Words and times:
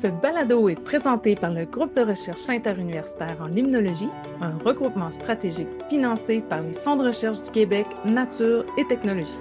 Ce 0.00 0.06
balado 0.06 0.70
est 0.70 0.82
présenté 0.82 1.34
par 1.34 1.50
le 1.50 1.66
groupe 1.66 1.94
de 1.94 2.00
recherche 2.00 2.48
interuniversitaire 2.48 3.36
en 3.38 3.48
limnologie, 3.48 4.08
un 4.40 4.56
regroupement 4.64 5.10
stratégique 5.10 5.68
financé 5.90 6.40
par 6.40 6.62
les 6.62 6.72
fonds 6.72 6.96
de 6.96 7.04
recherche 7.04 7.42
du 7.42 7.50
Québec, 7.50 7.86
Nature 8.06 8.64
et 8.78 8.86
Technologie. 8.86 9.36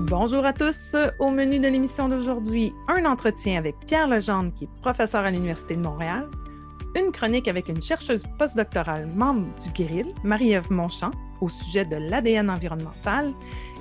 Bonjour 0.00 0.44
à 0.44 0.52
tous. 0.52 0.94
Au 1.18 1.30
menu 1.30 1.58
de 1.58 1.68
l'émission 1.68 2.10
d'aujourd'hui, 2.10 2.74
un 2.88 3.06
entretien 3.06 3.56
avec 3.56 3.74
Pierre 3.86 4.08
Legendre, 4.08 4.52
qui 4.52 4.64
est 4.64 4.80
professeur 4.82 5.24
à 5.24 5.30
l'Université 5.30 5.76
de 5.76 5.80
Montréal, 5.80 6.28
une 6.94 7.10
chronique 7.10 7.48
avec 7.48 7.70
une 7.70 7.80
chercheuse 7.80 8.26
postdoctorale 8.38 9.06
membre 9.06 9.46
du 9.60 9.70
GRIL, 9.70 10.12
Marie-Ève 10.24 10.70
Monchamp, 10.70 11.12
au 11.40 11.48
sujet 11.48 11.86
de 11.86 11.96
l'ADN 11.96 12.50
environnemental 12.50 13.32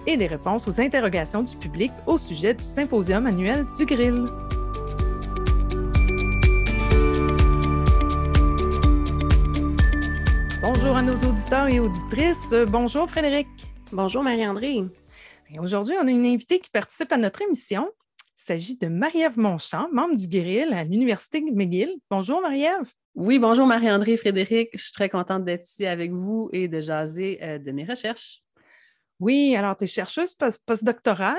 et 0.07 0.17
des 0.17 0.27
réponses 0.27 0.67
aux 0.67 0.81
interrogations 0.81 1.43
du 1.43 1.55
public 1.55 1.91
au 2.07 2.17
sujet 2.17 2.53
du 2.53 2.63
symposium 2.63 3.25
annuel 3.25 3.65
du 3.77 3.85
Grill. 3.85 4.25
Bonjour 10.61 10.95
à 10.95 11.01
nos 11.01 11.15
auditeurs 11.15 11.67
et 11.67 11.79
auditrices. 11.79 12.53
Bonjour 12.67 13.09
Frédéric. 13.09 13.47
Bonjour 13.91 14.23
Marie-André. 14.23 14.83
Aujourd'hui, 15.59 15.95
on 16.01 16.07
a 16.07 16.11
une 16.11 16.25
invitée 16.25 16.59
qui 16.59 16.69
participe 16.69 17.11
à 17.11 17.17
notre 17.17 17.41
émission. 17.41 17.89
Il 18.37 18.43
s'agit 18.43 18.77
de 18.77 18.87
Marie-Ève 18.87 19.37
Monchamp, 19.37 19.89
membre 19.91 20.15
du 20.15 20.27
Grill 20.27 20.73
à 20.73 20.83
l'Université 20.83 21.41
McGill. 21.41 21.95
Bonjour 22.09 22.41
Marie-Ève. 22.41 22.91
Oui, 23.15 23.37
bonjour 23.37 23.67
Marie-André 23.67 24.15
Frédéric. 24.17 24.69
Je 24.73 24.81
suis 24.81 24.93
très 24.93 25.09
contente 25.09 25.43
d'être 25.43 25.65
ici 25.65 25.85
avec 25.85 26.11
vous 26.11 26.49
et 26.53 26.67
de 26.67 26.79
jaser 26.79 27.39
euh, 27.43 27.59
de 27.59 27.71
mes 27.71 27.83
recherches. 27.83 28.41
Oui, 29.21 29.55
alors 29.55 29.77
tu 29.77 29.83
es 29.83 29.87
chercheuse 29.87 30.35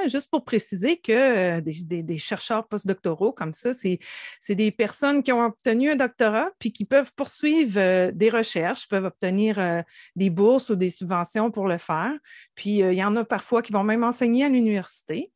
juste 0.07 0.31
pour 0.31 0.45
préciser 0.45 0.99
que 0.99 1.59
euh, 1.59 1.61
des, 1.61 2.17
chercheurs 2.17 2.69
postdoctoraux 2.69 3.33
comme 3.33 3.53
ça, 3.53 3.73
c'est 3.73 4.55
des 4.55 4.71
personnes 4.71 5.25
qui 5.25 5.33
ont 5.33 5.45
obtenu 5.45 5.91
un 5.91 5.97
doctorat 5.97 6.51
puis 6.61 6.73
qui 6.73 6.85
peuvent 6.85 7.13
poursuivre 7.17 7.81
euh, 7.81 8.13
des 8.13 8.31
recherches, 8.31 8.87
peuvent 8.87 9.07
obtenir 9.07 9.59
euh, 9.59 9.83
des 10.15 10.31
bourses 10.31 10.71
ou 10.71 10.77
des 10.77 10.91
subventions 10.91 11.51
pour 11.51 11.67
le 11.67 11.77
faire. 11.79 12.13
Puis 12.55 12.79
il 12.79 12.95
y 12.95 13.03
en 13.03 13.17
a 13.17 13.25
parfois 13.25 13.63
qui 13.63 13.73
vont 13.73 13.83
même 13.83 14.05
enseigner 14.05 14.45
à 14.45 14.49
l'université. 14.49 15.33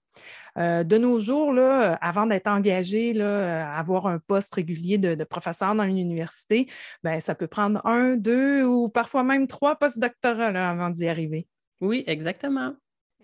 de 0.57 0.99
nos 0.99 1.19
jours, 1.19 1.53
avant 2.01 2.27
d'être 2.27 2.47
engagé, 2.49 3.21
à 3.21 3.77
avoir 3.79 4.07
un 4.07 4.19
poste 4.21 4.55
régulier 4.55 4.99
de, 4.99 5.25
professeur 5.25 5.75
dans 5.75 5.85
une 5.85 5.99
université, 5.99 6.67
ben, 7.03 7.21
ça 7.21 7.35
peut 7.35 7.49
prendre 7.49 7.85
un, 7.85 8.17
deux 8.17 8.63
ou 8.65 8.89
parfois 8.89 9.25
même 9.25 9.47
trois 9.49 9.77
postdoctorats 9.77 10.71
avant 10.71 10.91
d'y 10.91 11.09
arriver. 11.09 11.49
Oui, 11.81 12.05
exactement. 12.07 12.75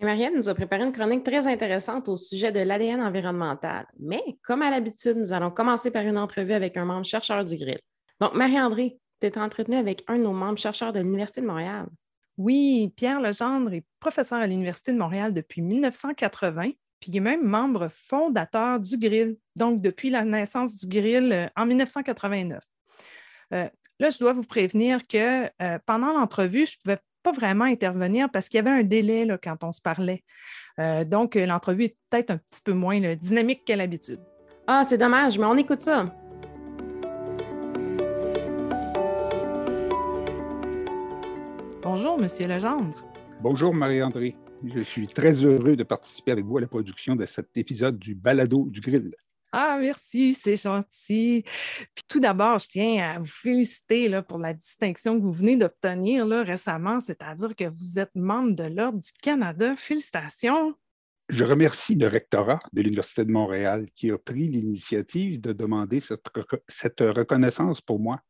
Et 0.01 0.05
Marianne 0.05 0.35
nous 0.35 0.49
a 0.49 0.55
préparé 0.55 0.83
une 0.83 0.91
chronique 0.91 1.23
très 1.23 1.47
intéressante 1.47 2.09
au 2.09 2.17
sujet 2.17 2.51
de 2.51 2.59
l'ADN 2.59 3.01
environnemental. 3.01 3.85
Mais 3.99 4.23
comme 4.43 4.61
à 4.61 4.71
l'habitude, 4.71 5.17
nous 5.17 5.33
allons 5.33 5.51
commencer 5.51 5.91
par 5.91 6.03
une 6.03 6.17
entrevue 6.17 6.53
avec 6.53 6.77
un 6.77 6.85
membre 6.85 7.05
chercheur 7.05 7.45
du 7.45 7.55
GRIL. 7.55 7.79
Donc, 8.19 8.33
Marie-André, 8.33 8.97
tu 9.21 9.27
es 9.27 9.37
entretenue 9.37 9.77
avec 9.77 10.03
un 10.07 10.17
de 10.17 10.23
nos 10.23 10.33
membres 10.33 10.57
chercheurs 10.57 10.93
de 10.93 10.99
l'Université 10.99 11.41
de 11.41 11.47
Montréal. 11.47 11.87
Oui, 12.37 12.91
Pierre 12.95 13.21
Legendre 13.21 13.73
est 13.73 13.85
professeur 13.99 14.39
à 14.39 14.47
l'Université 14.47 14.91
de 14.91 14.97
Montréal 14.97 15.33
depuis 15.33 15.61
1980, 15.61 16.71
puis 16.99 17.11
il 17.11 17.17
est 17.17 17.19
même 17.19 17.43
membre 17.43 17.89
fondateur 17.89 18.79
du 18.79 18.97
GRIL, 18.97 19.37
donc 19.55 19.81
depuis 19.81 20.09
la 20.09 20.25
naissance 20.25 20.75
du 20.75 20.87
GRIL 20.87 21.31
euh, 21.31 21.47
en 21.55 21.65
1989. 21.65 22.63
Euh, 23.53 23.69
là, 23.99 24.09
je 24.09 24.17
dois 24.17 24.33
vous 24.33 24.43
prévenir 24.43 25.05
que 25.07 25.45
euh, 25.61 25.77
pendant 25.85 26.13
l'entrevue, 26.13 26.65
je 26.65 26.75
ne 26.77 26.81
pouvais 26.83 27.01
pas 27.23 27.31
vraiment 27.31 27.65
intervenir 27.65 28.29
parce 28.31 28.49
qu'il 28.49 28.57
y 28.57 28.59
avait 28.59 28.79
un 28.79 28.83
délai 28.83 29.25
là, 29.25 29.37
quand 29.37 29.63
on 29.63 29.71
se 29.71 29.81
parlait. 29.81 30.23
Euh, 30.79 31.05
donc, 31.05 31.35
euh, 31.35 31.45
l'entrevue 31.45 31.85
est 31.85 31.97
peut-être 32.09 32.31
un 32.31 32.37
petit 32.37 32.61
peu 32.63 32.73
moins 32.73 32.99
dynamique 33.15 33.65
qu'à 33.65 33.75
l'habitude. 33.75 34.19
Ah, 34.67 34.83
c'est 34.83 34.97
dommage, 34.97 35.39
mais 35.39 35.45
on 35.45 35.57
écoute 35.57 35.81
ça. 35.81 36.13
Bonjour, 41.81 42.17
Monsieur 42.17 42.47
Legendre. 42.47 42.95
Bonjour, 43.41 43.73
Marie-André. 43.73 44.35
Je 44.63 44.81
suis 44.81 45.07
très 45.07 45.33
heureux 45.33 45.75
de 45.75 45.83
participer 45.83 46.31
avec 46.31 46.45
vous 46.45 46.57
à 46.57 46.61
la 46.61 46.67
production 46.67 47.15
de 47.15 47.25
cet 47.25 47.57
épisode 47.57 47.99
du 47.99 48.15
Balado 48.15 48.67
du 48.69 48.79
Grill. 48.79 49.09
Ah, 49.55 49.77
merci, 49.79 50.33
c'est 50.33 50.55
gentil. 50.55 51.43
Puis 51.93 52.03
tout 52.07 52.19
d'abord, 52.19 52.57
je 52.57 52.69
tiens 52.69 53.11
à 53.11 53.19
vous 53.19 53.25
féliciter 53.25 54.09
là, 54.09 54.23
pour 54.23 54.39
la 54.39 54.51
distinction 54.51 55.15
que 55.15 55.23
vous 55.23 55.31
venez 55.31 55.55
d'obtenir 55.57 56.27
récemment, 56.27 56.99
c'est-à-dire 56.99 57.55
que 57.55 57.65
vous 57.65 57.99
êtes 57.99 58.09
membre 58.15 58.55
de 58.55 58.63
l'Ordre 58.63 58.97
du 58.97 59.11
Canada. 59.21 59.75
Félicitations. 59.75 60.73
Je 61.29 61.43
remercie 61.43 61.93
le 61.93 62.07
rectorat 62.07 62.61
de 62.73 62.81
l'Université 62.81 63.25
de 63.25 63.31
Montréal 63.31 63.85
qui 63.93 64.09
a 64.09 64.17
pris 64.17 64.47
l'initiative 64.47 65.39
de 65.39 65.53
demander 65.53 65.99
cette, 65.99 66.25
cette 66.67 67.01
reconnaissance 67.01 67.79
pour 67.79 67.99
moi. 67.99 68.21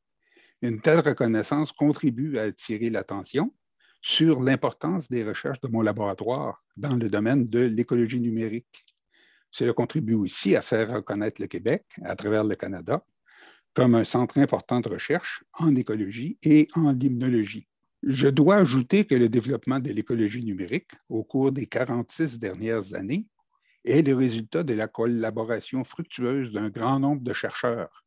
Une 0.62 0.82
telle 0.82 1.00
reconnaissance 1.00 1.72
contribue 1.72 2.38
à 2.38 2.44
attirer 2.44 2.90
l'attention 2.90 3.54
sur 4.02 4.42
l'importance 4.42 5.08
des 5.10 5.24
recherches 5.24 5.62
de 5.62 5.70
mon 5.70 5.84
laboratoire 5.84 6.62
dans 6.76 6.96
le 6.96 7.08
domaine 7.08 7.48
de 7.48 7.60
l'écologie 7.60 8.20
numérique. 8.20 8.86
Cela 9.54 9.72
contribue 9.72 10.16
aussi 10.16 10.56
à 10.56 10.64
faire 10.64 10.92
reconnaître 10.92 11.40
le 11.40 11.46
Québec 11.46 11.86
à 12.02 12.16
travers 12.16 12.44
le 12.44 12.56
Canada 12.56 13.06
comme 13.76 13.94
un 13.94 14.04
centre 14.04 14.40
important 14.40 14.80
de 14.80 14.90
recherche 14.90 15.44
en 15.54 15.76
écologie 15.76 16.40
et 16.42 16.68
en 16.74 16.92
limnologie. 16.92 17.68
Je 18.02 18.28
dois 18.28 18.56
ajouter 18.56 19.06
que 19.06 19.14
le 19.14 19.30
développement 19.30 19.80
de 19.80 19.92
l'écologie 19.92 20.44
numérique 20.44 20.90
au 21.08 21.24
cours 21.24 21.52
des 21.52 21.68
46 21.68 22.40
dernières 22.40 22.96
années 22.96 23.28
est 23.86 24.02
le 24.02 24.16
résultat 24.16 24.64
de 24.64 24.74
la 24.74 24.88
collaboration 24.88 25.84
fructueuse 25.84 26.52
d'un 26.52 26.70
grand 26.70 27.00
nombre 27.00 27.22
de 27.22 27.34
chercheurs 27.34 28.04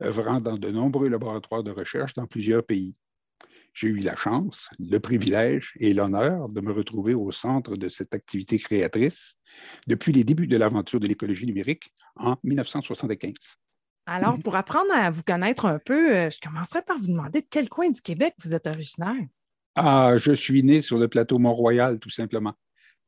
œuvrant 0.00 0.40
dans 0.40 0.58
de 0.58 0.70
nombreux 0.70 1.08
laboratoires 1.08 1.64
de 1.64 1.72
recherche 1.72 2.14
dans 2.14 2.26
plusieurs 2.28 2.64
pays. 2.64 2.94
J'ai 3.74 3.88
eu 3.88 3.98
la 3.98 4.14
chance, 4.14 4.68
le 4.78 4.98
privilège 4.98 5.72
et 5.80 5.94
l'honneur 5.94 6.48
de 6.48 6.60
me 6.60 6.72
retrouver 6.72 7.12
au 7.12 7.32
centre 7.32 7.76
de 7.76 7.88
cette 7.88 8.14
activité 8.14 8.56
créatrice 8.58 9.34
depuis 9.88 10.12
les 10.12 10.22
débuts 10.22 10.46
de 10.46 10.56
l'aventure 10.56 11.00
de 11.00 11.08
l'écologie 11.08 11.44
numérique 11.44 11.92
en 12.14 12.36
1975. 12.44 13.34
Alors, 14.06 14.40
pour 14.40 14.54
apprendre 14.54 14.94
à 14.94 15.10
vous 15.10 15.22
connaître 15.22 15.64
un 15.66 15.80
peu, 15.80 16.14
euh, 16.14 16.30
je 16.30 16.38
commencerai 16.40 16.82
par 16.82 16.98
vous 16.98 17.08
demander 17.08 17.40
de 17.40 17.46
quel 17.50 17.68
coin 17.68 17.90
du 17.90 18.00
Québec 18.00 18.34
vous 18.44 18.54
êtes 18.54 18.66
originaire. 18.66 19.26
Ah, 19.74 20.14
je 20.18 20.32
suis 20.32 20.62
né 20.62 20.80
sur 20.80 20.98
le 20.98 21.08
plateau 21.08 21.38
Mont-Royal, 21.38 21.98
tout 21.98 22.10
simplement, 22.10 22.52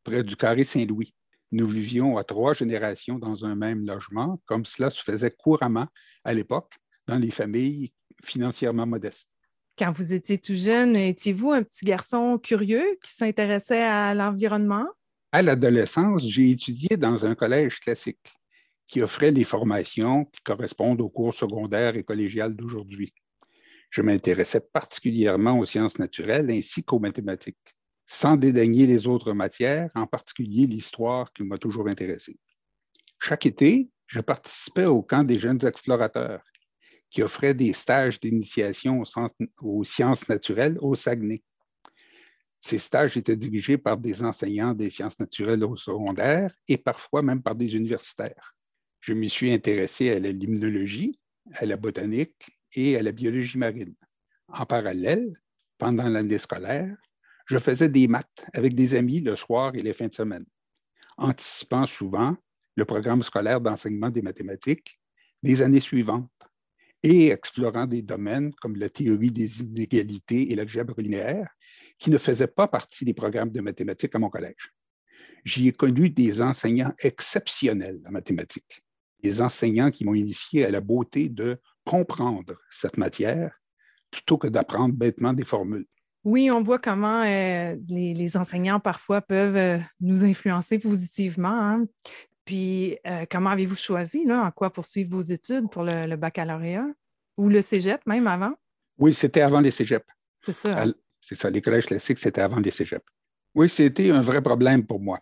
près 0.03 0.25
du 0.25 0.37
carré 0.37 0.65
Saint-Louis. 0.65 1.15
Nous 1.53 1.69
vivions 1.69 2.17
à 2.17 2.25
trois 2.25 2.55
générations 2.55 3.19
dans 3.19 3.45
un 3.45 3.55
même 3.55 3.87
logement, 3.87 4.41
comme 4.47 4.65
cela 4.65 4.91
se 4.91 5.01
faisait 5.01 5.31
couramment 5.31 5.87
à 6.25 6.35
l'époque 6.35 6.73
dans 7.07 7.19
les 7.19 7.31
familles 7.31 7.93
financièrement 8.25 8.87
modestes. 8.87 9.36
Quand 9.79 9.93
vous 9.93 10.15
étiez 10.15 10.39
tout 10.39 10.55
jeune, 10.55 10.97
étiez-vous 10.97 11.53
un 11.53 11.63
petit 11.63 11.85
garçon 11.85 12.39
curieux 12.39 12.97
qui 13.03 13.13
s'intéressait 13.13 13.83
à 13.83 14.15
l'environnement? 14.15 14.87
À 15.33 15.43
l'adolescence, 15.43 16.25
j'ai 16.25 16.51
étudié 16.51 16.97
dans 16.97 17.27
un 17.27 17.35
collège 17.35 17.81
classique 17.81 18.33
qui 18.87 19.03
offrait 19.03 19.33
les 19.33 19.45
formations 19.45 20.25
qui 20.25 20.41
correspondent 20.43 21.03
aux 21.03 21.11
cours 21.11 21.35
secondaires 21.35 21.95
et 21.95 22.05
collégiales 22.05 22.57
d'aujourd'hui. 22.57 23.13
Je 23.91 24.01
m'intéressais 24.01 24.61
particulièrement 24.61 25.59
aux 25.59 25.67
sciences 25.67 25.99
naturelles 25.99 26.51
ainsi 26.51 26.83
qu'aux 26.83 26.99
mathématiques, 26.99 27.77
sans 28.07 28.39
dédaigner 28.39 28.87
les 28.87 29.07
autres 29.07 29.35
matières, 29.35 29.91
en 29.95 30.07
particulier 30.07 30.67
l'histoire 30.67 31.31
qui 31.35 31.43
m'a 31.43 31.59
toujours 31.59 31.87
intéressé. 31.89 32.39
Chaque 33.21 33.45
été, 33.45 33.91
je 34.07 34.21
participais 34.21 34.87
au 34.87 35.03
camp 35.03 35.23
des 35.23 35.39
jeunes 35.39 35.67
explorateurs 35.67 36.43
qui 37.11 37.23
offrait 37.23 37.55
des 37.55 37.73
stages 37.73 38.21
d'initiation 38.21 39.03
aux 39.63 39.85
sciences 39.85 40.29
naturelles 40.29 40.77
au 40.81 40.95
Saguenay. 40.95 41.43
Ces 42.61 42.79
stages 42.79 43.17
étaient 43.17 43.37
dirigés 43.37 43.79
par 43.79 43.97
des 43.97 44.23
enseignants 44.23 44.75
des 44.75 44.91
sciences 44.91 45.21
naturelles 45.21 45.63
au 45.65 45.77
secondaire 45.77 46.53
et 46.67 46.79
parfois 46.79 47.23
même 47.23 47.43
par 47.43 47.55
des 47.55 47.77
universitaires. 47.77 48.51
Je 49.01 49.13
m'y 49.13 49.31
suis 49.31 49.53
intéressé 49.53 50.11
à 50.11 50.19
la 50.19 50.33
limnologie, 50.33 51.21
à 51.55 51.67
la 51.67 51.77
botanique 51.77 52.59
et 52.75 52.97
à 52.97 53.03
la 53.03 53.13
biologie 53.13 53.59
marine. 53.59 53.95
En 54.49 54.67
parallèle, 54.67 55.33
pendant 55.79 56.09
l'année 56.09 56.39
scolaire, 56.39 56.97
je 57.47 57.59
faisais 57.59 57.89
des 57.89 58.09
maths 58.09 58.47
avec 58.53 58.75
des 58.75 58.95
amis 58.95 59.21
le 59.21 59.37
soir 59.37 59.75
et 59.75 59.83
les 59.83 59.93
fins 59.93 60.09
de 60.09 60.15
semaine, 60.15 60.45
anticipant 61.17 61.87
souvent 61.87 62.37
le 62.75 62.85
programme 62.85 63.23
scolaire 63.23 63.61
d'enseignement 63.61 64.11
des 64.11 64.23
mathématiques 64.23 65.01
des 65.43 65.63
années 65.63 65.81
suivantes 65.81 66.29
et 67.07 67.31
explorant 67.31 67.87
des 67.87 68.03
domaines 68.03 68.53
comme 68.55 68.75
la 68.75 68.89
théorie 68.89 69.31
des 69.31 69.63
inégalités 69.63 70.51
et 70.51 70.57
l'algèbre 70.57 71.01
linéaire, 71.01 71.49
qui 71.99 72.11
ne 72.11 72.19
faisaient 72.19 72.49
pas 72.49 72.67
partie 72.67 73.05
des 73.05 73.15
programmes 73.15 73.51
de 73.51 73.61
mathématiques 73.61 74.17
à 74.17 74.19
mon 74.19 74.29
collège. 74.29 74.73
J'y 75.45 75.69
ai 75.69 75.73
connu 75.73 76.11
des 76.11 76.43
enseignants 76.43 76.93
exceptionnels 76.99 78.01
en 78.09 78.11
mathématiques, 78.11 78.83
des 79.23 79.41
enseignants 79.41 79.93
qui 79.93 80.05
m'ont 80.05 80.15
initié 80.15 80.67
à 80.67 80.71
la 80.73 80.81
beauté 80.81 81.29
de 81.29 81.59
comprendre 81.85 82.57
cette 82.71 82.97
matière 82.97 83.57
plutôt 84.11 84.37
que 84.37 84.49
d'apprendre 84.49 84.95
bêtement 84.95 85.33
des 85.33 85.45
formules. 85.45 85.87
Oui, 86.25 86.51
on 86.51 86.61
voit 86.61 86.81
comment 86.81 87.23
euh, 87.23 87.77
les, 87.89 88.37
enseignants 88.37 88.81
parfois 88.81 89.21
peuvent 89.21 89.57
euh, 89.57 89.79
nous 90.01 90.25
influencer 90.25 90.81
positivement. 90.81 91.49
Hein. 91.49 91.87
Puis, 92.47 92.97
euh, 93.07 93.27
comment 93.29 93.51
avez-vous 93.51 93.75
choisi, 93.75 94.25
là, 94.25 94.45
en 94.45 94.51
quoi 94.53 94.73
poursuivre 94.73 95.11
vos 95.11 95.21
études 95.21 95.69
pour 95.69 95.83
le, 95.83 96.17
baccalauréat? 96.17 96.87
Ou 97.37 97.51
le 97.51 97.61
cégep 97.61 98.01
même 98.07 98.27
avant? 98.29 98.55
Oui, 98.99 99.13
c'était 99.13 99.43
avant 99.43 99.61
les 99.61 99.73
cégeps. 99.73 100.07
C'est 100.41 100.55
ça. 100.55 100.87
C'est 101.21 101.35
ça, 101.35 101.51
les 101.51 101.61
collèges 101.61 101.87
classiques, 101.87 102.19
c'était 102.19 102.41
avant 102.41 102.61
les 102.61 102.71
cégeps. 102.71 103.05
Oui, 103.55 103.69
c'était 103.69 104.11
un 104.11 104.21
vrai 104.21 104.41
problème 104.41 104.87
pour 104.87 105.01
moi. 105.01 105.19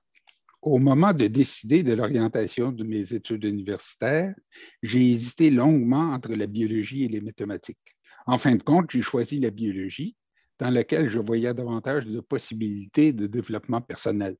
Au 0.60 0.78
moment 0.78 1.12
de 1.12 1.26
décider 1.26 1.82
de 1.82 1.94
l'orientation 1.94 2.70
de 2.70 2.84
mes 2.84 3.14
études 3.14 3.44
universitaires, 3.44 4.34
j'ai 4.82 5.10
hésité 5.10 5.50
longuement 5.50 6.12
entre 6.12 6.32
la 6.32 6.46
biologie 6.46 7.04
et 7.04 7.08
les 7.08 7.22
mathématiques. 7.22 7.96
En 8.26 8.36
fin 8.38 8.54
de 8.54 8.62
compte, 8.62 8.90
j'ai 8.90 9.02
choisi 9.02 9.40
la 9.40 9.50
biologie, 9.50 10.14
dans 10.58 10.70
laquelle 10.70 11.08
je 11.08 11.18
voyais 11.18 11.54
davantage 11.54 12.06
de 12.06 12.20
possibilités 12.20 13.12
de 13.12 13.26
développement 13.26 13.80
personnel. 13.80 14.36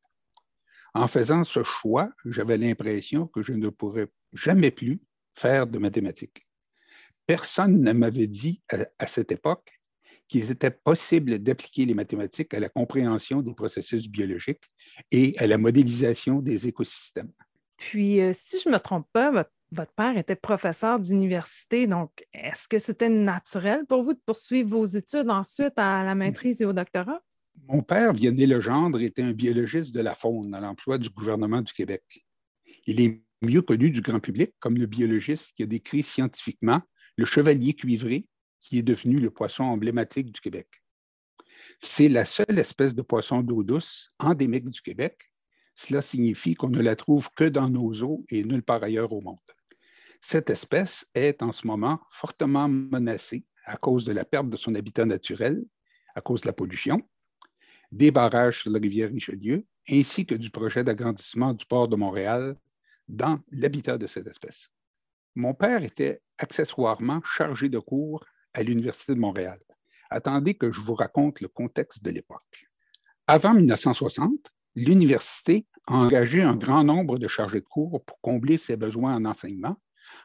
En 0.95 1.09
faisant 1.09 1.43
ce 1.43 1.65
choix, 1.65 2.11
j'avais 2.25 2.57
l'impression 2.57 3.27
que 3.27 3.43
je 3.43 3.53
ne 3.53 3.69
pourrais 3.69 4.07
jamais 4.33 4.71
plus 4.71 5.01
faire 5.35 5.67
de 5.67 5.79
mathématiques. 5.79 6.47
Personne 7.27 7.81
ne 7.81 7.93
m'avait 7.93 8.29
dit 8.29 8.63
à, 8.99 9.07
cette 9.07 9.33
époque 9.33 9.81
qu'il 10.29 10.49
était 10.51 10.71
possible 10.71 11.39
d'appliquer 11.41 11.85
les 11.85 11.95
mathématiques 11.95 12.55
à 12.55 12.61
la 12.61 12.69
compréhension 12.69 13.43
des 13.43 13.55
processus 13.55 14.09
biologiques 14.09 14.63
et 15.11 15.35
à 15.39 15.47
la 15.47 15.59
modélisation 15.59 16.41
des 16.41 16.69
écosystèmes. 16.69 17.33
Puis, 17.77 18.21
euh, 18.21 18.31
si 18.33 18.61
je 18.61 18.69
ne 18.69 18.75
me 18.75 18.79
trompe 18.79 19.09
pas, 19.13 19.33
votre, 19.33 19.51
votre 19.73 19.93
père 19.93 20.17
était 20.17 20.37
professeur 20.37 21.01
d'université, 21.01 21.89
donc 21.89 22.11
est-ce 22.33 22.69
que 22.69 22.79
c'était 22.79 23.09
naturel 23.09 23.85
pour 23.87 24.03
vous 24.03 24.15
de 24.15 24.21
poursuivre 24.25 24.71
vos 24.71 24.85
études 24.85 25.29
ensuite 25.29 25.75
à 25.77 26.05
la 26.05 26.15
maîtrise 26.15 26.63
et 26.63 26.65
au 26.65 26.73
doctorat? 26.73 27.21
Mon 27.69 27.83
père, 27.83 28.13
Vianney 28.13 28.47
Legendre, 28.47 29.01
était 29.01 29.23
un 29.23 29.33
biologiste 29.33 29.95
de 29.95 30.01
la 30.01 30.15
faune 30.15 30.55
à 30.55 30.61
l'emploi 30.61 30.99
du 30.99 31.09
gouvernement 31.09 31.63
du 31.63 31.73
Québec. 31.73 32.03
Il 32.87 33.01
est 33.01 33.23
mieux 33.43 33.63
connu 33.63 33.91
du 33.91 34.01
grand 34.01 34.21
public 34.21 34.53
comme 34.61 34.77
le 34.77 34.87
biologiste 34.87 35.53
qui 35.57 35.63
a 35.63 35.67
décrit 35.67 36.03
scientifiquement 36.03 36.81
le 37.17 37.25
chevalier 37.25 37.75
cuivré 37.75 38.27
qui 38.61 38.79
est 38.79 38.83
devenu 38.83 39.19
le 39.19 39.31
poisson 39.31 39.65
emblématique 39.65 40.33
du 40.33 40.41
Québec. 40.41 40.69
C'est 41.81 42.09
la 42.09 42.25
seule 42.25 42.59
espèce 42.59 42.95
de 42.95 43.03
poisson 43.03 43.43
d'eau 43.43 43.63
douce 43.63 44.09
endémique 44.19 44.71
du 44.71 44.81
Québec. 44.81 45.31
Cela 45.75 46.03
signifie 46.03 46.55
qu'on 46.55 46.71
ne 46.71 46.81
la 46.81 46.97
trouve 46.97 47.29
que 47.37 47.45
dans 47.45 47.69
nos 47.69 48.03
eaux 48.03 48.25
et 48.31 48.45
nulle 48.45 48.63
part 48.63 48.83
ailleurs 48.83 49.13
au 49.13 49.21
monde. 49.21 49.39
Cette 50.21 50.51
espèce 50.51 51.07
est 51.15 51.43
en 51.43 51.53
ce 51.53 51.67
moment 51.67 52.01
fortement 52.11 52.69
menacée 52.69 53.45
à 53.65 53.77
cause 53.77 54.05
de 54.05 54.13
la 54.13 54.25
perte 54.25 54.49
de 54.49 54.57
son 54.57 54.75
habitat 54.75 55.05
naturel, 55.05 55.63
à 56.15 56.21
cause 56.21 56.43
de 56.43 56.47
la 56.47 56.53
pollution, 56.53 57.01
des 57.95 58.11
barrages 58.11 58.63
sur 58.63 58.73
la 58.73 58.81
rivière 58.81 59.11
Richelieu, 59.11 59.65
ainsi 59.89 60.27
que 60.27 60.35
du 60.35 60.51
projet 60.51 60.83
d'agrandissement 60.83 61.55
du 61.55 61.65
port 61.65 61.87
de 61.87 61.95
Montréal 61.95 62.55
dans 63.07 63.39
l'habitat 63.53 63.99
de 63.99 64.09
cette 64.09 64.27
espèce. 64.27 64.69
Mon 65.37 65.55
père 65.55 65.83
était 65.85 66.21
accessoirement 66.39 67.21
chargé 67.25 67.69
de 67.69 67.79
cours 67.79 68.25
à 68.53 68.65
l'Université 68.65 69.15
de 69.15 69.21
Montréal. 69.21 69.61
Attendez 70.11 70.55
que 70.55 70.73
je 70.73 70.81
vous 70.81 70.95
raconte 70.95 71.41
le 71.41 71.47
contexte 71.47 72.03
de 72.03 72.11
l'époque. 72.11 72.67
Avant 73.29 73.55
1960, 73.55 74.33
l'université 74.75 75.67
a 75.87 75.95
engagé 75.95 76.43
un 76.43 76.57
grand 76.57 76.83
nombre 76.83 77.19
de 77.19 77.29
chargés 77.29 77.61
de 77.61 77.67
cours 77.67 78.05
pour 78.05 78.21
combler 78.21 78.59
ses 78.59 78.77
besoins 78.77 79.15
en 79.15 79.25
enseignement, 79.25 79.77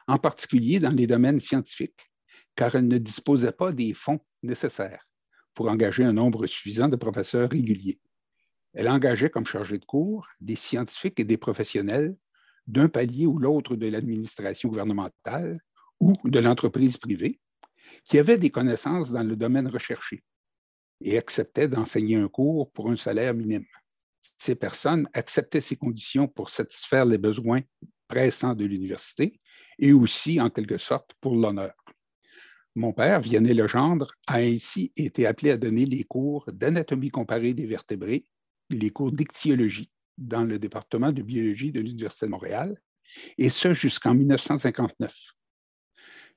en 0.08 0.18
particulier 0.18 0.80
dans 0.80 0.90
les 0.90 1.06
domaines 1.06 1.38
scientifiques, 1.38 2.10
car 2.56 2.74
elle 2.74 2.88
ne 2.88 2.98
disposait 2.98 3.52
pas 3.52 3.70
des 3.70 3.94
fonds 3.94 4.20
nécessaires 4.42 5.09
pour 5.54 5.68
engager 5.68 6.04
un 6.04 6.12
nombre 6.12 6.46
suffisant 6.46 6.88
de 6.88 6.96
professeurs 6.96 7.50
réguliers. 7.50 8.00
Elle 8.72 8.88
engageait 8.88 9.30
comme 9.30 9.46
chargé 9.46 9.78
de 9.78 9.84
cours 9.84 10.28
des 10.40 10.56
scientifiques 10.56 11.18
et 11.18 11.24
des 11.24 11.36
professionnels 11.36 12.16
d'un 12.66 12.88
palier 12.88 13.26
ou 13.26 13.38
l'autre 13.38 13.74
de 13.74 13.86
l'administration 13.88 14.68
gouvernementale 14.68 15.58
ou 16.00 16.14
de 16.24 16.38
l'entreprise 16.38 16.96
privée 16.96 17.40
qui 18.04 18.18
avaient 18.18 18.38
des 18.38 18.50
connaissances 18.50 19.10
dans 19.10 19.22
le 19.22 19.36
domaine 19.36 19.68
recherché 19.68 20.22
et 21.00 21.18
acceptaient 21.18 21.68
d'enseigner 21.68 22.16
un 22.16 22.28
cours 22.28 22.70
pour 22.72 22.90
un 22.90 22.96
salaire 22.96 23.34
minime. 23.34 23.66
Ces 24.20 24.54
personnes 24.54 25.08
acceptaient 25.14 25.60
ces 25.60 25.76
conditions 25.76 26.28
pour 26.28 26.50
satisfaire 26.50 27.06
les 27.06 27.18
besoins 27.18 27.62
pressants 28.06 28.54
de 28.54 28.64
l'université 28.64 29.40
et 29.78 29.92
aussi, 29.92 30.40
en 30.40 30.50
quelque 30.50 30.78
sorte, 30.78 31.14
pour 31.20 31.34
l'honneur. 31.34 31.72
Mon 32.76 32.92
père, 32.92 33.20
Vianney 33.20 33.52
Legendre, 33.52 34.12
a 34.28 34.36
ainsi 34.36 34.92
été 34.96 35.26
appelé 35.26 35.50
à 35.50 35.56
donner 35.56 35.86
les 35.86 36.04
cours 36.04 36.48
d'anatomie 36.52 37.10
comparée 37.10 37.52
des 37.52 37.66
vertébrés, 37.66 38.24
les 38.70 38.90
cours 38.90 39.10
d'ichtyologie 39.10 39.90
dans 40.16 40.44
le 40.44 40.58
département 40.58 41.10
de 41.10 41.22
biologie 41.22 41.72
de 41.72 41.80
l'Université 41.80 42.26
de 42.26 42.30
Montréal, 42.30 42.80
et 43.38 43.48
ce 43.48 43.74
jusqu'en 43.74 44.14
1959. 44.14 45.12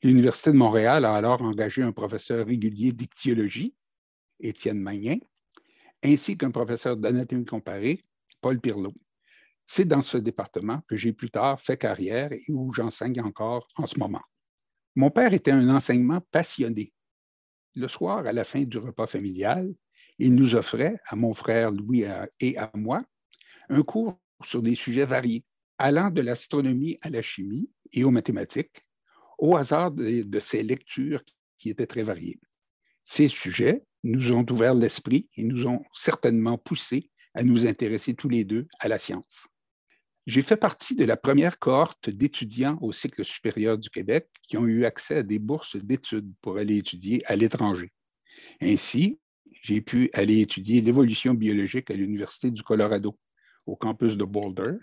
L'Université 0.02 0.52
de 0.52 0.58
Montréal 0.58 1.06
a 1.06 1.14
alors 1.14 1.44
engagé 1.44 1.84
un 1.84 1.92
professeur 1.92 2.48
régulier 2.48 2.92
d'ichtyologie, 2.92 3.76
Étienne 4.40 4.80
Magnin, 4.80 5.20
ainsi 6.04 6.36
qu'un 6.36 6.52
professeur 6.52 6.98
d'anatomie 6.98 7.46
comparée, 7.46 8.02
Paul 8.42 8.60
Pirlot. 8.60 8.94
C'est 9.66 9.86
dans 9.86 10.02
ce 10.02 10.18
département 10.18 10.82
que 10.88 10.96
j'ai 10.96 11.14
plus 11.14 11.30
tard 11.30 11.62
fait 11.62 11.78
carrière 11.78 12.34
et 12.34 12.42
où 12.50 12.74
j'enseigne 12.74 13.22
encore 13.22 13.68
en 13.78 13.86
ce 13.86 13.98
moment. 14.00 14.22
Mon 14.96 15.10
père 15.10 15.34
était 15.34 15.52
un 15.52 15.70
enseignement 15.70 16.22
passionné. 16.32 16.94
Le 17.76 17.88
soir, 17.88 18.26
à 18.26 18.34
la 18.34 18.44
fin 18.44 18.62
du 18.62 18.78
repas 18.78 19.08
familial, 19.08 19.74
il 20.20 20.36
nous 20.36 20.56
offrait, 20.56 21.00
à 21.08 21.16
mon 21.16 21.34
frère 21.34 21.72
Louis 21.72 22.06
et 22.40 22.58
à 22.58 22.70
moi, 22.76 23.04
un 23.70 23.82
cours 23.82 24.20
sur 24.44 24.62
des 24.62 24.76
sujets 24.76 25.06
variés, 25.06 25.44
allant 25.78 26.12
de 26.12 26.22
l'astronomie 26.22 26.98
à 27.02 27.10
la 27.10 27.22
chimie 27.22 27.70
et 27.92 28.04
aux 28.04 28.12
mathématiques, 28.12 28.84
au 29.40 29.56
hasard 29.56 29.92
de, 29.92 30.40
ces 30.40 30.64
lectures 30.64 31.24
qui 31.58 31.70
étaient 31.70 31.88
très 31.88 32.04
variées. 32.04 32.40
Ces 33.04 33.28
sujets 33.28 33.84
nous 34.04 34.32
ont 34.32 34.46
ouvert 34.50 34.76
l'esprit 34.76 35.30
et 35.36 35.44
nous 35.44 35.66
ont 35.66 35.84
certainement 35.94 36.58
poussés 36.58 37.10
à 37.34 37.44
nous 37.44 37.66
intéresser 37.66 38.14
tous 38.14 38.30
les 38.30 38.44
deux 38.44 38.68
à 38.80 38.88
la 38.88 39.00
science. 39.00 39.48
J'ai 40.26 40.42
fait 40.42 40.56
partie 40.56 40.96
de 40.96 41.04
la 41.04 41.18
première 41.18 41.60
cohorte 41.60 42.10
d'étudiants 42.10 42.78
au 42.82 42.94
cycle 42.94 43.26
supérieur 43.26 43.78
du 43.78 43.90
Québec 43.90 44.30
qui 44.42 44.56
ont 44.56 44.66
eu 44.66 44.86
accès 44.86 45.18
à 45.18 45.24
des 45.24 45.38
bourses 45.38 45.76
d'études 45.76 46.32
pour 46.42 46.58
aller 46.58 46.78
étudier 46.78 47.22
à 47.26 47.36
l'étranger. 47.36 47.92
Ainsi, 48.62 49.20
j'ai 49.62 49.82
pu 49.82 50.10
aller 50.14 50.40
étudier 50.40 50.80
l'évolution 50.80 51.34
biologique 51.34 51.92
à 51.92 51.96
l'Université 51.96 52.52
du 52.52 52.64
Colorado, 52.64 53.20
au 53.66 53.76
campus 53.76 54.16
de 54.16 54.24
Boulder, 54.24 54.78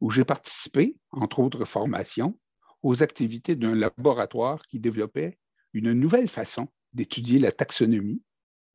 où 0.00 0.10
j'ai 0.10 0.26
participé, 0.26 0.94
entre 1.10 1.38
autres 1.38 1.64
formations, 1.64 2.38
aux 2.82 3.02
activités 3.02 3.56
d'un 3.56 3.74
laboratoire 3.74 4.62
qui 4.66 4.78
développait 4.78 5.38
une 5.72 5.92
nouvelle 5.92 6.28
façon 6.28 6.68
d'étudier 6.92 7.38
la 7.38 7.50
taxonomie, 7.50 8.22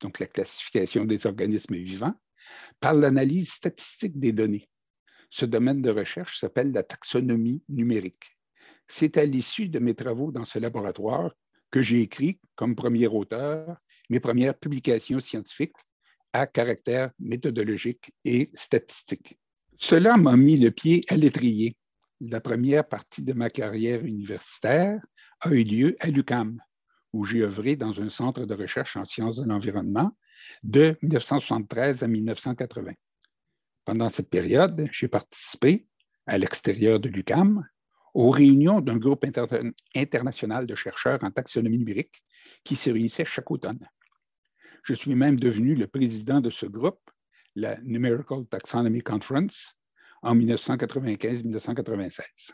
donc 0.02 0.20
la 0.20 0.26
classification 0.26 1.06
des 1.06 1.28
organismes 1.28 1.76
vivants, 1.76 2.16
par 2.80 2.96
l'analyse 2.96 3.52
statistique 3.52 4.20
des 4.20 4.32
données. 4.32 4.68
Ce 5.32 5.46
domaine 5.46 5.82
de 5.82 5.90
recherche 5.90 6.40
s'appelle 6.40 6.74
la 6.74 6.84
taxonomie 6.84 7.64
numérique. 7.70 8.38
C'est 8.88 9.18
à 9.18 9.24
l'issue 9.24 9.70
de 9.70 9.80
mes 9.80 9.96
travaux 9.96 10.30
dans 10.30 10.44
ce 10.44 10.60
laboratoire 10.60 11.34
que 11.72 11.82
j'ai 11.82 12.02
écrit, 12.02 12.38
comme 12.56 12.76
premier 12.76 13.08
auteur, 13.08 13.78
mes 14.10 14.20
premières 14.20 14.60
publications 14.60 15.22
scientifiques 15.22 15.78
à 16.34 16.48
caractère 16.48 17.12
méthodologique 17.18 18.12
et 18.26 18.52
statistique. 18.54 19.40
Cela 19.78 20.18
m'a 20.18 20.36
mis 20.36 20.58
le 20.58 20.70
pied 20.70 21.02
à 21.08 21.16
l'étrier. 21.16 21.78
La 22.20 22.42
première 22.42 22.86
partie 22.86 23.24
de 23.24 23.32
ma 23.32 23.50
carrière 23.50 24.04
universitaire 24.04 25.00
a 25.40 25.50
eu 25.52 25.64
lieu 25.64 25.96
à 26.02 26.08
l'UCAM, 26.08 26.60
où 27.14 27.24
j'ai 27.24 27.42
œuvré 27.42 27.78
dans 27.78 28.02
un 28.02 28.10
centre 28.10 28.46
de 28.46 28.54
recherche 28.54 28.98
en 28.98 29.06
sciences 29.06 29.38
de 29.38 29.48
l'environnement 29.48 30.12
de 30.64 30.98
1973 31.02 32.04
à 32.04 32.08
1980. 32.08 32.92
Pendant 33.86 34.10
cette 34.10 34.30
période, 34.30 34.88
j'ai 34.92 35.08
participé, 35.08 35.88
à 36.28 36.38
l'extérieur 36.38 37.00
de 37.00 37.10
l'UCAM, 37.10 37.68
aux 38.14 38.30
réunions 38.30 38.82
d'un 38.82 38.98
groupe 38.98 39.26
international 39.96 40.68
de 40.68 40.76
chercheurs 40.76 41.18
en 41.24 41.32
taxonomie 41.32 41.80
numérique 41.80 42.22
qui 42.64 42.76
se 42.76 42.92
réunissait 42.92 43.26
chaque 43.26 43.50
automne. 43.50 43.80
Je 44.84 44.94
suis 44.94 45.16
même 45.16 45.40
devenu 45.40 45.74
le 45.76 45.88
président 45.88 46.42
de 46.42 46.50
ce 46.50 46.66
groupe, 46.66 47.00
la 47.56 47.80
Numerical 47.82 48.46
Taxonomy 48.48 49.02
Conference, 49.02 49.76
en 50.22 50.36
1995-1996. 50.36 52.52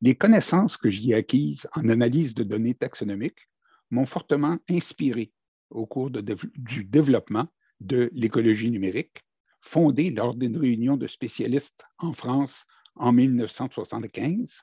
Les 0.00 0.14
connaissances 0.14 0.76
que 0.76 0.90
j'y 0.90 1.14
acquises 1.14 1.68
en 1.74 1.88
analyse 1.88 2.34
de 2.34 2.42
données 2.42 2.74
taxonomiques 2.74 3.48
m'ont 3.90 4.06
fortement 4.06 4.58
inspiré 4.70 5.32
au 5.70 5.86
cours 5.86 6.10
du 6.10 6.84
développement 6.84 7.46
de 7.80 8.10
l'écologie 8.12 8.70
numérique 8.70 9.22
fondée 9.62 10.10
lors 10.10 10.34
d'une 10.34 10.58
réunion 10.58 10.96
de 10.96 11.06
spécialistes 11.06 11.84
en 11.98 12.12
France 12.12 12.64
en 12.96 13.12
1975, 13.12 14.62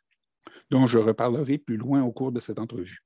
dont 0.69 0.85
je 0.85 0.99
reparlerai 0.99 1.57
plus 1.57 1.77
loin 1.77 2.03
au 2.03 2.11
cours 2.11 2.31
de 2.31 2.39
cette 2.39 2.59
entrevue. 2.59 2.99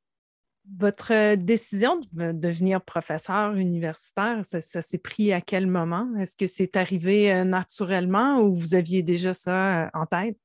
Votre 0.80 1.36
décision 1.36 2.00
de 2.14 2.32
devenir 2.32 2.82
professeur 2.82 3.54
universitaire, 3.56 4.46
ça, 4.46 4.60
s'est 4.60 4.98
pris 4.98 5.34
à 5.34 5.42
quel 5.42 5.68
moment? 5.68 6.10
Est-ce 6.18 6.38
que 6.38 6.48
c'est 6.48 6.78
arrivé 6.78 7.34
euh, 7.34 7.44
naturellement 7.44 8.40
ou 8.40 8.54
vous 8.54 8.74
aviez 8.74 9.04
déjà 9.04 9.34
ça 9.34 9.84
euh, 9.84 9.90
en 9.94 10.06
tête? 10.06 10.38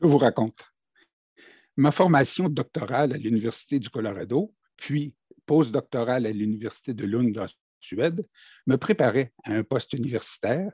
Je 0.00 0.06
vous 0.06 0.16
raconte. 0.18 0.72
Ma 1.76 1.90
formation 1.90 2.48
doctorale 2.48 3.12
à 3.12 3.18
l'Université 3.18 3.78
du 3.78 3.90
Colorado, 3.90 4.54
puis 4.76 5.14
postdoctorale 5.44 6.24
à 6.24 6.32
l'Université 6.32 6.94
de 6.94 7.04
Lund 7.04 7.36
en 7.36 7.46
Suède, 7.78 8.26
me 8.66 8.76
préparait 8.76 9.34
à 9.44 9.52
un 9.52 9.62
poste 9.62 9.92
universitaire 9.92 10.72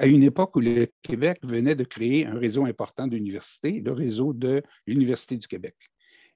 à 0.00 0.06
une 0.06 0.22
époque 0.22 0.56
où 0.56 0.60
le 0.60 0.86
Québec 1.02 1.38
venait 1.42 1.74
de 1.74 1.84
créer 1.84 2.24
un 2.26 2.38
réseau 2.38 2.64
important 2.64 3.06
d'universités, 3.06 3.82
le 3.84 3.92
réseau 3.92 4.32
de 4.32 4.62
l'Université 4.86 5.36
du 5.36 5.46
Québec 5.46 5.76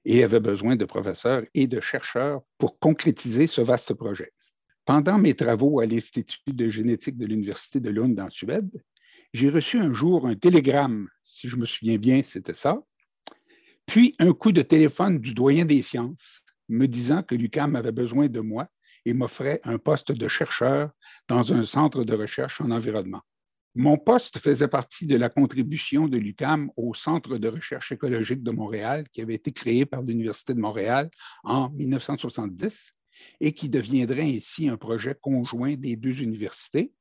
et 0.05 0.23
avait 0.23 0.39
besoin 0.39 0.75
de 0.75 0.85
professeurs 0.85 1.43
et 1.55 1.65
de 1.65 1.81
chercheurs 1.81 2.41
pour 2.59 2.77
concrétiser 2.77 3.47
ce 3.47 3.61
vaste 3.61 3.95
projet. 3.95 4.31
Pendant 4.85 5.17
mes 5.17 5.33
travaux 5.33 5.79
à 5.79 5.87
l'Institut 5.87 6.53
de 6.53 6.69
génétique 6.69 7.17
de 7.17 7.25
l'Université 7.25 7.79
de 7.79 7.89
Lund 7.89 8.19
en 8.19 8.29
Suède, 8.29 8.69
j'ai 9.33 9.49
reçu 9.49 9.79
un 9.79 9.93
jour 9.93 10.27
un 10.27 10.35
télégramme, 10.35 11.09
si 11.25 11.49
je 11.49 11.55
me 11.55 11.65
souviens 11.65 11.97
bien, 11.97 12.21
c'était 12.23 12.53
ça, 12.53 12.83
puis 13.87 14.13
un 14.19 14.33
coup 14.33 14.51
de 14.51 14.61
téléphone 14.61 15.17
du 15.17 15.33
doyen 15.33 15.65
des 15.65 15.81
sciences 15.81 16.43
me 16.69 16.85
disant 16.85 17.23
que 17.23 17.33
l'UCAM 17.33 17.75
avait 17.75 17.91
besoin 17.91 18.27
de 18.27 18.41
moi 18.41 18.67
et 19.05 19.13
m'offrait 19.13 19.59
un 19.63 19.79
poste 19.79 20.11
de 20.11 20.27
chercheur 20.27 20.91
dans 21.27 21.51
un 21.51 21.65
centre 21.65 22.03
de 22.03 22.13
recherche 22.13 22.61
en 22.61 22.69
environnement. 22.69 23.21
Mon 23.77 23.97
poste 23.97 24.37
faisait 24.37 24.69
partie 24.69 25.05
de 25.05 25.17
la 25.17 25.27
contribution 25.27 26.07
de 26.07 26.17
l'UCAM 26.17 26.71
au 26.77 26.93
Centre 26.93 27.37
de 27.37 27.49
recherche 27.49 27.91
écologique 27.91 28.41
de 28.41 28.51
Montréal, 28.51 29.03
qui 29.09 29.19
avait 29.21 29.35
été 29.35 29.51
créé 29.51 29.85
par 29.85 30.01
l'Université 30.01 30.53
de 30.53 30.61
Montréal 30.61 31.09
en 31.43 31.69
1970 31.71 32.91
et 33.41 33.51
qui 33.51 33.67
deviendrait 33.67 34.23
ainsi 34.23 34.69
un 34.69 34.77
projet 34.77 35.13
conjoint 35.19 35.75
des 35.75 35.97
deux 35.97 36.21
universités, 36.21 36.93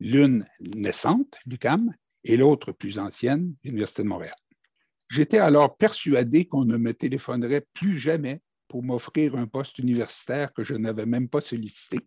l'une 0.00 0.46
naissante, 0.74 1.36
l'UCAM, 1.44 1.92
et 2.24 2.38
l'autre 2.38 2.72
plus 2.72 2.98
ancienne, 2.98 3.54
l'Université 3.62 4.02
de 4.02 4.08
Montréal. 4.08 4.34
J'étais 5.10 5.38
alors 5.38 5.76
persuadé 5.76 6.46
qu'on 6.46 6.64
ne 6.64 6.78
me 6.78 6.94
téléphonerait 6.94 7.66
plus 7.74 7.98
jamais 7.98 8.40
pour 8.68 8.82
m'offrir 8.82 9.36
un 9.36 9.46
poste 9.46 9.78
universitaire 9.78 10.50
que 10.54 10.64
je 10.64 10.72
n'avais 10.72 11.04
même 11.04 11.28
pas 11.28 11.42
sollicité. 11.42 11.98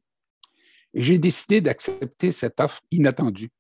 Et 0.96 1.03
j'ai 1.03 1.20
décidé 1.20 1.62
d'accepter 1.62 2.32
cette 2.32 2.60
offre 2.60 2.82
inattendue 2.89 3.51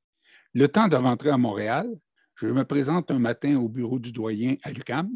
le 0.55 0.69
temps 0.69 0.87
de 0.87 0.95
rentrer 0.95 1.29
à 1.29 1.37
Montréal, 1.37 1.93
je 2.35 2.47
me 2.47 2.63
présente 2.63 3.11
un 3.11 3.19
matin 3.19 3.57
au 3.57 3.67
bureau 3.67 3.99
du 3.99 4.13
doyen 4.13 4.55
à 4.63 4.71
l'UCAM 4.71 5.09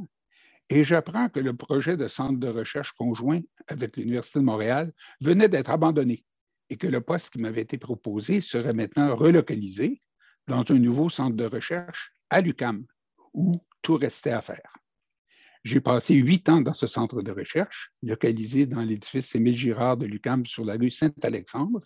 et 0.70 0.84
j'apprends 0.84 1.30
que 1.30 1.40
le 1.40 1.56
projet 1.56 1.96
de 1.96 2.10
centre 2.10 2.38
de 2.38 2.50
recherche 2.50 2.92
conjoint 2.92 3.40
avec 3.68 3.96
l'Université 3.96 4.40
de 4.40 4.44
Montréal 4.44 4.92
venait 5.22 5.48
d'être 5.48 5.72
abandonné 5.72 6.26
et 6.70 6.76
que 6.76 6.88
le 6.88 7.00
poste 7.00 7.32
qui 7.32 7.40
m'avait 7.40 7.62
été 7.62 7.78
proposé 7.78 8.42
serait 8.42 8.74
maintenant 8.74 9.16
relocalisé 9.16 10.02
dans 10.46 10.66
un 10.70 10.78
nouveau 10.78 11.10
centre 11.10 11.38
de 11.38 11.46
recherche 11.46 12.12
à 12.30 12.42
l'UCAM, 12.42 12.86
où 13.34 13.56
tout 13.82 13.96
restait 13.96 14.32
à 14.32 14.42
faire. 14.42 14.76
J'ai 15.70 15.82
passé 15.82 16.16
huit 16.16 16.50
ans 16.50 16.62
dans 16.62 16.74
ce 16.74 16.88
centre 16.88 17.22
de 17.22 17.32
recherche, 17.32 17.92
localisé 18.02 18.66
dans 18.66 18.82
l'édifice 18.82 19.36
Émile 19.36 19.56
Girard 19.56 19.98
de 19.98 20.08
l'UCAM 20.08 20.44
sur 20.44 20.66
la 20.66 20.74
rue 20.74 20.90
Saint-Alexandre, 20.90 21.82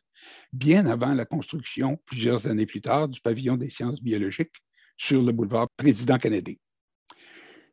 bien 0.54 0.86
avant 0.86 1.14
la 1.14 1.26
construction, 1.26 2.00
plusieurs 2.06 2.48
années 2.48 2.66
plus 2.66 2.80
tard, 2.80 3.10
du 3.10 3.20
pavillon 3.20 3.58
des 3.58 3.68
sciences 3.68 4.02
biologiques 4.02 4.56
sur 4.96 5.22
le 5.22 5.34
boulevard 5.34 5.68
Président 5.76 6.18
Kennedy. 6.18 6.62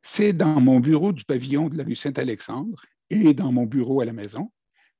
C'est 0.02 0.32
dans 0.32 0.60
mon 0.60 0.80
bureau 0.80 1.12
du 1.12 1.24
pavillon 1.24 1.68
de 1.68 1.76
la 1.76 1.84
rue 1.84 1.94
Saint-Alexandre 1.94 2.82
et 3.08 3.32
dans 3.32 3.52
mon 3.52 3.66
bureau 3.66 4.00
à 4.00 4.04
la 4.04 4.12
maison 4.12 4.50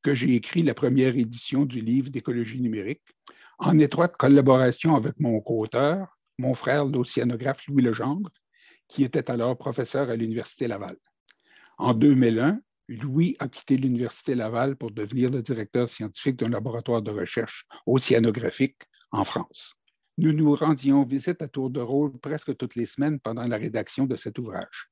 que 0.04 0.14
j'ai 0.14 0.36
écrit 0.36 0.62
la 0.62 0.74
première 0.74 1.16
édition 1.16 1.64
du 1.64 1.80
livre 1.80 2.10
d'écologie 2.10 2.60
numérique, 2.60 3.02
en 3.58 3.76
étroite 3.80 4.16
collaboration 4.16 4.94
avec 4.94 5.18
mon 5.18 5.40
co-auteur, 5.40 6.20
mon 6.38 6.54
frère 6.54 6.84
l'océanographe 6.84 7.66
Louis 7.66 7.82
Legendre, 7.82 8.30
qui 8.90 9.04
était 9.04 9.30
alors 9.30 9.56
professeur 9.56 10.10
à 10.10 10.16
l'Université 10.16 10.66
Laval. 10.66 10.96
En 11.78 11.94
2001, 11.94 12.60
Louis 12.88 13.36
a 13.38 13.48
quitté 13.48 13.76
l'Université 13.76 14.34
Laval 14.34 14.74
pour 14.74 14.90
devenir 14.90 15.30
le 15.30 15.42
directeur 15.42 15.88
scientifique 15.88 16.34
d'un 16.34 16.48
laboratoire 16.48 17.00
de 17.00 17.12
recherche 17.12 17.66
océanographique 17.86 18.82
en 19.12 19.22
France. 19.22 19.74
Nous 20.18 20.32
nous 20.32 20.56
rendions 20.56 21.04
visite 21.04 21.40
à 21.40 21.46
tour 21.46 21.70
de 21.70 21.80
rôle 21.80 22.18
presque 22.18 22.56
toutes 22.56 22.74
les 22.74 22.84
semaines 22.84 23.20
pendant 23.20 23.44
la 23.44 23.56
rédaction 23.56 24.06
de 24.06 24.16
cet 24.16 24.40
ouvrage. 24.40 24.90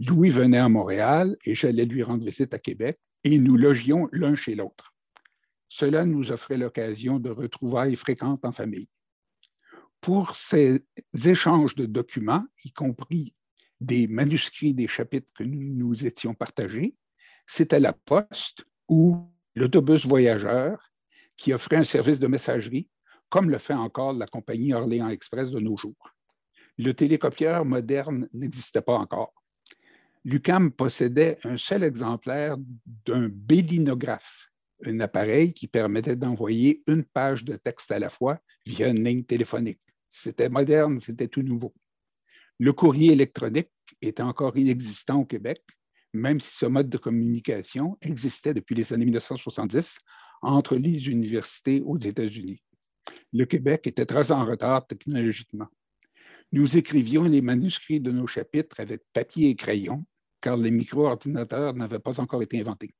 Louis 0.00 0.28
venait 0.28 0.58
à 0.58 0.68
Montréal 0.68 1.34
et 1.46 1.54
j'allais 1.54 1.86
lui 1.86 2.02
rendre 2.02 2.26
visite 2.26 2.52
à 2.52 2.58
Québec 2.58 2.98
et 3.24 3.38
nous 3.38 3.56
logions 3.56 4.06
l'un 4.12 4.34
chez 4.34 4.54
l'autre. 4.54 4.92
Cela 5.70 6.04
nous 6.04 6.30
offrait 6.30 6.58
l'occasion 6.58 7.18
de 7.18 7.30
retrouvailles 7.30 7.96
fréquentes 7.96 8.44
en 8.44 8.52
famille 8.52 8.88
pour 10.04 10.36
ces 10.36 10.84
échanges 11.24 11.74
de 11.76 11.86
documents, 11.86 12.44
y 12.62 12.70
compris 12.72 13.34
des 13.80 14.06
manuscrits 14.06 14.74
des 14.74 14.86
chapitres 14.86 15.30
que 15.34 15.44
nous 15.44 15.62
nous 15.62 16.04
étions 16.04 16.34
partagés, 16.34 16.94
c'était 17.46 17.80
la 17.80 17.94
poste 17.94 18.66
ou 18.86 19.16
l'autobus 19.54 20.04
voyageur 20.04 20.92
qui 21.38 21.54
offrait 21.54 21.76
un 21.76 21.84
service 21.84 22.20
de 22.20 22.26
messagerie, 22.26 22.86
comme 23.30 23.48
le 23.48 23.56
fait 23.56 23.72
encore 23.72 24.12
la 24.12 24.26
compagnie 24.26 24.74
Orléans 24.74 25.08
Express 25.08 25.50
de 25.50 25.58
nos 25.58 25.78
jours. 25.78 26.14
Le 26.76 26.92
télécopieur 26.92 27.64
moderne 27.64 28.28
n'existait 28.34 28.82
pas 28.82 28.98
encore. 28.98 29.32
L'UCAM 30.22 30.70
possédait 30.70 31.38
un 31.44 31.56
seul 31.56 31.82
exemplaire 31.82 32.58
d'un 33.06 33.30
bélinographe, 33.30 34.50
un 34.84 35.00
appareil 35.00 35.54
qui 35.54 35.66
permettait 35.66 36.16
d'envoyer 36.16 36.82
une 36.88 37.04
page 37.04 37.42
de 37.42 37.56
texte 37.56 37.90
à 37.90 37.98
la 37.98 38.10
fois 38.10 38.38
via 38.66 38.88
une 38.88 39.02
ligne 39.02 39.24
téléphonique. 39.24 39.80
C'était 40.16 40.48
moderne, 40.48 41.00
c'était 41.00 41.26
tout 41.26 41.42
nouveau. 41.42 41.74
Le 42.60 42.72
courrier 42.72 43.12
électronique 43.12 43.72
était 44.00 44.22
encore 44.22 44.56
inexistant 44.56 45.20
au 45.20 45.24
Québec, 45.24 45.60
même 46.12 46.38
si 46.38 46.56
ce 46.56 46.66
mode 46.66 46.88
de 46.88 46.98
communication 46.98 47.98
existait 48.00 48.54
depuis 48.54 48.76
les 48.76 48.92
années 48.92 49.06
1970 49.06 49.98
entre 50.40 50.76
les 50.76 51.08
universités 51.08 51.82
aux 51.84 51.98
États-Unis. 51.98 52.62
Le 53.32 53.44
Québec 53.44 53.88
était 53.88 54.06
très 54.06 54.30
en 54.30 54.46
retard 54.46 54.86
technologiquement. 54.86 55.66
Nous 56.52 56.76
écrivions 56.76 57.24
les 57.24 57.42
manuscrits 57.42 58.00
de 58.00 58.12
nos 58.12 58.28
chapitres 58.28 58.78
avec 58.78 59.02
papier 59.12 59.50
et 59.50 59.56
crayon, 59.56 60.06
car 60.40 60.56
les 60.56 60.70
micro-ordinateurs 60.70 61.74
n'avaient 61.74 61.98
pas 61.98 62.20
encore 62.20 62.42
été 62.42 62.60
inventés. 62.60 62.94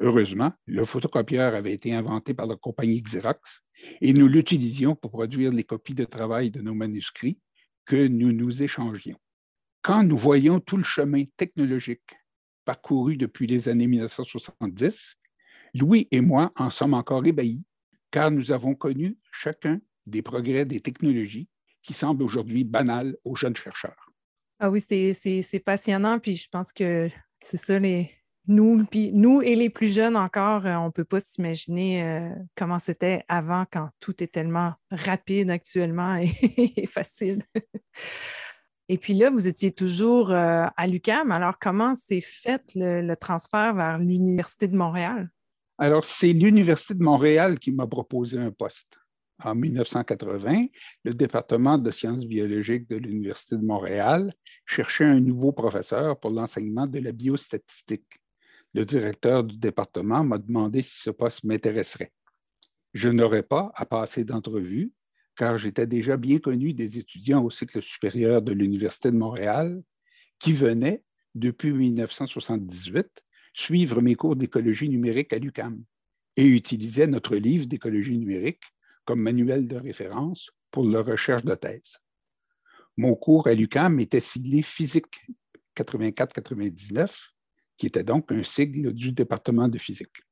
Heureusement, 0.00 0.52
le 0.66 0.84
photocopieur 0.84 1.54
avait 1.54 1.72
été 1.72 1.92
inventé 1.92 2.32
par 2.32 2.46
la 2.46 2.56
compagnie 2.56 3.02
Xerox 3.02 3.62
et 4.00 4.12
nous 4.12 4.28
l'utilisions 4.28 4.94
pour 4.94 5.10
produire 5.10 5.52
les 5.52 5.64
copies 5.64 5.94
de 5.94 6.04
travail 6.04 6.50
de 6.50 6.60
nos 6.60 6.74
manuscrits 6.74 7.38
que 7.84 8.06
nous 8.06 8.32
nous 8.32 8.62
échangions. 8.62 9.18
Quand 9.82 10.04
nous 10.04 10.16
voyons 10.16 10.60
tout 10.60 10.76
le 10.76 10.84
chemin 10.84 11.24
technologique 11.36 12.16
parcouru 12.64 13.16
depuis 13.16 13.46
les 13.46 13.68
années 13.68 13.86
1970, 13.88 15.16
Louis 15.74 16.06
et 16.10 16.20
moi 16.20 16.52
en 16.56 16.70
sommes 16.70 16.94
encore 16.94 17.26
ébahis, 17.26 17.64
car 18.10 18.30
nous 18.30 18.52
avons 18.52 18.74
connu 18.74 19.18
chacun 19.32 19.80
des 20.06 20.22
progrès 20.22 20.64
des 20.64 20.80
technologies 20.80 21.48
qui 21.82 21.92
semblent 21.92 22.22
aujourd'hui 22.22 22.64
banales 22.64 23.16
aux 23.24 23.34
jeunes 23.34 23.56
chercheurs. 23.56 24.12
Ah 24.60 24.70
oui, 24.70 24.80
c'est 24.80 25.62
passionnant, 25.64 26.18
puis 26.18 26.34
je 26.34 26.48
pense 26.48 26.72
que 26.72 27.08
c'est 27.40 27.56
ça 27.56 27.78
les, 27.78 28.10
nous, 28.48 28.84
puis 28.86 29.12
nous 29.12 29.42
et 29.42 29.54
les 29.54 29.68
plus 29.68 29.92
jeunes 29.92 30.16
encore, 30.16 30.66
euh, 30.66 30.74
on 30.76 30.86
ne 30.86 30.90
peut 30.90 31.04
pas 31.04 31.20
s'imaginer 31.20 32.02
euh, 32.02 32.30
comment 32.56 32.78
c'était 32.78 33.24
avant 33.28 33.66
quand 33.70 33.88
tout 34.00 34.22
est 34.22 34.28
tellement 34.32 34.72
rapide 34.90 35.50
actuellement 35.50 36.16
et, 36.56 36.86
facile. 36.86 37.42
et 38.88 38.96
puis 38.96 39.12
là, 39.12 39.30
vous 39.30 39.46
étiez 39.46 39.70
toujours 39.70 40.30
euh, 40.30 40.66
à 40.76 40.86
l'UCAM. 40.86 41.30
Alors, 41.30 41.58
comment 41.58 41.94
s'est 41.94 42.22
fait 42.22 42.62
le, 42.74 43.14
transfert 43.14 43.74
vers 43.74 43.98
l'Université 43.98 44.66
de 44.66 44.76
Montréal? 44.76 45.30
Alors, 45.76 46.04
c'est 46.04 46.32
l'Université 46.32 46.94
de 46.94 47.02
Montréal 47.02 47.58
qui 47.58 47.70
m'a 47.70 47.86
proposé 47.86 48.38
un 48.38 48.50
poste. 48.50 48.98
En 49.44 49.54
1980, 49.54 50.66
le 51.04 51.14
département 51.14 51.78
de 51.78 51.92
sciences 51.92 52.24
biologiques 52.24 52.88
de 52.88 52.96
l'Université 52.96 53.56
de 53.56 53.64
Montréal 53.64 54.32
cherchait 54.66 55.04
un 55.04 55.20
nouveau 55.20 55.52
professeur 55.52 56.18
pour 56.18 56.30
l'enseignement 56.30 56.88
de 56.88 56.98
la 56.98 57.12
biostatistique 57.12 58.18
le 58.74 58.84
directeur 58.84 59.44
du 59.44 59.56
département 59.56 60.22
m'a 60.24 60.38
demandé 60.38 60.82
si 60.82 61.00
ce 61.00 61.10
poste 61.10 61.44
m'intéresserait. 61.44 62.12
Je 62.94 63.08
n'aurais 63.08 63.42
pas 63.42 63.72
à 63.74 63.86
passer 63.86 64.24
d'entrevue 64.24 64.92
car 65.36 65.56
j'étais 65.56 65.86
déjà 65.86 66.16
bien 66.16 66.38
connu 66.38 66.74
des 66.74 66.98
étudiants 66.98 67.44
au 67.44 67.50
cycle 67.50 67.80
supérieur 67.80 68.42
de 68.42 68.52
l'Université 68.52 69.10
de 69.10 69.16
Montréal 69.16 69.82
qui 70.38 70.52
venaient, 70.52 71.02
depuis 71.34 71.72
1978, 71.72 73.22
suivre 73.54 74.00
mes 74.00 74.16
cours 74.16 74.36
d'écologie 74.36 74.88
numérique 74.88 75.32
à 75.32 75.38
l'UCAM 75.38 75.82
et 76.36 76.46
utilisaient 76.46 77.06
notre 77.06 77.36
livre 77.36 77.66
d'écologie 77.66 78.18
numérique 78.18 78.62
comme 79.04 79.20
manuel 79.20 79.68
de 79.68 79.76
référence 79.76 80.50
pour 80.70 80.86
leur 80.86 81.06
recherche 81.06 81.44
de 81.44 81.54
thèse. 81.54 81.98
Mon 82.96 83.14
cours 83.14 83.46
à 83.46 83.54
l'UCAM 83.54 84.00
était 84.00 84.20
ciblé 84.20 84.62
physique 84.62 85.26
84-99 85.76 87.30
qui 87.78 87.86
était 87.86 88.04
donc 88.04 88.30
un 88.30 88.42
sigle 88.42 88.92
du 88.92 89.12
département 89.12 89.68
de 89.68 89.78
physique. 89.78 90.22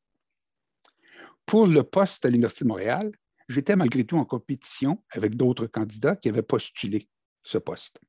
Pour 1.46 1.66
le 1.66 1.84
poste 1.84 2.26
à 2.26 2.28
l'Université 2.28 2.64
de 2.64 2.68
Montréal, 2.68 3.12
j'étais 3.48 3.76
malgré 3.76 4.04
tout 4.04 4.18
en 4.18 4.24
compétition 4.24 5.02
avec 5.10 5.36
d'autres 5.36 5.68
candidats 5.68 6.16
qui 6.16 6.28
avaient 6.28 6.42
postulé 6.42 7.08
ce 7.44 7.58
poste. 7.58 8.00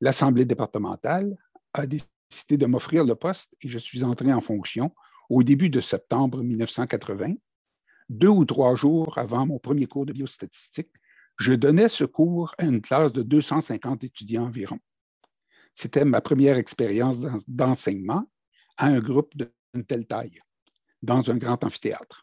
L'Assemblée 0.00 0.44
départementale 0.44 1.34
a 1.72 1.86
décidé 1.86 2.58
de 2.58 2.66
m'offrir 2.66 3.04
le 3.04 3.14
poste 3.14 3.56
et 3.62 3.68
je 3.68 3.78
suis 3.78 4.04
entré 4.04 4.32
en 4.32 4.42
fonction 4.42 4.94
au 5.30 5.42
début 5.42 5.70
de 5.70 5.80
septembre 5.80 6.42
1980. 6.42 7.32
Deux 8.10 8.28
ou 8.28 8.44
trois 8.44 8.74
jours 8.74 9.16
avant 9.16 9.46
mon 9.46 9.58
premier 9.58 9.86
cours 9.86 10.04
de 10.04 10.12
biostatistique, 10.12 10.90
je 11.38 11.54
donnais 11.54 11.88
ce 11.88 12.04
cours 12.04 12.54
à 12.58 12.64
une 12.64 12.82
classe 12.82 13.12
de 13.12 13.22
250 13.22 14.04
étudiants 14.04 14.44
environ. 14.44 14.78
C'était 15.72 16.04
ma 16.04 16.20
première 16.20 16.58
expérience 16.58 17.20
d'enseignement 17.48 18.28
à 18.76 18.86
un 18.86 19.00
groupe 19.00 19.32
d'une 19.36 19.84
telle 19.84 20.06
taille, 20.06 20.38
dans 21.02 21.30
un 21.30 21.36
grand 21.36 21.62
amphithéâtre. 21.64 22.22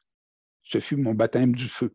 Ce 0.63 0.79
fut 0.79 0.97
mon 0.97 1.13
baptême 1.13 1.55
du 1.55 1.67
feu. 1.67 1.93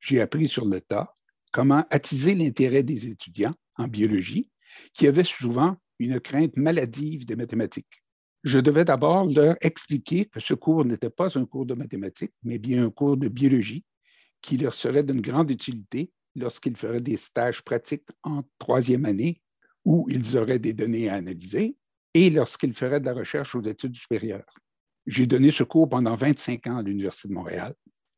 J'ai 0.00 0.20
appris 0.20 0.48
sur 0.48 0.66
le 0.66 0.80
tas 0.80 1.14
comment 1.52 1.84
attiser 1.90 2.34
l'intérêt 2.34 2.82
des 2.82 3.08
étudiants 3.08 3.54
en 3.76 3.88
biologie 3.88 4.50
qui 4.92 5.06
avaient 5.06 5.24
souvent 5.24 5.76
une 5.98 6.20
crainte 6.20 6.56
maladive 6.56 7.24
des 7.24 7.36
mathématiques. 7.36 8.02
Je 8.44 8.58
devais 8.58 8.84
d'abord 8.84 9.26
leur 9.26 9.56
expliquer 9.60 10.24
que 10.24 10.40
ce 10.40 10.54
cours 10.54 10.84
n'était 10.84 11.10
pas 11.10 11.38
un 11.38 11.46
cours 11.46 11.66
de 11.66 11.74
mathématiques, 11.74 12.32
mais 12.42 12.58
bien 12.58 12.86
un 12.86 12.90
cours 12.90 13.16
de 13.16 13.28
biologie 13.28 13.84
qui 14.40 14.56
leur 14.56 14.74
serait 14.74 15.04
d'une 15.04 15.20
grande 15.20 15.50
utilité 15.50 16.10
lorsqu'ils 16.34 16.76
feraient 16.76 17.00
des 17.00 17.16
stages 17.16 17.62
pratiques 17.62 18.08
en 18.24 18.42
troisième 18.58 19.04
année 19.04 19.40
où 19.84 20.06
ils 20.08 20.36
auraient 20.36 20.58
des 20.58 20.72
données 20.72 21.08
à 21.08 21.14
analyser 21.14 21.76
et 22.14 22.30
lorsqu'ils 22.30 22.74
feraient 22.74 23.00
de 23.00 23.06
la 23.06 23.14
recherche 23.14 23.54
aux 23.54 23.62
études 23.62 23.96
supérieures. 23.96 24.54
J'ai 25.06 25.26
donné 25.26 25.50
ce 25.50 25.64
cours 25.64 25.88
pendant 25.88 26.14
25 26.14 26.66
ans 26.68 26.76
à 26.78 26.82
l'Université 26.82 27.28
de 27.28 27.34
Montréal. 27.34 27.74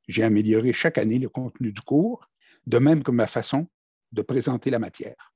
J'ai 0.09 0.23
amélioré 0.23 0.73
chaque 0.73 0.99
année 0.99 1.19
le 1.19 1.29
contenu 1.29 1.73
du 1.73 1.81
cours, 1.81 2.29
de 2.67 2.79
même 2.79 3.03
que 3.03 3.11
ma 3.11 3.27
façon 3.27 3.69
de 4.13 4.23
présenter 4.23 4.71
la 4.71 4.79
matière. 4.79 5.33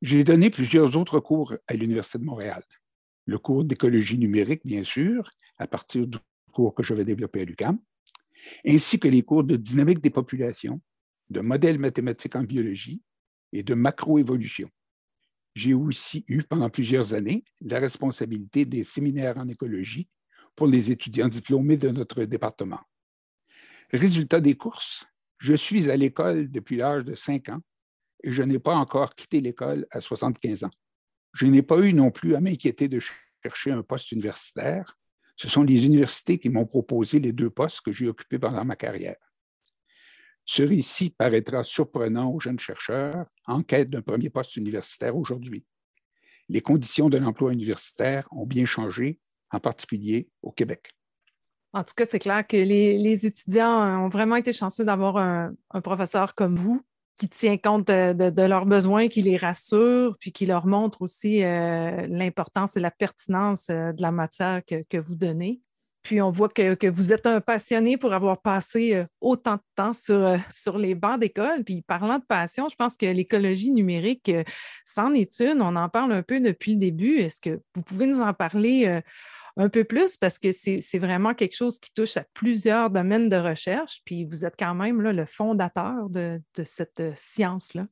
J'ai 0.00 0.24
donné 0.24 0.50
plusieurs 0.50 0.96
autres 0.96 1.20
cours 1.20 1.54
à 1.66 1.74
l'Université 1.74 2.18
de 2.18 2.24
Montréal. 2.24 2.62
Le 3.26 3.38
cours 3.38 3.64
d'écologie 3.64 4.18
numérique, 4.18 4.64
bien 4.64 4.84
sûr, 4.84 5.30
à 5.58 5.66
partir 5.66 6.06
du 6.06 6.18
cours 6.52 6.74
que 6.74 6.82
je 6.82 6.94
vais 6.94 7.04
développer 7.04 7.42
à 7.42 7.44
l'UQAM, 7.44 7.78
ainsi 8.66 8.98
que 8.98 9.08
les 9.08 9.22
cours 9.22 9.44
de 9.44 9.56
dynamique 9.56 10.00
des 10.00 10.10
populations, 10.10 10.80
de 11.28 11.40
modèles 11.40 11.78
mathématiques 11.78 12.36
en 12.36 12.42
biologie 12.42 13.02
et 13.52 13.62
de 13.62 13.74
macroévolution. 13.74 14.70
J'ai 15.58 15.74
aussi 15.74 16.24
eu 16.28 16.44
pendant 16.44 16.70
plusieurs 16.70 17.14
années 17.14 17.42
la 17.60 17.80
responsabilité 17.80 18.64
des 18.64 18.84
séminaires 18.84 19.38
en 19.38 19.48
écologie 19.48 20.08
pour 20.54 20.68
les 20.68 20.92
étudiants 20.92 21.26
diplômés 21.26 21.76
de 21.76 21.88
notre 21.88 22.22
département. 22.22 22.78
Résultat 23.90 24.40
des 24.40 24.54
courses, 24.54 25.04
je 25.38 25.54
suis 25.54 25.90
à 25.90 25.96
l'école 25.96 26.48
depuis 26.48 26.76
l'âge 26.76 27.04
de 27.04 27.16
5 27.16 27.48
ans 27.48 27.60
et 28.22 28.30
je 28.30 28.44
n'ai 28.44 28.60
pas 28.60 28.76
encore 28.76 29.16
quitté 29.16 29.40
l'école 29.40 29.84
à 29.90 30.00
75 30.00 30.62
ans. 30.62 30.70
Je 31.32 31.46
n'ai 31.46 31.62
pas 31.62 31.80
eu 31.80 31.92
non 31.92 32.12
plus 32.12 32.36
à 32.36 32.40
m'inquiéter 32.40 32.86
de 32.86 33.00
chercher 33.42 33.72
un 33.72 33.82
poste 33.82 34.12
universitaire. 34.12 34.96
Ce 35.34 35.48
sont 35.48 35.64
les 35.64 35.84
universités 35.84 36.38
qui 36.38 36.50
m'ont 36.50 36.66
proposé 36.66 37.18
les 37.18 37.32
deux 37.32 37.50
postes 37.50 37.80
que 37.80 37.92
j'ai 37.92 38.06
occupés 38.06 38.38
pendant 38.38 38.64
ma 38.64 38.76
carrière. 38.76 39.27
Ce 40.50 40.62
récit 40.62 41.10
paraîtra 41.10 41.62
surprenant 41.62 42.32
aux 42.32 42.40
jeunes 42.40 42.58
chercheurs 42.58 43.26
en 43.44 43.62
quête 43.62 43.90
d'un 43.90 44.00
premier 44.00 44.30
poste 44.30 44.56
universitaire 44.56 45.14
aujourd'hui. 45.14 45.66
Les 46.48 46.62
conditions 46.62 47.10
de 47.10 47.18
l'emploi 47.18 47.52
universitaire 47.52 48.26
ont 48.30 48.46
bien 48.46 48.64
changé, 48.64 49.20
en 49.50 49.60
particulier 49.60 50.30
au 50.40 50.50
Québec. 50.50 50.88
En 51.74 51.84
tout 51.84 51.92
cas, 51.94 52.06
c'est 52.06 52.18
clair 52.18 52.46
que 52.46 52.56
les, 52.56 53.26
étudiants 53.26 54.02
ont 54.02 54.08
vraiment 54.08 54.36
été 54.36 54.54
chanceux 54.54 54.86
d'avoir 54.86 55.18
un, 55.18 55.54
professeur 55.82 56.34
comme 56.34 56.54
vous 56.54 56.80
qui 57.18 57.28
tient 57.28 57.58
compte 57.58 57.88
de, 57.88 58.42
leurs 58.42 58.64
besoins, 58.64 59.08
qui 59.08 59.20
les 59.20 59.36
rassure, 59.36 60.16
puis 60.18 60.32
qui 60.32 60.46
leur 60.46 60.66
montre 60.66 61.02
aussi 61.02 61.44
euh, 61.44 62.06
l'importance 62.06 62.74
et 62.74 62.80
la 62.80 62.90
pertinence 62.90 63.68
euh, 63.68 63.92
de 63.92 64.00
la 64.00 64.12
matière 64.12 64.62
que, 64.64 64.96
vous 64.96 65.14
donnez. 65.14 65.60
Puis 66.02 66.22
on 66.22 66.30
voit 66.30 66.48
que, 66.48 66.88
vous 66.88 67.12
êtes 67.12 67.26
un 67.26 67.40
passionné 67.40 67.96
pour 67.96 68.14
avoir 68.14 68.40
passé 68.40 68.94
euh, 68.94 69.04
autant 69.20 69.56
de 69.56 69.62
temps 69.74 69.92
sur, 69.92 70.36
sur 70.52 70.78
les 70.78 70.94
bancs 70.94 71.20
d'école. 71.20 71.64
Puis 71.64 71.82
parlant 71.82 72.18
de 72.18 72.24
passion, 72.24 72.68
je 72.68 72.76
pense 72.76 72.96
que 72.96 73.06
l'écologie 73.06 73.70
numérique, 73.70 74.30
c'en 74.84 75.12
est 75.12 75.40
une. 75.40 75.60
On 75.60 75.76
en 75.76 75.88
parle 75.88 76.12
un 76.12 76.22
peu 76.22 76.40
depuis 76.40 76.72
le 76.72 76.78
début. 76.78 77.18
Est-ce 77.18 77.40
que 77.40 77.60
vous 77.74 77.82
pouvez 77.82 78.06
nous 78.06 78.20
en 78.20 78.32
parler 78.32 79.02
un 79.58 79.68
peu 79.68 79.84
plus? 79.84 80.16
Parce 80.16 80.38
que 80.38 80.50
c'est 80.52 80.98
vraiment 80.98 81.34
quelque 81.34 81.56
chose 81.56 81.78
qui 81.78 81.92
touche 81.92 82.16
à 82.16 82.24
plusieurs 82.32 82.90
domaines 82.90 83.28
de 83.28 83.36
recherche, 83.36 84.00
puis 84.04 84.24
vous 84.24 84.46
êtes 84.46 84.54
quand 84.58 84.74
même 84.74 85.02
le 85.02 85.26
fondateur 85.26 86.08
de, 86.08 86.40
cette 86.64 87.00
euh, 87.00 87.12
science-là. 87.14 87.86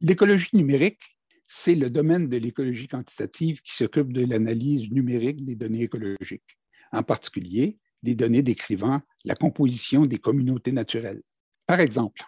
L'écologie 0.00 0.50
numérique, 0.52 1.00
c'est 1.46 1.74
le 1.74 1.90
domaine 1.90 2.28
de 2.28 2.36
l'écologie 2.36 2.88
quantitative 2.88 3.60
qui 3.62 3.74
s'occupe 3.74 4.12
de 4.12 4.24
l'analyse 4.24 4.90
numérique 4.90 5.44
des 5.44 5.54
données 5.54 5.82
écologiques, 5.82 6.58
en 6.92 7.02
particulier 7.02 7.78
des 8.02 8.14
données 8.14 8.42
décrivant 8.42 9.00
la 9.24 9.34
composition 9.34 10.06
des 10.06 10.18
communautés 10.18 10.72
naturelles. 10.72 11.22
Par 11.66 11.80
exemple, 11.80 12.22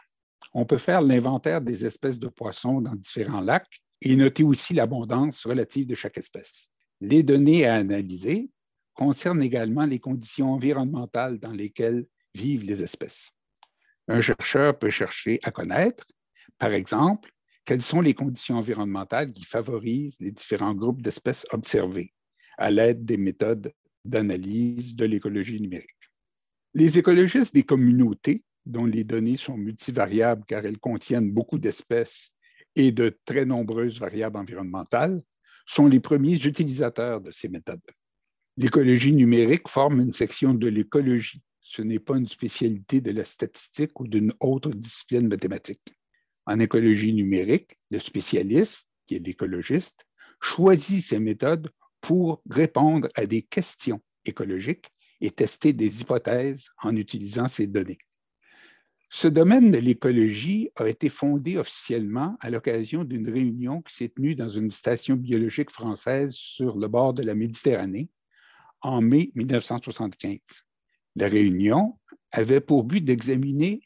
on 0.55 0.64
peut 0.64 0.79
faire 0.79 1.03
l'inventaire 1.03 1.61
des 1.61 1.87
espèces 1.87 2.18
de 2.18 2.29
poissons 2.29 2.81
dans 2.81 2.94
différents 2.94 3.40
lacs 3.40 3.81
et 4.03 4.16
noter 4.16 4.42
aussi 4.42 4.75
l'abondance 4.75 5.44
relative 5.47 5.87
de 5.87 5.94
chaque 5.94 6.18
espèce. 6.18 6.68
Les 7.01 7.23
données 7.23 7.66
à 7.66 7.75
analyser 7.75 8.51
concerne 8.94 9.42
également 9.42 9.87
les 9.87 10.01
conditions 10.01 10.53
environnementales 10.53 11.38
dans 11.38 11.53
lesquelles 11.53 12.07
vivent 12.35 12.64
les 12.64 12.83
espèces. 12.83 13.31
Un 14.09 14.21
chercheur 14.21 14.79
peut 14.79 14.90
chercher 14.90 15.38
à 15.44 15.51
connaître, 15.51 16.07
par 16.59 16.73
exemple, 16.73 17.31
quelles 17.64 17.83
sont 17.83 18.01
les 18.01 18.14
conditions 18.14 18.57
environnementales 18.57 19.31
qui 19.31 19.44
favorisent 19.44 20.18
les 20.21 20.33
différents 20.33 20.75
groupes 20.75 21.03
d'espèces 21.03 21.47
observés 21.51 22.14
à 22.57 22.71
l'aide 22.71 23.05
des 23.05 23.18
méthodes 23.18 23.73
d'analyse 24.09 24.94
de 24.94 25.05
l'écologie 25.05 25.61
numérique. 25.61 25.88
Les 26.75 26.99
écologistes 26.99 27.55
des 27.55 27.62
communautés, 27.62 28.42
dont 28.66 28.87
les 28.87 29.05
données 29.05 29.37
sont 29.37 29.57
multivariables 29.57 30.44
car 30.47 30.64
elles 30.64 30.79
contiennent 30.79 31.31
beaucoup 31.31 31.59
d'espèces 31.59 32.31
et 32.77 32.92
de 32.92 33.18
très 33.25 33.44
nombreuses 33.44 33.99
variables 33.99 34.37
environnementales, 34.37 35.21
sont 35.66 35.87
les 35.87 36.01
premiers 36.01 36.37
utilisateurs 36.44 37.21
de 37.21 37.31
ces 37.31 37.49
méthodes. 37.49 37.81
L'écologie 38.57 39.12
numérique 39.12 39.68
forme 39.68 40.01
une 40.01 40.12
section 40.12 40.55
de 40.55 40.68
l'écologie. 40.68 41.42
Ce 41.61 41.83
n'est 41.83 41.99
pas 41.99 42.16
une 42.16 42.27
spécialité 42.27 43.01
de 43.01 43.11
la 43.11 43.25
statistique 43.25 44.01
ou 44.01 44.09
d'une 44.09 44.33
autre 44.40 44.71
discipline 44.71 45.29
mathématique. 45.29 45.83
En 46.47 46.59
écologie 46.59 47.12
numérique, 47.12 47.79
le 47.90 47.99
spécialiste, 47.99 48.88
qui 49.07 49.16
est 49.16 49.27
l'écologiste, 49.27 50.07
choisit 50.40 51.03
ses 51.03 51.18
méthodes 51.18 51.71
pour 52.09 52.42
répondre 52.49 53.07
à 53.16 53.27
des 53.27 53.42
questions 53.42 54.01
écologiques 54.25 54.87
et 55.21 55.31
tester 55.31 55.75
des 55.75 56.01
hypothèses 56.01 56.71
en 56.83 56.97
utilisant 56.97 57.49
ces 57.49 57.66
données. 57.66 57.99
Ce 59.11 59.29
domaine 59.29 59.71
de 59.71 59.77
l'écologie 59.77 60.71
a 60.77 60.88
été 60.88 61.11
fondé 61.11 61.59
officiellement 61.59 62.38
à 62.40 62.49
l'occasion 62.49 63.05
d'une 63.05 63.29
réunion 63.29 63.83
qui 63.83 63.94
s'est 63.94 64.09
tenue 64.09 64.35
dans 64.35 64.49
une 64.49 64.71
station 64.71 65.16
biologique 65.16 65.71
française 65.71 66.33
sur 66.33 66.79
le 66.79 66.88
bord 66.88 67.12
de 67.12 67.23
la 67.23 67.35
Méditerranée 67.35 68.09
en 68.81 69.03
mai 69.03 69.31
1975. 69.35 70.40
La 71.14 71.29
réunion 71.29 71.99
avait 72.33 72.62
pour 72.62 72.85
but 72.85 73.05
d'examiner 73.05 73.83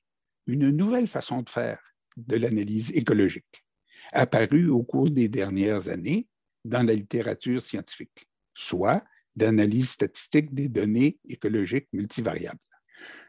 une 0.47 0.71
nouvelle 0.71 1.09
façon 1.09 1.43
de 1.43 1.51
faire 1.51 1.81
de 2.17 2.37
l'analyse 2.37 2.93
écologique, 2.93 3.65
apparue 4.13 4.69
au 4.69 4.85
cours 4.85 5.11
des 5.11 5.29
dernières 5.29 5.89
années 5.89 6.29
dans 6.64 6.87
la 6.87 6.94
littérature 6.94 7.62
scientifique, 7.62 8.29
soit 8.55 9.05
l'analyse 9.37 9.90
statistique 9.90 10.55
des 10.55 10.68
données 10.68 11.18
écologiques 11.29 11.88
multivariables. 11.92 12.61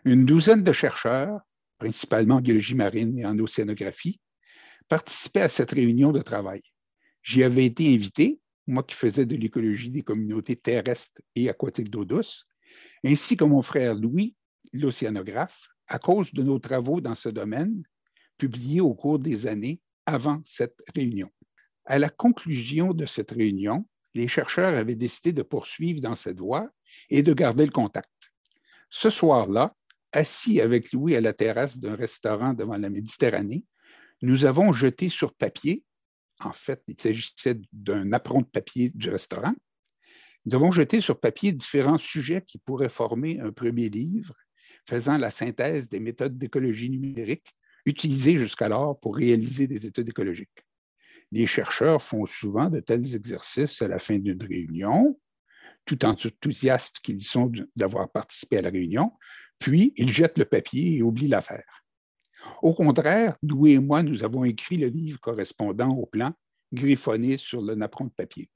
Une 0.05 0.25
douzaine 0.25 0.63
de 0.63 0.71
chercheurs, 0.71 1.39
principalement 1.77 2.35
en 2.35 2.41
biologie 2.41 2.75
marine 2.75 3.17
et 3.17 3.25
en 3.25 3.37
océanographie, 3.39 4.19
participaient 4.87 5.41
à 5.41 5.49
cette 5.49 5.71
réunion 5.71 6.11
de 6.11 6.21
travail. 6.21 6.61
J'y 7.23 7.43
avais 7.43 7.65
été 7.65 7.93
invité 7.93 8.39
moi 8.67 8.83
qui 8.83 8.95
faisais 8.95 9.25
de 9.25 9.35
l'écologie 9.35 9.89
des 9.89 10.03
communautés 10.03 10.55
terrestres 10.55 11.21
et 11.35 11.49
aquatiques 11.49 11.89
d'eau 11.89 12.05
douce, 12.05 12.45
ainsi 13.05 13.35
que 13.35 13.43
mon 13.43 13.61
frère 13.61 13.95
Louis, 13.95 14.35
l'océanographe, 14.73 15.67
à 15.87 15.99
cause 15.99 16.33
de 16.33 16.43
nos 16.43 16.59
travaux 16.59 17.01
dans 17.01 17.15
ce 17.15 17.29
domaine, 17.29 17.83
publiés 18.37 18.81
au 18.81 18.93
cours 18.93 19.19
des 19.19 19.47
années 19.47 19.81
avant 20.05 20.41
cette 20.45 20.81
réunion. 20.95 21.29
À 21.85 21.99
la 21.99 22.09
conclusion 22.09 22.93
de 22.93 23.05
cette 23.05 23.31
réunion, 23.31 23.85
les 24.13 24.27
chercheurs 24.27 24.77
avaient 24.77 24.95
décidé 24.95 25.33
de 25.33 25.41
poursuivre 25.41 26.01
dans 26.01 26.15
cette 26.15 26.39
voie 26.39 26.69
et 27.09 27.23
de 27.23 27.33
garder 27.33 27.65
le 27.65 27.71
contact. 27.71 28.09
Ce 28.89 29.09
soir-là, 29.09 29.75
assis 30.11 30.61
avec 30.61 30.91
Louis 30.93 31.15
à 31.15 31.21
la 31.21 31.33
terrasse 31.33 31.79
d'un 31.79 31.95
restaurant 31.95 32.53
devant 32.53 32.77
la 32.77 32.89
Méditerranée, 32.89 33.65
nous 34.21 34.45
avons 34.45 34.71
jeté 34.71 35.09
sur 35.09 35.33
papier 35.33 35.83
en 36.39 36.51
fait, 36.51 36.81
il 36.87 36.99
s'agissait 36.99 37.59
d'un 37.71 38.11
apron 38.13 38.41
de 38.41 38.47
papier 38.47 38.91
du 38.93 39.09
restaurant, 39.09 39.53
Nous 40.45 40.55
avons 40.55 40.71
jeté 40.71 40.99
sur 40.99 41.19
papier 41.19 41.53
différents 41.53 41.97
sujets 41.97 42.41
qui 42.41 42.57
pourraient 42.57 42.89
former 42.89 43.39
un 43.39 43.51
premier 43.51 43.89
livre 43.89 44.35
faisant 44.85 45.17
la 45.17 45.31
synthèse 45.31 45.87
des 45.87 46.01
méthodes 46.01 46.37
d'écologie 46.37 46.89
numérique 46.89 47.47
utilisées 47.85 48.37
jusqu'alors 48.37 48.99
pour 48.99 49.15
réaliser 49.15 49.67
des 49.67 49.85
études 49.85 50.09
écologiques. 50.09 50.65
Les 51.33 51.47
chercheurs 51.47 52.03
font 52.03 52.27
souvent 52.27 52.69
de 52.69 52.79
tels 52.79 53.15
exercices 53.15 53.81
à 53.81 53.87
la 53.87 53.97
fin 53.97 54.19
d'une 54.19 54.43
réunion, 54.43 55.19
tout 55.83 56.05
enthousiastes 56.05 56.99
qu'ils 56.99 57.23
sont 57.23 57.51
d'avoir 57.75 58.11
participé 58.11 58.59
à 58.59 58.61
la 58.61 58.69
réunion, 58.69 59.11
puis 59.57 59.93
ils 59.97 60.13
jettent 60.13 60.37
le 60.37 60.45
papier 60.45 60.97
et 60.97 61.01
oublient 61.01 61.29
l'affaire. 61.29 61.83
Au 62.61 62.75
contraire, 62.75 63.35
Doué 63.41 63.71
et 63.71 63.79
moi, 63.79 64.03
nous 64.03 64.23
avons 64.23 64.43
écrit 64.43 64.77
le 64.77 64.89
livre 64.89 65.19
correspondant 65.19 65.89
au 65.89 66.05
plan, 66.05 66.33
griffonné 66.71 67.37
sur 67.37 67.63
le 67.63 67.73
napperon 67.73 68.05
de 68.05 68.11
papier. 68.11 68.47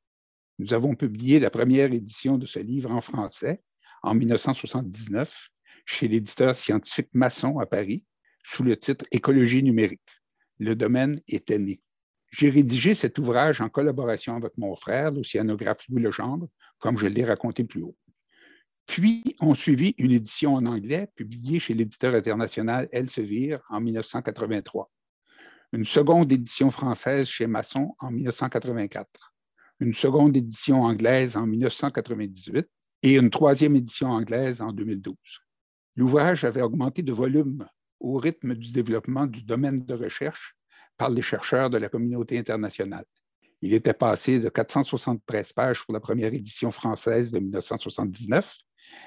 Nous 0.59 0.71
avons 0.71 0.93
publié 0.93 1.39
la 1.39 1.49
première 1.49 1.91
édition 1.91 2.37
de 2.37 2.45
ce 2.45 2.59
livre 2.59 2.91
en 2.91 3.01
français 3.01 3.63
en 4.03 4.13
1979 4.13 5.49
chez 5.83 6.07
l'éditeur 6.07 6.55
scientifique 6.55 7.09
Masson 7.13 7.57
à 7.57 7.65
Paris 7.65 8.03
sous 8.43 8.61
le 8.61 8.77
titre 8.77 9.05
Écologie 9.09 9.63
numérique. 9.63 10.21
Le 10.59 10.75
domaine 10.75 11.19
était 11.27 11.57
né. 11.57 11.81
J'ai 12.37 12.51
rédigé 12.51 12.93
cet 12.93 13.17
ouvrage 13.17 13.61
en 13.61 13.69
collaboration 13.69 14.35
avec 14.35 14.55
mon 14.59 14.75
frère, 14.75 15.09
l'océanographe 15.09 15.87
Louis 15.89 16.03
Legendre, 16.03 16.47
comme 16.77 16.95
je 16.95 17.07
l'ai 17.07 17.25
raconté 17.25 17.63
plus 17.63 17.81
haut. 17.81 17.97
Puis 18.85 19.23
ont 19.41 19.55
suivi 19.55 19.95
une 19.97 20.11
édition 20.11 20.53
en 20.53 20.67
anglais 20.67 21.07
publiée 21.15 21.59
chez 21.59 21.73
l'éditeur 21.73 22.13
international 22.13 22.87
Elsevier 22.91 23.57
en 23.69 23.81
1983, 23.81 24.91
une 25.73 25.85
seconde 25.85 26.31
édition 26.31 26.69
française 26.69 27.27
chez 27.27 27.47
Masson 27.47 27.95
en 27.97 28.11
1984, 28.11 29.33
une 29.79 29.95
seconde 29.95 30.37
édition 30.37 30.83
anglaise 30.83 31.37
en 31.37 31.47
1998 31.47 32.67
et 33.01 33.15
une 33.15 33.31
troisième 33.31 33.75
édition 33.75 34.11
anglaise 34.11 34.61
en 34.61 34.71
2012. 34.71 35.15
L'ouvrage 35.95 36.43
avait 36.43 36.61
augmenté 36.61 37.01
de 37.01 37.13
volume 37.13 37.67
au 37.99 38.17
rythme 38.17 38.53
du 38.53 38.71
développement 38.71 39.25
du 39.25 39.41
domaine 39.41 39.83
de 39.83 39.93
recherche 39.95 40.56
par 40.97 41.09
les 41.09 41.21
chercheurs 41.21 41.69
de 41.69 41.77
la 41.77 41.89
communauté 41.89 42.37
internationale. 42.37 43.05
Il 43.61 43.73
était 43.73 43.93
passé 43.93 44.39
de 44.39 44.49
473 44.49 45.53
pages 45.53 45.83
pour 45.83 45.93
la 45.93 45.99
première 45.99 46.33
édition 46.33 46.71
française 46.71 47.31
de 47.31 47.39
1979 47.39 48.55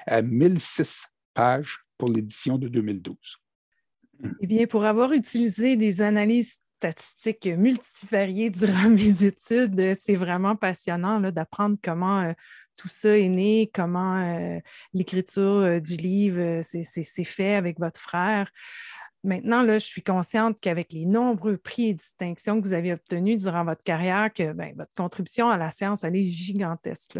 à 0.07 0.21
1006 0.21 1.07
pages 1.33 1.79
pour 1.97 2.09
l'édition 2.09 2.57
de 2.57 2.67
2012. 2.67 3.15
Eh 4.41 4.47
bien, 4.47 4.67
pour 4.67 4.85
avoir 4.85 5.13
utilisé 5.13 5.75
des 5.75 6.01
analyses 6.01 6.59
statistiques 6.77 7.47
multivariées 7.47 8.49
durant 8.49 8.89
mes 8.89 9.23
études, 9.23 9.93
c'est 9.95 10.15
vraiment 10.15 10.55
passionnant 10.55 11.19
d'apprendre 11.19 11.77
comment 11.81 12.21
euh, 12.21 12.33
tout 12.77 12.87
ça 12.87 13.17
est 13.17 13.29
né, 13.29 13.69
comment 13.73 14.17
euh, 14.17 14.59
l'écriture 14.93 15.41
euh, 15.41 15.79
du 15.79 15.95
livre 15.95 16.61
s'est 16.63 17.23
fait 17.23 17.55
avec 17.55 17.79
votre 17.79 18.01
frère. 18.01 18.49
Maintenant, 19.23 19.61
là, 19.61 19.77
je 19.77 19.85
suis 19.85 20.01
consciente 20.01 20.59
qu'avec 20.59 20.93
les 20.93 21.05
nombreux 21.05 21.57
prix 21.57 21.89
et 21.89 21.93
distinctions 21.93 22.59
que 22.59 22.67
vous 22.67 22.73
avez 22.73 22.93
obtenus 22.93 23.37
durant 23.37 23.63
votre 23.63 23.83
carrière, 23.83 24.33
que 24.33 24.51
ben, 24.53 24.73
votre 24.75 24.95
contribution 24.95 25.49
à 25.49 25.57
la 25.57 25.69
science, 25.69 26.03
est 26.03 26.25
gigantesque. 26.25 27.19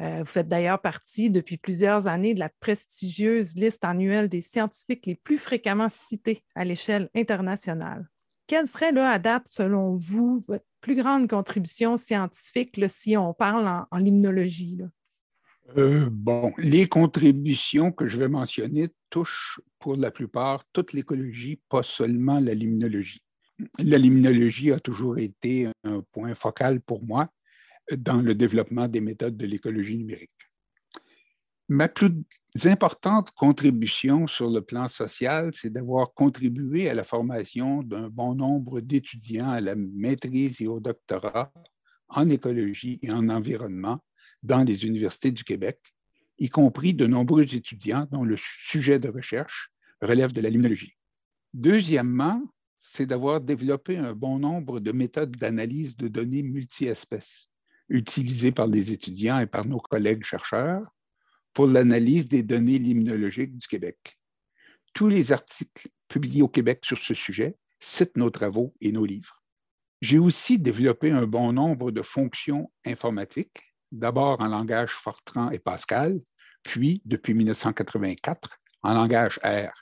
vous 0.00 0.24
faites 0.24 0.48
d'ailleurs 0.48 0.80
partie 0.80 1.30
depuis 1.30 1.56
plusieurs 1.56 2.08
années 2.08 2.34
de 2.34 2.40
la 2.40 2.48
prestigieuse 2.48 3.54
liste 3.54 3.84
annuelle 3.84 4.28
des 4.28 4.40
scientifiques 4.40 5.06
les 5.06 5.14
plus 5.14 5.38
fréquemment 5.38 5.88
cités 5.88 6.42
à 6.56 6.64
l'échelle 6.64 7.08
internationale. 7.14 8.08
Quelle 8.48 8.66
serait, 8.66 8.92
là, 8.92 9.10
à 9.10 9.18
date, 9.18 9.46
selon 9.46 9.94
vous, 9.94 10.42
votre 10.48 10.64
plus 10.80 10.96
grande 10.96 11.28
contribution 11.28 11.98
scientifique 11.98 12.80
si 12.88 13.14
on 13.14 13.34
parle 13.34 13.86
en, 13.90 13.98
limnologie? 13.98 14.80
Euh, 15.76 16.08
bon, 16.10 16.52
les 16.56 16.88
contributions 16.88 17.92
que 17.92 18.06
je 18.06 18.18
vais 18.18 18.28
mentionner 18.28 18.88
touchent 19.10 19.60
pour 19.78 19.96
la 19.96 20.10
plupart 20.10 20.64
toute 20.72 20.92
l'écologie, 20.92 21.60
pas 21.68 21.82
seulement 21.82 22.40
la 22.40 22.54
limnologie. 22.54 23.22
La 23.80 23.98
limnologie 23.98 24.72
a 24.72 24.80
toujours 24.80 25.18
été 25.18 25.68
un 25.84 26.02
point 26.12 26.34
focal 26.34 26.80
pour 26.80 27.04
moi 27.04 27.28
dans 27.96 28.22
le 28.22 28.34
développement 28.34 28.88
des 28.88 29.00
méthodes 29.00 29.36
de 29.36 29.46
l'écologie 29.46 29.96
numérique. 29.96 30.30
Ma 31.68 31.88
plus 31.88 32.12
importante 32.64 33.30
contribution 33.32 34.26
sur 34.26 34.48
le 34.48 34.62
plan 34.62 34.88
social, 34.88 35.50
c'est 35.52 35.70
d'avoir 35.70 36.14
contribué 36.14 36.88
à 36.88 36.94
la 36.94 37.04
formation 37.04 37.82
d'un 37.82 38.08
bon 38.08 38.34
nombre 38.34 38.80
d'étudiants 38.80 39.50
à 39.50 39.60
la 39.60 39.74
maîtrise 39.74 40.62
et 40.62 40.66
au 40.66 40.80
doctorat 40.80 41.52
en 42.08 42.30
écologie 42.30 42.98
et 43.02 43.12
en 43.12 43.28
environnement 43.28 44.00
dans 44.42 44.62
les 44.62 44.84
universités 44.84 45.30
du 45.30 45.44
Québec, 45.44 45.78
y 46.38 46.48
compris 46.48 46.94
de 46.94 47.06
nombreux 47.06 47.54
étudiants 47.54 48.06
dont 48.10 48.24
le 48.24 48.36
sujet 48.38 48.98
de 48.98 49.08
recherche 49.08 49.70
relève 50.00 50.32
de 50.32 50.40
la 50.40 50.50
limnologie. 50.50 50.96
Deuxièmement, 51.54 52.42
c'est 52.76 53.06
d'avoir 53.06 53.40
développé 53.40 53.96
un 53.96 54.14
bon 54.14 54.38
nombre 54.38 54.80
de 54.80 54.92
méthodes 54.92 55.36
d'analyse 55.36 55.96
de 55.96 56.08
données 56.08 56.42
multi-espèces 56.42 57.48
utilisées 57.88 58.52
par 58.52 58.66
les 58.66 58.92
étudiants 58.92 59.40
et 59.40 59.46
par 59.46 59.66
nos 59.66 59.80
collègues 59.80 60.24
chercheurs 60.24 60.86
pour 61.52 61.66
l'analyse 61.66 62.28
des 62.28 62.42
données 62.42 62.78
limnologiques 62.78 63.56
du 63.56 63.66
Québec. 63.66 64.18
Tous 64.94 65.08
les 65.08 65.32
articles 65.32 65.88
publiés 66.06 66.42
au 66.42 66.48
Québec 66.48 66.80
sur 66.84 66.98
ce 66.98 67.14
sujet 67.14 67.56
citent 67.80 68.16
nos 68.16 68.30
travaux 68.30 68.74
et 68.80 68.92
nos 68.92 69.04
livres. 69.04 69.42
J'ai 70.00 70.18
aussi 70.18 70.58
développé 70.58 71.10
un 71.10 71.26
bon 71.26 71.52
nombre 71.52 71.90
de 71.90 72.02
fonctions 72.02 72.70
informatiques, 72.86 73.67
d'abord 73.92 74.40
en 74.40 74.48
langage 74.48 74.92
Fortran 74.92 75.50
et 75.50 75.58
Pascal, 75.58 76.20
puis, 76.62 77.02
depuis 77.04 77.34
1984, 77.34 78.58
en 78.82 78.94
langage 78.94 79.38
R. 79.44 79.72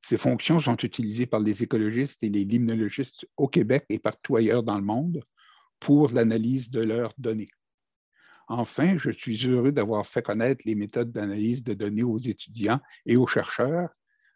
Ces 0.00 0.16
fonctions 0.16 0.60
sont 0.60 0.76
utilisées 0.76 1.26
par 1.26 1.40
les 1.40 1.62
écologistes 1.62 2.22
et 2.22 2.30
les 2.30 2.44
limnologistes 2.44 3.26
au 3.36 3.48
Québec 3.48 3.84
et 3.88 3.98
partout 3.98 4.36
ailleurs 4.36 4.62
dans 4.62 4.78
le 4.78 4.84
monde 4.84 5.22
pour 5.78 6.10
l'analyse 6.10 6.70
de 6.70 6.80
leurs 6.80 7.12
données. 7.18 7.50
Enfin, 8.48 8.96
je 8.96 9.10
suis 9.10 9.46
heureux 9.46 9.72
d'avoir 9.72 10.06
fait 10.06 10.22
connaître 10.22 10.62
les 10.66 10.74
méthodes 10.74 11.12
d'analyse 11.12 11.62
de 11.62 11.74
données 11.74 12.02
aux 12.02 12.18
étudiants 12.18 12.80
et 13.06 13.16
aux 13.16 13.26
chercheurs, 13.26 13.90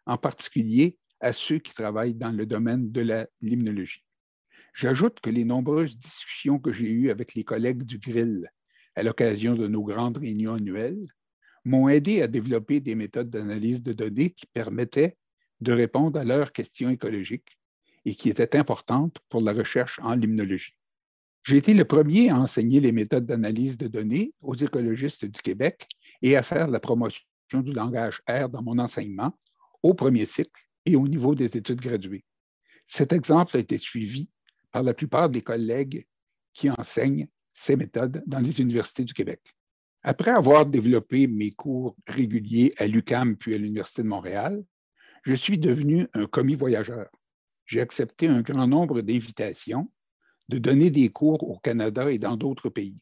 en 0.05 0.17
particulier 0.17 0.97
à 1.19 1.33
ceux 1.33 1.59
qui 1.59 1.73
travaillent 1.73 2.15
dans 2.15 2.31
le 2.31 2.45
domaine 2.45 2.91
de 2.91 3.01
la 3.01 3.27
limnologie. 3.41 4.05
J'ajoute 4.73 5.19
que 5.19 5.29
les 5.29 5.45
nombreuses 5.45 5.97
discussions 5.97 6.59
que 6.59 6.71
j'ai 6.71 6.89
eues 6.89 7.09
avec 7.09 7.33
les 7.33 7.43
collègues 7.43 7.83
du 7.83 7.97
Grill 7.97 8.47
à 8.95 9.03
l'occasion 9.03 9.55
de 9.55 9.67
nos 9.67 9.83
grandes 9.83 10.17
réunions 10.17 10.55
annuelles 10.55 11.05
m'ont 11.65 11.89
aidé 11.89 12.21
à 12.21 12.27
développer 12.27 12.79
des 12.79 12.95
méthodes 12.95 13.29
d'analyse 13.29 13.81
de 13.81 13.93
données 13.93 14.29
qui 14.29 14.45
permettaient 14.45 15.17
de 15.61 15.73
répondre 15.73 16.19
à 16.19 16.23
leurs 16.23 16.51
questions 16.51 16.89
écologiques 16.89 17.57
et 18.05 18.13
qui 18.13 18.29
étaient 18.29 18.55
importantes 18.55 19.17
pour 19.29 19.41
la 19.41 19.51
recherche 19.51 19.99
en 20.03 20.13
limnologie. 20.13 20.75
J'ai 21.43 21.57
été 21.57 21.73
le 21.73 21.85
premier 21.85 22.29
à 22.29 22.39
enseigner 22.39 22.79
les 22.79 22.91
méthodes 22.91 23.25
d'analyse 23.25 23.77
de 23.77 23.87
données 23.87 24.33
aux 24.41 24.55
écologistes 24.55 25.25
du 25.25 25.41
Québec 25.41 25.87
et 26.21 26.35
à 26.35 26.43
faire 26.43 26.67
la 26.67 26.79
promotion 26.79 27.23
du 27.53 27.71
langage 27.71 28.21
R 28.27 28.49
dans 28.49 28.63
mon 28.63 28.79
enseignement 28.79 29.37
au 29.83 29.93
premier 29.93 30.25
cycle 30.25 30.63
et 30.85 30.95
au 30.95 31.07
niveau 31.07 31.35
des 31.35 31.57
études 31.57 31.81
graduées. 31.81 32.25
Cet 32.85 33.13
exemple 33.13 33.57
a 33.57 33.59
été 33.59 33.77
suivi 33.77 34.27
par 34.71 34.83
la 34.83 34.93
plupart 34.93 35.29
des 35.29 35.41
collègues 35.41 36.05
qui 36.53 36.69
enseignent 36.69 37.27
ces 37.55 37.77
méthodes 37.77 38.21
dans 38.27 38.39
les 38.39 38.59
universités 38.59 39.05
du 39.05 39.13
Québec. 39.13 39.55
Après 40.03 40.29
avoir 40.29 40.67
développé 40.67 41.25
mes 41.25 41.51
cours 41.51 41.95
réguliers 42.05 42.73
à 42.77 42.85
l'UCAM 42.85 43.37
puis 43.37 43.55
à 43.55 43.57
l'Université 43.57 44.03
de 44.03 44.07
Montréal, 44.07 44.63
je 45.23 45.33
suis 45.33 45.57
devenu 45.57 46.07
un 46.13 46.27
commis 46.27 46.53
voyageur. 46.53 47.09
J'ai 47.65 47.81
accepté 47.81 48.27
un 48.27 48.41
grand 48.41 48.67
nombre 48.67 49.01
d'invitations 49.01 49.89
de 50.49 50.59
donner 50.59 50.91
des 50.91 51.09
cours 51.09 51.41
au 51.49 51.57
Canada 51.57 52.11
et 52.11 52.19
dans 52.19 52.37
d'autres 52.37 52.69
pays. 52.69 53.01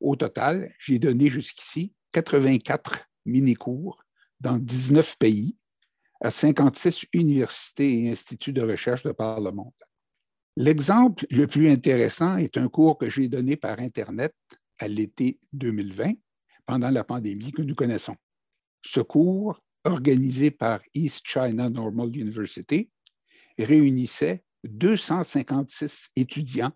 Au 0.00 0.16
total, 0.16 0.74
j'ai 0.78 0.98
donné 0.98 1.30
jusqu'ici 1.30 1.94
84 2.12 3.08
mini-cours 3.24 4.04
dans 4.40 4.58
19 4.58 5.16
pays 5.18 5.56
à 6.20 6.30
56 6.30 7.06
universités 7.14 8.02
et 8.02 8.10
instituts 8.10 8.52
de 8.52 8.60
recherche 8.60 9.04
de 9.04 9.12
par 9.12 9.40
le 9.40 9.52
monde. 9.52 9.72
L'exemple 10.56 11.26
le 11.30 11.46
plus 11.46 11.68
intéressant 11.68 12.36
est 12.36 12.56
un 12.56 12.68
cours 12.68 12.96
que 12.96 13.08
j'ai 13.08 13.28
donné 13.28 13.56
par 13.56 13.80
Internet 13.80 14.32
à 14.78 14.86
l'été 14.86 15.38
2020, 15.52 16.12
pendant 16.64 16.90
la 16.90 17.02
pandémie 17.02 17.52
que 17.52 17.62
nous 17.62 17.74
connaissons. 17.74 18.16
Ce 18.82 19.00
cours, 19.00 19.60
organisé 19.84 20.50
par 20.50 20.80
East 20.94 21.26
China 21.26 21.68
Normal 21.68 22.16
University, 22.16 22.88
réunissait 23.58 24.44
256 24.64 26.10
étudiants 26.16 26.72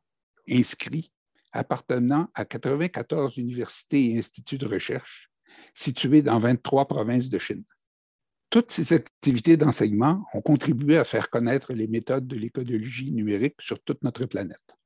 inscrits 0.51 1.13
appartenant 1.53 2.29
à 2.35 2.45
94 2.45 3.37
universités 3.39 4.11
et 4.11 4.19
instituts 4.19 4.59
de 4.59 4.67
recherche 4.67 5.31
situés 5.73 6.23
dans 6.23 6.39
23 6.39 6.87
provinces 6.87 7.29
de 7.29 7.39
Chine. 7.39 7.65
Toutes 8.51 8.73
ces 8.73 8.95
activités 8.95 9.59
d'enseignement 9.59 10.25
ont 10.33 10.41
contribué 10.41 10.97
à 10.97 11.05
faire 11.05 11.29
connaître 11.29 11.75
les 11.75 11.87
méthodes 11.87 12.27
de 12.27 12.37
l'écologie 12.37 13.13
numérique 13.13 13.61
sur 13.61 13.79
toute 13.81 14.03
notre 14.03 14.25
planète. 14.25 14.77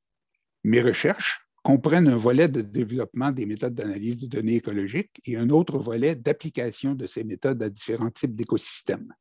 Mes 0.64 0.80
recherches 0.80 1.46
comprennent 1.62 2.08
un 2.08 2.16
volet 2.16 2.48
de 2.48 2.60
développement 2.60 3.30
des 3.30 3.46
méthodes 3.46 3.74
d'analyse 3.74 4.18
de 4.18 4.26
données 4.26 4.56
écologiques 4.56 5.20
et 5.26 5.36
un 5.36 5.48
autre 5.48 5.78
volet 5.78 6.16
d'application 6.16 6.96
de 6.96 7.06
ces 7.06 7.22
méthodes 7.22 7.62
à 7.62 7.70
différents 7.70 8.10
types 8.10 8.34
d'écosystèmes. 8.34 9.14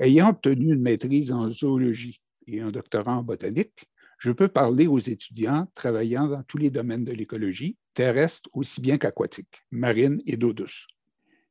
Ayant 0.00 0.30
obtenu 0.30 0.72
une 0.72 0.80
maîtrise 0.80 1.30
en 1.30 1.50
zoologie 1.50 2.22
et 2.46 2.62
un 2.62 2.70
doctorat 2.70 3.18
en 3.18 3.22
botanique, 3.22 3.84
je 4.16 4.32
peux 4.32 4.48
parler 4.48 4.86
aux 4.86 4.98
étudiants 4.98 5.66
travaillant 5.74 6.28
dans 6.28 6.42
tous 6.42 6.56
les 6.56 6.70
domaines 6.70 7.04
de 7.04 7.12
l'écologie, 7.12 7.76
terrestre 7.92 8.48
aussi 8.54 8.80
bien 8.80 8.96
qu'aquatique, 8.96 9.62
marine 9.70 10.18
et 10.24 10.38
d'eau 10.38 10.54
douce. 10.54 10.86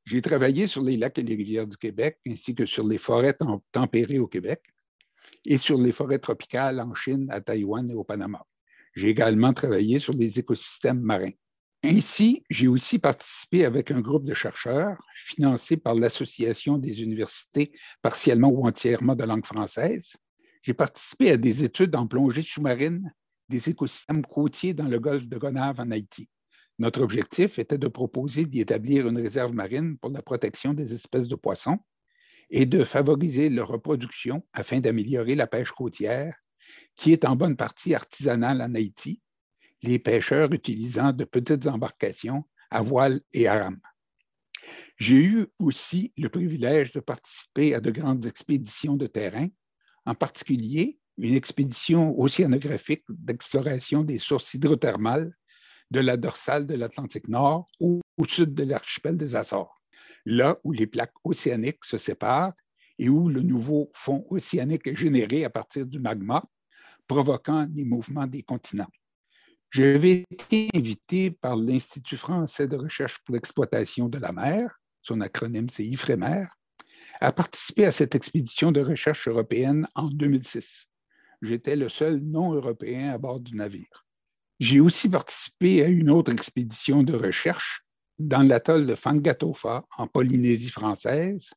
J'ai 0.05 0.21
travaillé 0.21 0.67
sur 0.67 0.81
les 0.81 0.97
lacs 0.97 1.17
et 1.19 1.23
les 1.23 1.35
rivières 1.35 1.67
du 1.67 1.77
Québec, 1.77 2.19
ainsi 2.27 2.55
que 2.55 2.65
sur 2.65 2.87
les 2.87 2.97
forêts 2.97 3.35
tempérées 3.71 4.19
au 4.19 4.27
Québec 4.27 4.63
et 5.45 5.57
sur 5.57 5.77
les 5.77 5.91
forêts 5.91 6.19
tropicales 6.19 6.79
en 6.79 6.93
Chine, 6.95 7.27
à 7.29 7.41
Taïwan 7.41 7.89
et 7.89 7.93
au 7.93 8.03
Panama. 8.03 8.45
J'ai 8.95 9.09
également 9.09 9.53
travaillé 9.53 9.99
sur 9.99 10.13
les 10.13 10.39
écosystèmes 10.39 10.99
marins. 10.99 11.31
Ainsi, 11.83 12.43
j'ai 12.49 12.67
aussi 12.67 12.99
participé 12.99 13.63
avec 13.63 13.89
un 13.91 14.01
groupe 14.01 14.25
de 14.25 14.33
chercheurs 14.33 14.97
financé 15.15 15.77
par 15.77 15.95
l'Association 15.95 16.77
des 16.77 17.01
universités 17.01 17.71
partiellement 18.01 18.49
ou 18.49 18.67
entièrement 18.67 19.15
de 19.15 19.23
langue 19.23 19.45
française. 19.45 20.17
J'ai 20.61 20.73
participé 20.73 21.31
à 21.31 21.37
des 21.37 21.63
études 21.63 21.95
en 21.95 22.05
plongée 22.05 22.41
sous-marine 22.41 23.09
des 23.47 23.69
écosystèmes 23.69 24.25
côtiers 24.25 24.73
dans 24.73 24.87
le 24.87 24.99
golfe 24.99 25.27
de 25.27 25.37
Gonave 25.37 25.79
en 25.79 25.89
Haïti. 25.91 26.27
Notre 26.79 27.01
objectif 27.01 27.59
était 27.59 27.77
de 27.77 27.89
proposer 27.89 28.45
d'y 28.45 28.61
établir 28.61 29.09
une 29.09 29.17
réserve 29.17 29.53
marine 29.53 29.97
pour 29.97 30.11
la 30.11 30.21
protection 30.21 30.73
des 30.73 30.93
espèces 30.93 31.27
de 31.27 31.35
poissons 31.35 31.77
et 32.49 32.65
de 32.65 32.85
favoriser 32.85 33.49
leur 33.49 33.67
reproduction 33.67 34.45
afin 34.53 34.79
d'améliorer 34.79 35.35
la 35.35 35.45
pêche 35.45 35.71
côtière, 35.71 36.33
qui 36.95 37.11
est 37.11 37.25
en 37.25 37.35
bonne 37.35 37.57
partie 37.57 37.93
artisanale 37.93 38.61
en 38.61 38.73
Haïti, 38.73 39.21
les 39.83 39.99
pêcheurs 39.99 40.53
utilisant 40.53 41.11
de 41.11 41.25
petites 41.25 41.67
embarcations 41.67 42.45
à 42.71 42.81
voile 42.81 43.19
et 43.33 43.49
à 43.49 43.63
rame. 43.63 43.81
J'ai 44.97 45.21
eu 45.21 45.47
aussi 45.59 46.13
le 46.17 46.29
privilège 46.29 46.93
de 46.93 47.01
participer 47.01 47.75
à 47.75 47.81
de 47.81 47.91
grandes 47.91 48.25
expéditions 48.25 48.95
de 48.95 49.07
terrain, 49.07 49.47
en 50.05 50.15
particulier 50.15 50.97
une 51.17 51.35
expédition 51.35 52.17
océanographique 52.17 53.03
d'exploration 53.09 54.03
des 54.03 54.17
sources 54.17 54.53
hydrothermales 54.53 55.33
de 55.91 55.99
la 55.99 56.17
dorsale 56.17 56.65
de 56.65 56.75
l'Atlantique 56.75 57.27
Nord 57.27 57.67
au, 57.79 58.01
sud 58.27 58.53
de 58.53 58.63
l'archipel 58.63 59.17
des 59.17 59.35
Açores, 59.35 59.81
là 60.25 60.57
où 60.63 60.71
les 60.71 60.87
plaques 60.87 61.13
océaniques 61.23 61.85
se 61.85 61.97
séparent 61.97 62.53
et 62.97 63.09
où 63.09 63.29
le 63.29 63.41
nouveau 63.41 63.89
fond 63.93 64.25
océanique 64.29 64.87
est 64.87 64.95
généré 64.95 65.45
à 65.45 65.49
partir 65.49 65.85
du 65.85 65.99
magma, 65.99 66.43
provoquant 67.07 67.67
les 67.73 67.85
mouvements 67.85 68.27
des 68.27 68.43
continents. 68.43 68.91
J'avais 69.71 70.25
été 70.31 70.69
invité 70.75 71.31
par 71.31 71.55
l'Institut 71.55 72.17
français 72.17 72.67
de 72.67 72.75
recherche 72.75 73.19
pour 73.19 73.35
l'exploitation 73.35 74.09
de 74.09 74.17
la 74.17 74.31
mer, 74.31 74.79
son 75.01 75.21
acronyme 75.21 75.69
c'est 75.69 75.85
IFREMER, 75.85 76.45
à 77.21 77.31
participer 77.31 77.85
à 77.85 77.91
cette 77.91 78.15
expédition 78.15 78.71
de 78.71 78.81
recherche 78.81 79.27
européenne 79.27 79.87
en 79.95 80.07
2006. 80.09 80.87
J'étais 81.41 81.75
le 81.75 81.87
seul 81.87 82.19
non-européen 82.19 83.13
à 83.13 83.17
bord 83.17 83.39
du 83.39 83.55
navire. 83.55 84.05
J'ai 84.59 84.81
aussi 84.81 85.07
participé 85.07 85.83
à 85.83 85.87
une 85.87 86.09
autre 86.09 86.33
expédition 86.33 87.01
de 87.01 87.13
recherche 87.13 87.85
dans 88.17 88.45
l'atoll 88.45 88.85
de 88.85 88.95
Fangatofa, 88.95 89.85
en 89.97 90.07
Polynésie 90.07 90.69
française, 90.69 91.51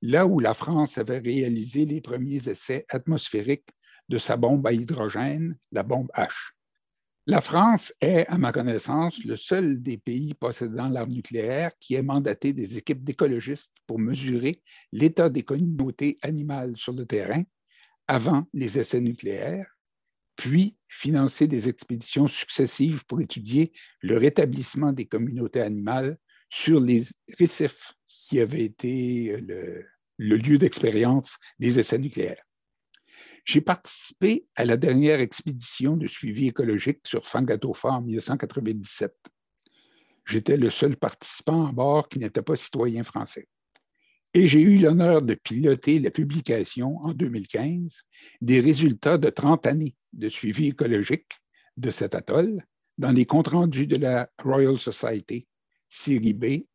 là 0.00 0.26
où 0.26 0.38
la 0.38 0.54
France 0.54 0.96
avait 0.98 1.18
réalisé 1.18 1.84
les 1.86 2.00
premiers 2.00 2.48
essais 2.48 2.86
atmosphériques 2.88 3.68
de 4.08 4.18
sa 4.18 4.36
bombe 4.36 4.64
à 4.64 4.72
hydrogène, 4.72 5.58
la 5.72 5.82
bombe 5.82 6.08
H. 6.14 6.52
La 7.26 7.40
France 7.40 7.92
est, 8.00 8.24
à 8.28 8.38
ma 8.38 8.52
connaissance, 8.52 9.24
le 9.24 9.36
seul 9.36 9.82
des 9.82 9.98
pays 9.98 10.32
possédant 10.34 10.88
l'arme 10.88 11.10
nucléaire 11.10 11.72
qui 11.80 11.96
ait 11.96 12.02
mandaté 12.02 12.52
des 12.52 12.76
équipes 12.76 13.02
d'écologistes 13.02 13.74
pour 13.88 13.98
mesurer 13.98 14.62
l'état 14.92 15.28
des 15.28 15.42
communautés 15.42 16.18
animales 16.22 16.76
sur 16.76 16.92
le 16.92 17.04
terrain 17.04 17.42
avant 18.06 18.46
les 18.52 18.78
essais 18.78 19.00
nucléaires 19.00 19.75
puis 20.36 20.76
financer 20.88 21.46
des 21.46 21.68
expéditions 21.68 22.28
successives 22.28 23.04
pour 23.06 23.20
étudier 23.20 23.72
le 24.00 24.16
rétablissement 24.18 24.92
des 24.92 25.06
communautés 25.06 25.60
animales 25.60 26.18
sur 26.48 26.80
les 26.80 27.04
récifs 27.38 27.94
qui 28.06 28.40
avaient 28.40 28.64
été 28.64 29.32
euh, 29.32 29.82
le, 30.18 30.36
lieu 30.36 30.58
d'expérience 30.58 31.36
des 31.58 31.78
essais 31.78 31.98
nucléaires. 31.98 32.42
J'ai 33.44 33.60
participé 33.60 34.46
à 34.56 34.64
la 34.64 34.76
dernière 34.76 35.20
expédition 35.20 35.96
de 35.96 36.08
suivi 36.08 36.48
écologique 36.48 37.00
sur 37.06 37.26
Fangatofa 37.26 37.90
en 37.90 38.02
1997. 38.02 39.14
J'étais 40.26 40.56
le 40.56 40.70
seul 40.70 40.96
participant 40.96 41.66
à 41.66 41.72
bord 41.72 42.08
qui 42.08 42.18
n'était 42.18 42.42
pas 42.42 42.56
citoyen 42.56 43.04
français. 43.04 43.46
Et 44.36 44.48
j'ai 44.48 44.60
eu 44.60 44.76
l'honneur 44.76 45.22
de 45.22 45.32
piloter 45.32 45.98
la 45.98 46.10
publication 46.10 46.98
en 46.98 47.14
2015 47.14 48.02
des 48.42 48.60
résultats 48.60 49.16
de 49.16 49.30
30 49.30 49.66
années 49.66 49.94
de 50.12 50.28
suivi 50.28 50.66
écologique 50.66 51.32
de 51.78 51.90
cet 51.90 52.14
atoll 52.14 52.62
dans 52.98 53.12
les 53.12 53.24
comptes 53.24 53.48
rendus 53.48 53.86
de 53.86 53.96
la 53.96 54.28
Royal 54.38 54.78
Society, 54.78 55.46
série 55.88 56.34
B, 56.34 56.66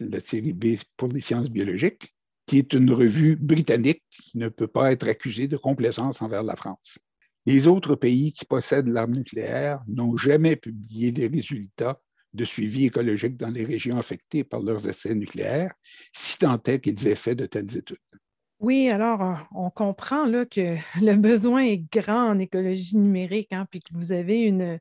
la 0.00 0.18
série 0.18 0.52
B 0.52 0.78
pour 0.96 1.06
les 1.12 1.20
sciences 1.20 1.48
biologiques, 1.48 2.12
qui 2.44 2.58
est 2.58 2.72
une 2.72 2.90
revue 2.90 3.36
britannique 3.36 4.02
qui 4.10 4.38
ne 4.38 4.48
peut 4.48 4.66
pas 4.66 4.90
être 4.90 5.06
accusée 5.06 5.46
de 5.46 5.56
complaisance 5.56 6.22
envers 6.22 6.42
la 6.42 6.56
France. 6.56 6.98
Les 7.46 7.68
autres 7.68 7.94
pays 7.94 8.32
qui 8.32 8.44
possèdent 8.46 8.88
l'arme 8.88 9.14
nucléaire 9.14 9.80
n'ont 9.86 10.16
jamais 10.16 10.56
publié 10.56 11.12
les 11.12 11.28
résultats 11.28 12.00
de 12.36 12.44
suivi 12.44 12.86
écologique 12.86 13.36
dans 13.36 13.50
les 13.50 13.64
régions 13.64 13.98
affectées 13.98 14.44
par 14.44 14.62
leurs 14.62 14.88
essais 14.88 15.14
nucléaires, 15.14 15.72
si 16.12 16.38
tant 16.38 16.60
est 16.66 16.80
qu'ils 16.80 17.08
aient 17.08 17.16
fait 17.16 17.34
de 17.34 17.46
telles 17.46 17.76
études. 17.76 17.98
Oui, 18.58 18.88
alors 18.88 19.22
euh, 19.22 19.34
on 19.54 19.70
comprend 19.70 20.24
là, 20.24 20.46
que 20.46 20.76
le 21.02 21.16
besoin 21.16 21.62
est 21.62 21.82
grand 21.92 22.30
en 22.30 22.38
écologie 22.38 22.96
numérique, 22.96 23.52
hein, 23.52 23.66
puis 23.70 23.80
que 23.80 23.92
vous 23.92 24.12
avez 24.12 24.40
une, 24.40 24.78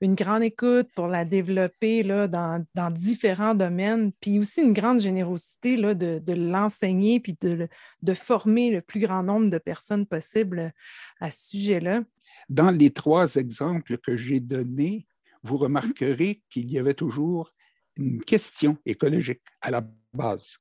une 0.00 0.14
grande 0.14 0.42
écoute 0.42 0.88
pour 0.94 1.08
la 1.08 1.24
développer 1.24 2.02
là, 2.02 2.28
dans, 2.28 2.64
dans, 2.74 2.90
différents 2.90 3.54
domaines, 3.54 4.12
puis 4.20 4.38
aussi 4.38 4.62
une 4.62 4.72
grande 4.72 5.00
générosité 5.00 5.76
là, 5.76 5.94
de, 5.94 6.20
de 6.20 6.32
l'enseigner, 6.34 7.18
puis 7.18 7.36
de, 7.40 7.68
de, 8.02 8.14
former 8.14 8.70
le 8.70 8.80
plus 8.80 9.00
grand 9.00 9.22
nombre 9.22 9.50
de 9.50 9.58
personnes 9.58 10.06
possible 10.06 10.72
à 11.20 11.30
ce 11.30 11.50
sujet-là. 11.50 12.02
Dans 12.48 12.70
les 12.70 12.90
trois 12.90 13.34
exemples 13.36 13.98
que 13.98 14.16
j'ai 14.16 14.38
donnés, 14.38 15.06
vous 15.46 15.56
remarquerez 15.56 16.42
qu'il 16.50 16.70
y 16.70 16.78
avait 16.78 16.94
toujours 16.94 17.52
une 17.96 18.20
question 18.20 18.76
écologique 18.84 19.42
à 19.60 19.70
la 19.70 19.88
base. 20.12 20.58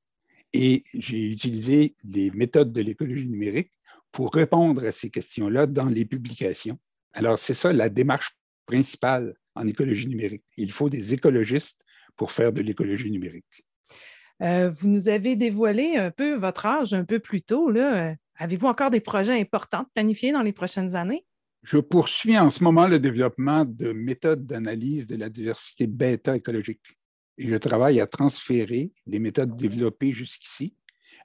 Et 0.54 0.84
j'ai 0.94 1.32
utilisé 1.32 1.96
les 2.04 2.32
méthodes 2.32 2.72
de 2.72 2.82
l'écologie 2.82 3.28
numérique 3.28 3.72
pour 4.12 4.34
répondre 4.34 4.86
à 4.86 4.92
ces 4.92 5.10
questions-là 5.10 5.66
dans 5.66 5.88
les 5.88 6.06
publications. 6.06 6.78
Alors, 7.14 7.38
c'est 7.38 7.54
ça 7.54 7.74
la 7.74 7.90
démarche 7.90 8.38
principale 8.66 9.36
en 9.56 9.68
écologie 9.68 10.08
numérique. 10.08 10.46
Il 10.56 10.72
faut 10.72 10.90
des 10.90 11.14
écologistes 11.14 11.84
pour 12.16 12.32
faire 12.32 12.54
de 12.54 12.62
l'écologie 12.62 13.12
numérique. 13.12 13.66
Euh, 14.42 14.70
vous 14.70 14.88
nous 14.88 15.10
avez 15.10 15.36
dévoilé 15.36 15.98
un 15.98 16.12
peu 16.12 16.36
votre 16.36 16.66
âge 16.66 16.94
un 16.94 17.06
peu 17.06 17.20
plus 17.20 17.42
tôt. 17.42 17.72
Avez-vous 18.38 18.68
encore 18.68 18.92
des 18.92 19.02
projets 19.02 19.40
importants 19.40 19.86
planifiés 19.94 20.32
dans 20.32 20.42
les 20.42 20.54
prochaines 20.54 20.96
années? 20.96 21.26
Je 21.66 21.80
poursuis 21.80 22.38
en 22.38 22.52
ce 22.52 22.64
moment 22.64 22.88
le 22.88 23.00
développement 23.00 23.66
de 23.66 23.92
méthodes 23.92 24.46
d'analyse 24.46 25.08
de 25.08 25.16
la 25.16 25.30
diversité 25.30 25.88
bêta 25.88 26.38
écologique 26.38 26.96
et 27.40 27.50
je 27.50 27.56
travaille 27.56 28.00
à 28.00 28.06
transférer 28.06 28.92
les 29.08 29.18
méthodes 29.18 29.58
développées 29.58 30.12
jusqu'ici 30.12 30.76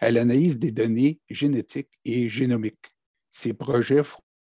à 0.01 0.11
l'analyse 0.11 0.57
des 0.57 0.71
données 0.71 1.21
génétiques 1.29 1.91
et 2.07 2.31
génomiques. 2.31 2.89
Ces 3.29 3.53
projets 3.53 4.01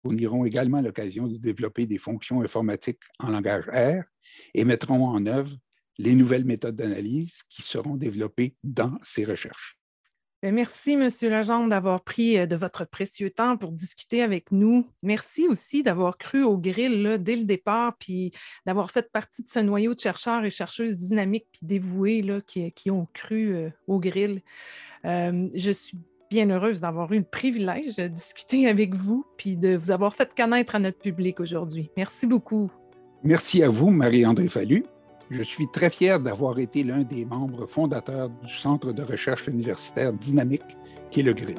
fourniront 0.02 0.46
également 0.46 0.80
l'occasion 0.80 1.28
de 1.28 1.36
développer 1.36 1.86
des 1.86 1.98
fonctions 1.98 2.40
informatiques 2.40 3.04
en 3.20 3.28
langage 3.28 3.68
R 3.68 4.02
et 4.54 4.64
mettront 4.64 5.10
en 5.10 5.26
œuvre 5.26 5.58
les 5.98 6.16
nouvelles 6.16 6.46
méthodes 6.46 6.78
d'analyse 6.78 7.42
qui 7.50 7.64
seront 7.64 7.98
développées 7.98 8.56
dans 8.64 8.98
ces 9.04 9.26
recherches. 9.26 9.81
Ben, 10.42 10.56
merci, 10.56 10.94
M. 10.94 11.02
Legendre, 11.02 11.70
d'avoir 11.70 12.02
pris 12.02 12.40
euh, 12.40 12.48
de 12.48 12.56
votre 12.56 12.84
précieux 12.84 13.30
temps 13.30 13.58
pour 13.58 13.72
discuter 13.72 14.24
avec 14.24 14.52
nous. 14.52 14.88
Merci 15.04 15.48
aussi 15.48 15.84
d'avoir 15.84 16.18
cru 16.18 16.44
au 16.44 16.58
grill 16.58 17.20
dès 17.20 17.36
le 17.36 17.44
départ, 17.44 17.96
puis 18.00 18.32
d'avoir 18.66 18.90
fait 18.90 19.12
partie 19.12 19.44
de 19.44 19.48
ce 19.48 19.60
noyau 19.60 19.94
de 19.94 20.00
chercheurs 20.00 20.44
et 20.44 20.50
chercheuses 20.50 20.98
dynamiques 20.98 21.46
puis 21.52 21.62
dévoués 21.62 22.24
là, 22.24 22.42
qui, 22.42 22.90
ont 22.90 23.08
cru 23.14 23.54
euh, 23.54 23.70
au 23.86 24.00
grill. 24.00 24.42
Euh, 25.06 25.48
je 25.54 25.72
suis 25.72 26.00
bien 26.32 26.50
heureuse 26.50 26.82
d'avoir 26.82 27.12
eu 27.12 27.20
le 27.20 27.24
privilège 27.24 27.98
de 27.98 28.08
discuter 28.08 28.68
avec 28.68 28.96
vous 28.96 29.26
puis 29.38 29.58
de 29.58 29.76
vous 29.76 29.92
avoir 29.92 30.16
fait 30.16 30.34
connaître 30.34 30.74
à 30.74 30.80
notre 30.80 31.00
public 31.00 31.40
aujourd'hui. 31.40 31.92
Merci 31.98 32.26
beaucoup. 32.26 32.72
Merci 33.24 33.62
à 33.62 33.70
vous, 33.70 33.92
Marie-André 33.92 34.48
Fallu. 34.48 34.86
Je 35.34 35.44
suis 35.44 35.70
très 35.70 35.90
fier 35.90 36.20
d'avoir 36.20 36.60
été 36.60 36.84
l'un 36.84 37.04
des 37.04 37.24
membres 37.24 37.66
fondateurs 37.66 38.30
du 38.30 38.54
Centre 38.54 38.92
de 38.92 39.02
recherche 39.02 39.48
universitaire 39.48 40.12
dynamique 40.12 40.78
qui 41.10 41.22
est 41.22 41.24
le 41.24 41.32
GRIL. 41.32 41.58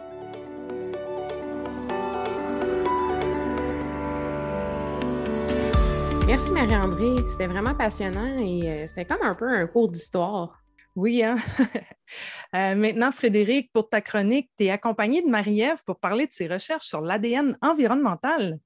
Merci 6.26 6.52
Marie-André, 6.52 7.16
c'était 7.30 7.46
vraiment 7.46 7.74
passionnant 7.74 8.38
et 8.40 8.68
euh, 8.68 8.86
c'était 8.86 9.06
comme 9.06 9.22
un 9.22 9.34
peu 9.34 9.48
un 9.48 9.66
cours 9.66 9.88
d'histoire. 9.88 10.62
Oui, 10.94 11.22
hein? 11.22 11.36
Euh, 12.54 12.74
maintenant, 12.74 13.10
Frédéric, 13.10 13.72
pour 13.72 13.88
ta 13.88 14.02
chronique, 14.02 14.50
tu 14.58 14.64
es 14.64 14.70
accompagné 14.70 15.22
de 15.22 15.28
Marie-Ève 15.28 15.82
pour 15.86 15.98
parler 15.98 16.26
de 16.26 16.32
ses 16.34 16.46
recherches 16.46 16.84
sur 16.84 17.00
l'ADN 17.00 17.56
environnemental. 17.62 18.58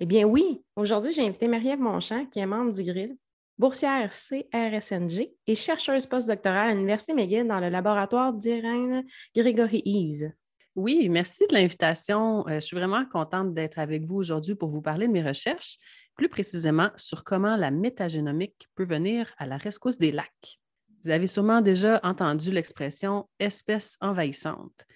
Eh 0.00 0.04
bien 0.04 0.26
oui, 0.26 0.62
aujourd'hui, 0.76 1.10
j'ai 1.10 1.26
invité 1.26 1.48
Marie-Ève 1.48 1.80
Monchamp, 1.80 2.26
qui 2.26 2.40
est 2.40 2.44
membre 2.44 2.74
du 2.74 2.82
GRIL, 2.82 3.16
boursière 3.60 4.08
CRSNG 4.10 5.30
et 5.46 5.54
chercheuse 5.54 6.06
postdoctorale 6.06 6.70
à 6.70 6.74
l'Université 6.74 7.12
McGill 7.12 7.46
dans 7.46 7.60
le 7.60 7.68
laboratoire 7.68 8.32
d'Irène 8.32 9.04
Grégory 9.36 9.82
Eves. 9.84 10.32
Oui, 10.76 11.10
merci 11.10 11.44
de 11.46 11.52
l'invitation. 11.52 12.48
Euh, 12.48 12.54
je 12.54 12.60
suis 12.60 12.76
vraiment 12.76 13.04
contente 13.04 13.52
d'être 13.52 13.78
avec 13.78 14.02
vous 14.02 14.16
aujourd'hui 14.16 14.54
pour 14.54 14.70
vous 14.70 14.80
parler 14.80 15.08
de 15.08 15.12
mes 15.12 15.22
recherches, 15.22 15.76
plus 16.16 16.30
précisément 16.30 16.88
sur 16.96 17.22
comment 17.22 17.54
la 17.56 17.70
métagénomique 17.70 18.66
peut 18.76 18.84
venir 18.84 19.30
à 19.36 19.44
la 19.44 19.58
rescousse 19.58 19.98
des 19.98 20.10
lacs. 20.10 20.58
Vous 21.04 21.10
avez 21.10 21.26
sûrement 21.26 21.60
déjà 21.60 22.00
entendu 22.02 22.52
l'expression 22.52 23.28
espèce 23.38 23.98
envahissante. 24.00 24.86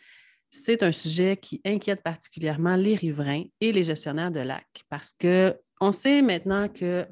C'est 0.49 0.83
un 0.83 0.93
sujet 0.93 1.37
qui 1.37 1.61
inquiète 1.67 2.03
particulièrement 2.03 2.77
les 2.77 2.95
riverains 2.95 3.45
et 3.61 3.73
les 3.73 3.85
gestionnaires 3.85 4.31
de 4.31 4.41
lacs 4.41 4.85
parce 4.89 5.13
qu'on 5.21 5.93
sait 5.93 6.23
maintenant 6.23 6.69
que 6.69 7.07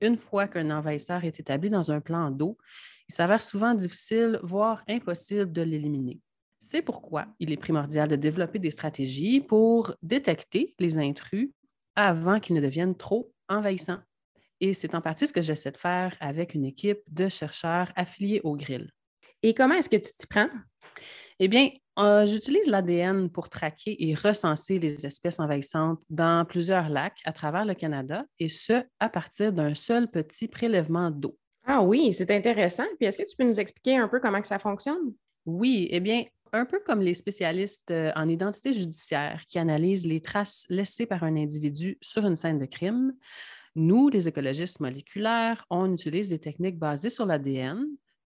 une 0.00 0.16
fois 0.16 0.48
qu'un 0.48 0.70
envahisseur 0.70 1.24
est 1.24 1.40
établi 1.40 1.70
dans 1.70 1.90
un 1.90 2.00
plan 2.00 2.30
d'eau, 2.30 2.56
il 3.08 3.14
s'avère 3.14 3.42
souvent 3.42 3.74
difficile, 3.74 4.40
voire 4.42 4.82
impossible 4.88 5.52
de 5.52 5.62
l'éliminer. 5.62 6.20
C'est 6.58 6.82
pourquoi 6.82 7.26
il 7.38 7.52
est 7.52 7.58
primordial 7.58 8.08
de 8.08 8.16
développer 8.16 8.58
des 8.58 8.70
stratégies 8.70 9.40
pour 9.40 9.94
détecter 10.02 10.74
les 10.78 10.96
intrus 10.96 11.50
avant 11.94 12.40
qu'ils 12.40 12.56
ne 12.56 12.60
deviennent 12.60 12.96
trop 12.96 13.32
envahissants. 13.48 14.00
Et 14.60 14.72
c'est 14.72 14.94
en 14.94 15.00
partie 15.00 15.26
ce 15.26 15.32
que 15.32 15.42
j'essaie 15.42 15.72
de 15.72 15.76
faire 15.76 16.16
avec 16.20 16.54
une 16.54 16.64
équipe 16.64 17.00
de 17.10 17.28
chercheurs 17.28 17.92
affiliés 17.96 18.40
au 18.44 18.56
grill. 18.56 18.90
Et 19.42 19.52
comment 19.52 19.74
est-ce 19.74 19.90
que 19.90 19.96
tu 19.96 20.10
t'y 20.16 20.26
prends? 20.26 20.48
Eh 21.38 21.48
bien, 21.48 21.68
euh, 21.98 22.26
j'utilise 22.26 22.66
l'ADN 22.66 23.30
pour 23.30 23.48
traquer 23.48 24.08
et 24.08 24.14
recenser 24.14 24.78
les 24.78 25.06
espèces 25.06 25.38
envahissantes 25.38 26.02
dans 26.10 26.44
plusieurs 26.44 26.88
lacs 26.88 27.20
à 27.24 27.32
travers 27.32 27.64
le 27.64 27.74
Canada, 27.74 28.24
et 28.38 28.48
ce, 28.48 28.82
à 28.98 29.08
partir 29.08 29.52
d'un 29.52 29.74
seul 29.74 30.10
petit 30.10 30.48
prélèvement 30.48 31.10
d'eau. 31.10 31.38
Ah 31.66 31.82
oui, 31.82 32.12
c'est 32.12 32.30
intéressant. 32.30 32.84
Puis 32.98 33.06
est-ce 33.06 33.18
que 33.18 33.28
tu 33.28 33.36
peux 33.36 33.44
nous 33.44 33.60
expliquer 33.60 33.96
un 33.96 34.08
peu 34.08 34.20
comment 34.20 34.40
que 34.40 34.46
ça 34.46 34.58
fonctionne? 34.58 35.14
Oui, 35.46 35.88
eh 35.90 36.00
bien, 36.00 36.24
un 36.52 36.64
peu 36.64 36.80
comme 36.84 37.00
les 37.00 37.14
spécialistes 37.14 37.90
euh, 37.90 38.12
en 38.16 38.28
identité 38.28 38.72
judiciaire 38.72 39.42
qui 39.46 39.58
analysent 39.58 40.06
les 40.06 40.20
traces 40.20 40.66
laissées 40.68 41.06
par 41.06 41.22
un 41.22 41.36
individu 41.36 41.98
sur 42.00 42.26
une 42.26 42.36
scène 42.36 42.58
de 42.58 42.66
crime, 42.66 43.14
nous, 43.76 44.08
les 44.08 44.28
écologistes 44.28 44.78
moléculaires, 44.78 45.64
on 45.68 45.92
utilise 45.92 46.28
des 46.28 46.38
techniques 46.38 46.78
basées 46.78 47.10
sur 47.10 47.26
l'ADN 47.26 47.84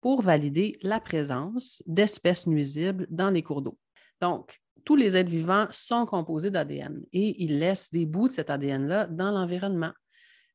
pour 0.03 0.21
valider 0.21 0.77
la 0.81 0.99
présence 0.99 1.81
d'espèces 1.85 2.45
nuisibles 2.45 3.07
dans 3.09 3.29
les 3.29 3.41
cours 3.41 3.61
d'eau. 3.61 3.77
Donc, 4.19 4.59
tous 4.83 4.97
les 4.97 5.15
êtres 5.15 5.29
vivants 5.29 5.67
sont 5.71 6.05
composés 6.05 6.51
d'ADN 6.51 7.01
et 7.13 7.41
ils 7.41 7.57
laissent 7.57 7.89
des 7.89 8.05
bouts 8.05 8.27
de 8.27 8.33
cet 8.33 8.49
ADN-là 8.49 9.07
dans 9.07 9.31
l'environnement. 9.31 9.93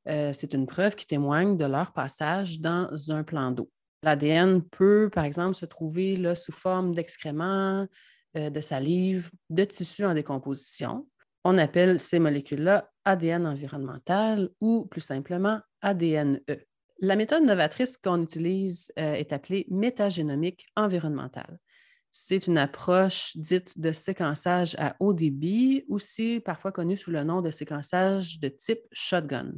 Euh, 0.07 0.35
c'est 0.35 0.53
une 0.53 0.67
preuve 0.67 0.97
qui 0.97 1.07
témoigne 1.07 1.57
de 1.57 1.65
leur 1.65 1.95
passage 1.95 2.61
dans 2.61 2.91
un 3.11 3.25
plan 3.25 3.51
d'eau. 3.51 3.71
L'ADN 4.03 4.63
peut, 4.63 5.09
par 5.11 5.25
exemple, 5.25 5.55
se 5.55 5.65
trouver 5.65 6.17
là, 6.17 6.35
sous 6.35 6.53
forme 6.53 6.95
d'excréments, 6.95 7.87
euh, 8.37 8.51
de 8.51 8.61
salive, 8.61 9.31
de 9.49 9.65
tissus 9.65 10.05
en 10.05 10.13
décomposition. 10.13 11.09
On 11.45 11.57
appelle 11.57 12.01
ces 12.01 12.19
molécules-là 12.19 12.91
ADN 13.07 13.47
environnemental 13.47 14.51
ou 14.61 14.85
plus 14.85 15.01
simplement 15.01 15.61
ADNE. 15.81 16.39
La 17.01 17.15
méthode 17.15 17.45
novatrice 17.45 17.97
qu'on 17.97 18.21
utilise 18.23 18.93
euh, 18.99 19.15
est 19.15 19.33
appelée 19.33 19.67
métagénomique 19.71 20.67
environnementale. 20.75 21.61
C'est 22.11 22.49
une 22.49 22.59
approche 22.59 23.37
dite 23.37 23.79
de 23.79 23.93
séquençage 23.93 24.75
à 24.79 24.97
haut 24.99 25.13
débit, 25.13 25.85
aussi 25.89 26.41
parfois 26.41 26.73
connue 26.73 26.97
sous 26.97 27.13
le 27.13 27.23
nom 27.23 27.41
de 27.41 27.53
séquençage 27.53 28.41
de 28.41 28.49
type 28.49 28.81
shotgun. 28.91 29.53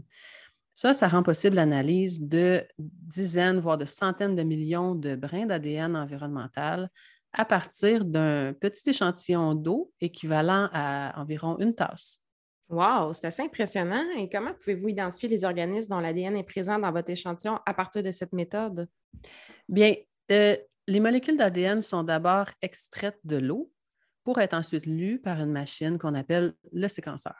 Ça, 0.74 0.92
ça 0.92 1.08
rend 1.08 1.22
possible 1.22 1.56
l'analyse 1.56 2.20
de 2.20 2.62
dizaines, 2.78 3.58
voire 3.58 3.78
de 3.78 3.86
centaines 3.86 4.36
de 4.36 4.42
millions 4.42 4.94
de 4.94 5.16
brins 5.16 5.46
d'ADN 5.46 5.96
environnemental 5.96 6.90
à 7.32 7.44
partir 7.44 8.04
d'un 8.04 8.52
petit 8.52 8.90
échantillon 8.90 9.54
d'eau 9.54 9.92
équivalent 10.00 10.68
à 10.72 11.18
environ 11.20 11.56
une 11.58 11.74
tasse. 11.74 12.22
Wow, 12.70 13.12
c'est 13.12 13.26
assez 13.26 13.42
impressionnant. 13.42 14.04
Et 14.16 14.28
comment 14.28 14.54
pouvez-vous 14.54 14.88
identifier 14.88 15.28
les 15.28 15.44
organismes 15.44 15.92
dont 15.92 16.00
l'ADN 16.00 16.36
est 16.36 16.44
présent 16.44 16.78
dans 16.78 16.92
votre 16.92 17.10
échantillon 17.10 17.58
à 17.66 17.74
partir 17.74 18.02
de 18.02 18.12
cette 18.12 18.32
méthode? 18.32 18.88
Bien, 19.68 19.94
euh, 20.30 20.56
les 20.86 21.00
molécules 21.00 21.36
d'ADN 21.36 21.80
sont 21.80 22.04
d'abord 22.04 22.46
extraites 22.62 23.18
de 23.24 23.38
l'eau 23.38 23.72
pour 24.22 24.38
être 24.38 24.54
ensuite 24.54 24.86
lues 24.86 25.18
par 25.18 25.40
une 25.40 25.50
machine 25.50 25.98
qu'on 25.98 26.14
appelle 26.14 26.54
le 26.72 26.86
séquenceur. 26.86 27.34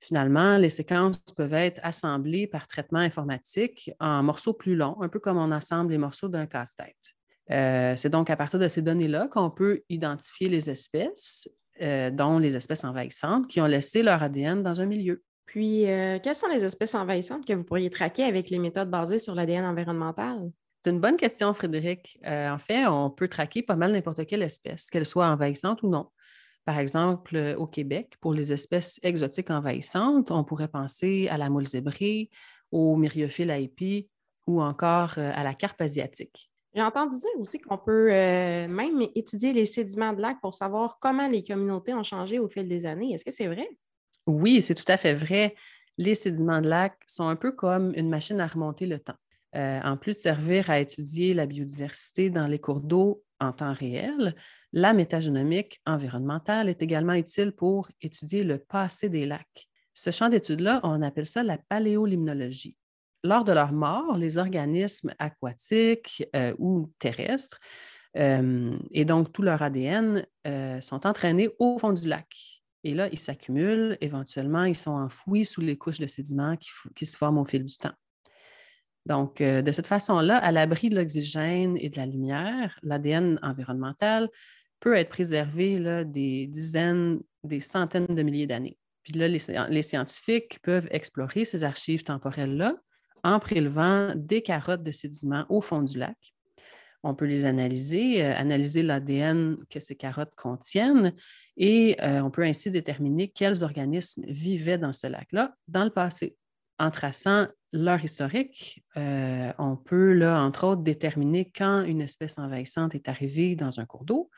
Finalement, 0.00 0.58
les 0.58 0.70
séquences 0.70 1.22
peuvent 1.36 1.54
être 1.54 1.80
assemblées 1.84 2.48
par 2.48 2.66
traitement 2.66 2.98
informatique 2.98 3.92
en 4.00 4.24
morceaux 4.24 4.52
plus 4.52 4.74
longs, 4.74 5.00
un 5.00 5.08
peu 5.08 5.20
comme 5.20 5.38
on 5.38 5.52
assemble 5.52 5.92
les 5.92 5.98
morceaux 5.98 6.26
d'un 6.26 6.46
casse-tête. 6.46 7.14
Euh, 7.52 7.94
c'est 7.96 8.10
donc 8.10 8.28
à 8.30 8.36
partir 8.36 8.58
de 8.58 8.66
ces 8.66 8.82
données-là 8.82 9.28
qu'on 9.28 9.50
peut 9.50 9.82
identifier 9.88 10.48
les 10.48 10.70
espèces, 10.70 11.48
euh, 11.82 12.10
dont 12.10 12.38
les 12.38 12.56
espèces 12.56 12.84
envahissantes, 12.84 13.48
qui 13.48 13.60
ont 13.60 13.66
laissé 13.66 14.02
leur 14.02 14.22
ADN 14.22 14.62
dans 14.62 14.80
un 14.80 14.86
milieu. 14.86 15.22
Puis, 15.46 15.88
euh, 15.90 16.18
quelles 16.22 16.34
sont 16.34 16.48
les 16.48 16.64
espèces 16.64 16.94
envahissantes 16.94 17.46
que 17.46 17.52
vous 17.52 17.64
pourriez 17.64 17.90
traquer 17.90 18.24
avec 18.24 18.50
les 18.50 18.58
méthodes 18.58 18.90
basées 18.90 19.18
sur 19.18 19.34
l'ADN 19.34 19.64
environnemental? 19.64 20.50
C'est 20.84 20.90
une 20.90 21.00
bonne 21.00 21.16
question, 21.16 21.52
Frédéric. 21.54 22.18
en 22.24 22.58
fait, 22.58 22.86
on 22.86 23.10
peut 23.10 23.28
traquer 23.28 23.62
pas 23.62 23.76
mal 23.76 23.92
n'importe 23.92 24.26
quelle 24.26 24.42
espèce, 24.42 24.90
qu'elle 24.90 25.06
soit 25.06 25.26
envahissante 25.26 25.82
ou 25.82 25.88
non. 25.88 26.08
Par 26.64 26.78
exemple, 26.78 27.54
au 27.58 27.66
Québec, 27.66 28.14
pour 28.20 28.34
les 28.34 28.52
espèces 28.52 28.98
exotiques 29.02 29.50
envahissantes, 29.50 30.30
on 30.30 30.42
pourrait 30.42 30.68
penser 30.68 31.28
à 31.28 31.38
la 31.38 31.50
moule 31.50 31.66
zébrée, 31.66 32.30
au 32.72 32.96
myriophile 32.96 33.50
à 33.50 33.58
épis 33.58 34.08
ou 34.46 34.60
encore 34.60 35.18
à 35.18 35.44
la 35.44 35.54
carpe 35.54 35.80
asiatique. 35.80 36.51
J'ai 36.74 36.82
entendu 36.82 37.18
dire 37.18 37.30
aussi 37.38 37.58
qu'on 37.58 37.76
peut 37.76 38.10
euh, 38.10 38.66
même 38.66 39.02
étudier 39.14 39.52
les 39.52 39.66
sédiments 39.66 40.14
de 40.14 40.22
lac 40.22 40.40
pour 40.40 40.54
savoir 40.54 40.98
comment 40.98 41.28
les 41.28 41.44
communautés 41.44 41.92
ont 41.92 42.02
changé 42.02 42.38
au 42.38 42.48
fil 42.48 42.66
des 42.66 42.86
années. 42.86 43.12
Est-ce 43.12 43.24
que 43.24 43.30
c'est 43.30 43.46
vrai? 43.46 43.68
Oui, 44.26 44.62
c'est 44.62 44.74
tout 44.74 44.84
à 44.88 44.96
fait 44.96 45.12
vrai. 45.12 45.54
Les 45.98 46.14
sédiments 46.14 46.62
de 46.62 46.68
lac 46.68 46.94
sont 47.06 47.28
un 47.28 47.36
peu 47.36 47.52
comme 47.52 47.92
une 47.94 48.08
machine 48.08 48.40
à 48.40 48.46
remonter 48.46 48.86
le 48.86 48.98
temps. 48.98 49.16
Euh, 49.54 49.80
en 49.82 49.98
plus 49.98 50.14
de 50.14 50.20
servir 50.20 50.70
à 50.70 50.80
étudier 50.80 51.34
la 51.34 51.44
biodiversité 51.44 52.30
dans 52.30 52.46
les 52.46 52.58
cours 52.58 52.80
d'eau 52.80 53.22
en 53.38 53.52
temps 53.52 53.74
réel, 53.74 54.34
la 54.72 54.94
métagénomique 54.94 55.82
environnementale 55.84 56.70
est 56.70 56.80
également 56.80 57.12
utile 57.12 57.52
pour 57.52 57.90
étudier 58.00 58.44
le 58.44 58.56
passé 58.56 59.10
des 59.10 59.26
lacs. 59.26 59.68
Ce 59.92 60.10
champ 60.10 60.30
d'étude-là, 60.30 60.80
on 60.84 61.02
appelle 61.02 61.26
ça 61.26 61.42
la 61.42 61.58
paléolimnologie 61.58 62.78
lors 63.24 63.44
de 63.44 63.52
leur 63.52 63.72
mort, 63.72 64.16
les 64.16 64.38
organismes 64.38 65.12
aquatiques 65.18 66.24
euh, 66.34 66.54
ou 66.58 66.90
terrestres, 66.98 67.60
euh, 68.16 68.76
et 68.90 69.04
donc 69.04 69.32
tout 69.32 69.42
leur 69.42 69.62
ADN, 69.62 70.26
euh, 70.46 70.80
sont 70.80 71.06
entraînés 71.06 71.50
au 71.58 71.78
fond 71.78 71.92
du 71.92 72.08
lac. 72.08 72.28
Et 72.84 72.94
là, 72.94 73.08
ils 73.12 73.18
s'accumulent, 73.18 73.96
éventuellement, 74.00 74.64
ils 74.64 74.76
sont 74.76 74.92
enfouis 74.92 75.44
sous 75.44 75.60
les 75.60 75.76
couches 75.78 76.00
de 76.00 76.06
sédiments 76.08 76.56
qui, 76.56 77.06
se 77.06 77.16
forment 77.16 77.38
au 77.38 77.44
fil 77.44 77.64
du 77.64 77.76
temps. 77.76 77.94
Donc, 79.06 79.40
de 79.40 79.72
cette 79.72 79.86
façon-là, 79.86 80.38
à 80.38 80.50
l'abri 80.50 80.88
de 80.88 80.96
l'oxygène 80.96 81.76
et 81.78 81.90
de 81.90 81.96
la 81.96 82.06
lumière, 82.06 82.76
l'ADN 82.82 83.38
environnemental 83.42 84.28
peut 84.80 84.94
être 84.94 85.10
préservé 85.10 86.04
des 86.04 86.48
dizaines, 86.48 87.20
des 87.44 87.60
centaines 87.60 88.06
de 88.06 88.22
milliers 88.22 88.48
d'années. 88.48 88.78
Puis 89.02 89.12
là, 89.14 89.28
les, 89.28 89.82
scientifiques 89.82 90.60
peuvent 90.62 90.88
explorer 90.90 91.44
ces 91.44 91.64
archives 91.64 92.04
temporelles-là 92.04 92.76
en 93.24 93.38
prélevant 93.38 94.12
des 94.16 94.42
carottes 94.42 94.82
de 94.82 94.92
sédiments 94.92 95.46
au 95.48 95.60
fond 95.60 95.82
du 95.82 95.98
lac. 95.98 96.34
On 97.04 97.14
peut 97.14 97.24
les 97.24 97.44
analyser, 97.44 98.24
euh, 98.24 98.34
analyser 98.36 98.82
l'ADN 98.82 99.56
que 99.68 99.80
ces 99.80 99.96
carottes 99.96 100.34
contiennent 100.36 101.14
et 101.56 101.96
euh, 102.00 102.22
on 102.22 102.30
peut 102.30 102.44
ainsi 102.44 102.70
déterminer 102.70 103.28
quels 103.28 103.64
organismes 103.64 104.24
vivaient 104.28 104.78
dans 104.78 104.92
ce 104.92 105.08
lac-là 105.08 105.54
dans 105.68 105.84
le 105.84 105.90
passé. 105.90 106.36
En 106.78 106.90
traçant 106.90 107.48
leur 107.72 108.02
historique, 108.02 108.84
euh, 108.96 109.52
on 109.58 109.76
peut, 109.76 110.26
entre 110.26 110.64
autres, 110.66 110.82
déterminer 110.82 111.50
quand 111.54 111.82
une 111.82 112.00
espèce 112.00 112.38
envahissante 112.38 112.94
est 112.94 113.08
arrivée 113.08 113.56
dans 113.56 113.80
un 113.80 113.86
cours 113.86 114.04
d'eau 114.04 114.30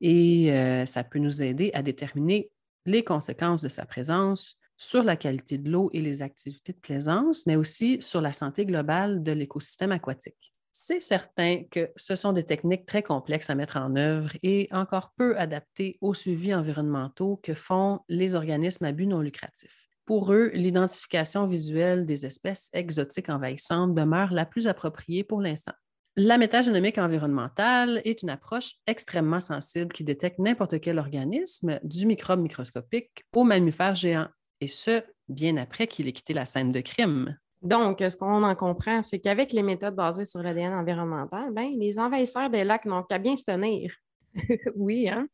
et 0.00 0.52
ça 0.84 1.04
peut 1.04 1.18
nous 1.18 1.42
aider 1.42 1.70
à 1.72 1.82
déterminer 1.82 2.50
les 2.84 3.02
conséquences 3.02 3.62
de 3.62 3.70
sa 3.70 3.86
présence 3.86 4.58
sur 4.76 5.02
la 5.02 5.16
qualité 5.16 5.58
de 5.58 5.70
l'eau 5.70 5.90
et 5.92 6.00
les 6.00 6.22
activités 6.22 6.72
de 6.72 6.78
plaisance, 6.78 7.46
mais 7.46 7.56
aussi 7.56 7.98
sur 8.00 8.20
la 8.20 8.32
santé 8.32 8.66
globale 8.66 9.22
de 9.22 9.32
l'écosystème 9.32 9.92
aquatique. 9.92 10.52
C'est 10.72 11.00
certain 11.00 11.62
que 11.70 11.90
ce 11.96 12.16
sont 12.16 12.34
des 12.34 12.44
techniques 12.44 12.84
très 12.84 13.02
complexes 13.02 13.48
à 13.48 13.54
mettre 13.54 13.78
en 13.78 13.96
œuvre 13.96 14.30
et 14.42 14.68
encore 14.72 15.14
peu 15.16 15.34
adaptées 15.38 15.96
aux 16.02 16.12
suivis 16.12 16.54
environnementaux 16.54 17.40
que 17.42 17.54
font 17.54 18.00
les 18.10 18.34
organismes 18.34 18.84
à 18.84 18.92
but 18.92 19.06
non 19.06 19.20
lucratif. 19.20 19.88
Pour 20.04 20.32
eux, 20.32 20.50
l'identification 20.52 21.46
visuelle 21.46 22.04
des 22.04 22.26
espèces 22.26 22.68
exotiques 22.74 23.30
envahissantes 23.30 23.94
demeure 23.94 24.32
la 24.32 24.44
plus 24.44 24.66
appropriée 24.66 25.24
pour 25.24 25.40
l'instant. 25.40 25.72
La 26.14 26.38
métagénomique 26.38 26.98
environnementale 26.98 28.00
est 28.04 28.22
une 28.22 28.30
approche 28.30 28.74
extrêmement 28.86 29.40
sensible 29.40 29.92
qui 29.92 30.04
détecte 30.04 30.38
n'importe 30.38 30.80
quel 30.80 30.98
organisme, 30.98 31.80
du 31.82 32.06
microbe 32.06 32.40
microscopique 32.40 33.24
au 33.34 33.44
mammifère 33.44 33.94
géant, 33.94 34.28
et 34.60 34.66
ce, 34.66 35.02
bien 35.28 35.56
après 35.56 35.86
qu'il 35.86 36.08
ait 36.08 36.12
quitté 36.12 36.32
la 36.32 36.46
scène 36.46 36.72
de 36.72 36.80
crime. 36.80 37.36
Donc, 37.62 37.98
ce 38.00 38.16
qu'on 38.16 38.42
en 38.42 38.54
comprend, 38.54 39.02
c'est 39.02 39.18
qu'avec 39.18 39.52
les 39.52 39.62
méthodes 39.62 39.96
basées 39.96 40.24
sur 40.24 40.42
l'ADN 40.42 40.72
environnemental, 40.72 41.52
ben, 41.52 41.70
les 41.76 41.98
envahisseurs 41.98 42.50
des 42.50 42.64
lacs 42.64 42.84
n'ont 42.84 43.02
qu'à 43.02 43.18
bien 43.18 43.34
se 43.34 43.44
tenir. 43.44 43.92
oui, 44.76 45.08
hein? 45.08 45.26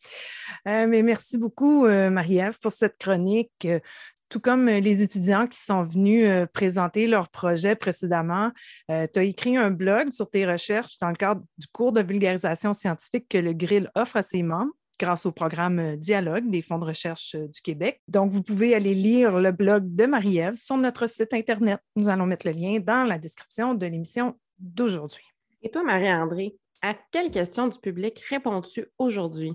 Euh, 0.68 0.87
mais 0.87 1.03
merci 1.03 1.37
beaucoup, 1.37 1.87
euh, 1.87 2.11
Marie-Ève, 2.11 2.59
pour 2.61 2.73
cette 2.73 2.97
chronique. 2.99 3.51
Euh, 3.64 3.81
tout 4.29 4.41
comme 4.41 4.66
les 4.66 5.03
étudiants 5.03 5.47
qui 5.47 5.61
sont 5.61 5.83
venus 5.83 6.27
présenter 6.55 7.07
leur 7.07 7.29
projet 7.29 7.77
précédemment, 7.77 8.51
tu 8.89 8.95
as 8.95 9.23
écrit 9.25 9.59
un 9.59 9.70
blog 9.70 10.11
sur 10.11 10.31
tes 10.31 10.47
recherches 10.47 10.99
dans 11.01 11.11
le 11.11 11.16
cadre 11.16 11.43
du 11.59 11.66
cours 11.66 11.93
de 11.93 12.01
vulgarisation 12.01 12.73
scientifique 12.73 13.27
que 13.29 13.37
le 13.37 13.53
Grill 13.53 13.91
offre 13.95 14.16
à 14.16 14.23
ses 14.23 14.43
membres 14.43 14.73
grâce 15.03 15.26
au 15.26 15.32
programme 15.32 15.96
Dialogue 15.96 16.48
des 16.48 16.62
fonds 16.62 16.78
de 16.78 16.84
recherche 16.84 17.34
du 17.34 17.61
Québec. 17.61 18.00
Donc, 18.07 18.30
vous 18.30 18.40
pouvez 18.40 18.72
aller 18.72 18.94
lire 18.94 19.36
le 19.40 19.50
blog 19.50 19.96
de 19.96 20.07
Marie-Ève 20.07 20.55
sur 20.55 20.76
notre 20.76 21.09
site 21.09 21.34
Internet. 21.34 21.80
Nous 21.96 22.09
allons 22.09 22.24
mettre 22.24 22.46
le 22.46 22.53
lien 22.53 22.78
dans 22.78 23.03
la 23.03 23.18
description 23.18 23.74
de 23.74 23.84
l'émission 23.84 24.38
d'aujourd'hui. 24.61 25.24
Et 25.61 25.70
toi, 25.70 25.82
Marie-André, 25.82 26.55
à 26.82 26.94
quelle 27.11 27.32
question 27.32 27.66
du 27.66 27.80
public 27.80 28.20
réponds-tu 28.28 28.86
aujourd'hui? 28.96 29.55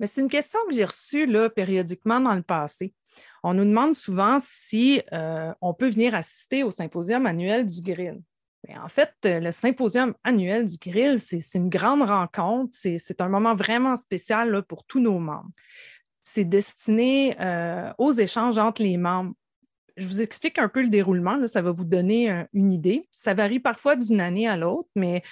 Mais 0.00 0.06
c'est 0.06 0.22
une 0.22 0.30
question 0.30 0.60
que 0.66 0.74
j'ai 0.74 0.84
reçue 0.84 1.26
là, 1.26 1.50
périodiquement 1.50 2.20
dans 2.20 2.34
le 2.34 2.42
passé. 2.42 2.94
On 3.42 3.52
nous 3.52 3.64
demande 3.64 3.94
souvent 3.94 4.38
si 4.40 5.02
euh, 5.12 5.52
on 5.60 5.74
peut 5.74 5.90
venir 5.90 6.14
assister 6.14 6.62
au 6.62 6.70
symposium 6.70 7.26
annuel 7.26 7.66
du 7.66 7.82
Grill. 7.82 8.22
Mais 8.68 8.76
en 8.76 8.88
fait, 8.88 9.12
le 9.24 9.50
symposium 9.50 10.14
annuel 10.24 10.66
du 10.66 10.76
Grill, 10.76 11.18
c'est 11.18 11.40
une 11.54 11.68
grande 11.68 12.02
rencontre. 12.02 12.76
C'est 12.76 13.20
un 13.20 13.28
moment 13.28 13.54
vraiment 13.54 13.96
spécial 13.96 14.62
pour 14.64 14.84
tous 14.84 15.00
nos 15.00 15.18
membres. 15.18 15.50
C'est 16.22 16.44
destiné 16.44 17.36
euh, 17.40 17.92
aux 17.98 18.12
échanges 18.12 18.58
entre 18.58 18.82
les 18.82 18.96
membres. 18.96 19.32
Je 19.96 20.06
vous 20.08 20.20
explique 20.20 20.58
un 20.58 20.68
peu 20.68 20.82
le 20.82 20.88
déroulement, 20.88 21.46
ça 21.46 21.62
va 21.62 21.70
vous 21.70 21.84
donner 21.84 22.30
euh, 22.30 22.44
une 22.52 22.72
idée. 22.72 23.08
Ça 23.12 23.32
varie 23.32 23.60
parfois 23.60 23.96
d'une 23.96 24.20
année 24.20 24.48
à 24.48 24.56
l'autre, 24.56 24.90
mais 24.94 25.22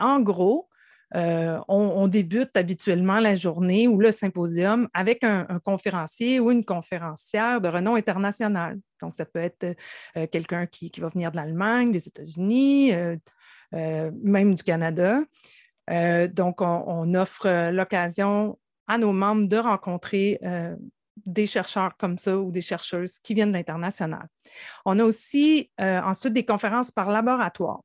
en 0.00 0.20
gros, 0.20 0.67
euh, 1.14 1.58
on, 1.68 2.06
débute 2.06 2.54
habituellement 2.56 3.18
la 3.18 3.34
journée 3.34 3.88
ou 3.88 3.98
le 3.98 4.10
symposium 4.10 4.88
avec 4.92 5.24
un, 5.24 5.46
conférencier 5.64 6.38
ou 6.38 6.50
une 6.50 6.64
conférencière 6.64 7.60
de 7.60 7.68
renom 7.68 7.94
international. 7.94 8.78
Donc, 9.00 9.14
ça 9.14 9.24
peut 9.24 9.38
être 9.38 9.76
euh, 10.16 10.26
quelqu'un 10.26 10.66
qui, 10.66 10.92
va 10.98 11.08
venir 11.08 11.30
de 11.30 11.36
l'Allemagne, 11.36 11.90
des 11.90 12.08
États-Unis, 12.08 12.92
euh, 12.92 14.10
même 14.22 14.54
du 14.54 14.62
Canada. 14.62 15.20
donc, 15.88 16.60
on, 16.60 17.14
offre 17.14 17.70
l'occasion 17.70 18.58
à 18.86 18.98
nos 18.98 19.12
membres 19.12 19.46
de 19.46 19.56
rencontrer 19.56 20.38
des 21.26 21.46
chercheurs 21.46 21.96
comme 21.98 22.16
ça 22.16 22.38
ou 22.38 22.50
des 22.50 22.60
chercheuses 22.60 23.18
qui 23.18 23.34
viennent 23.34 23.52
de 23.52 23.56
l'international. 23.56 24.28
On 24.86 24.98
a 24.98 25.04
aussi 25.04 25.70
ensuite 25.78 26.32
des 26.32 26.44
conférences 26.44 26.90
par 26.90 27.10
laboratoire. 27.10 27.80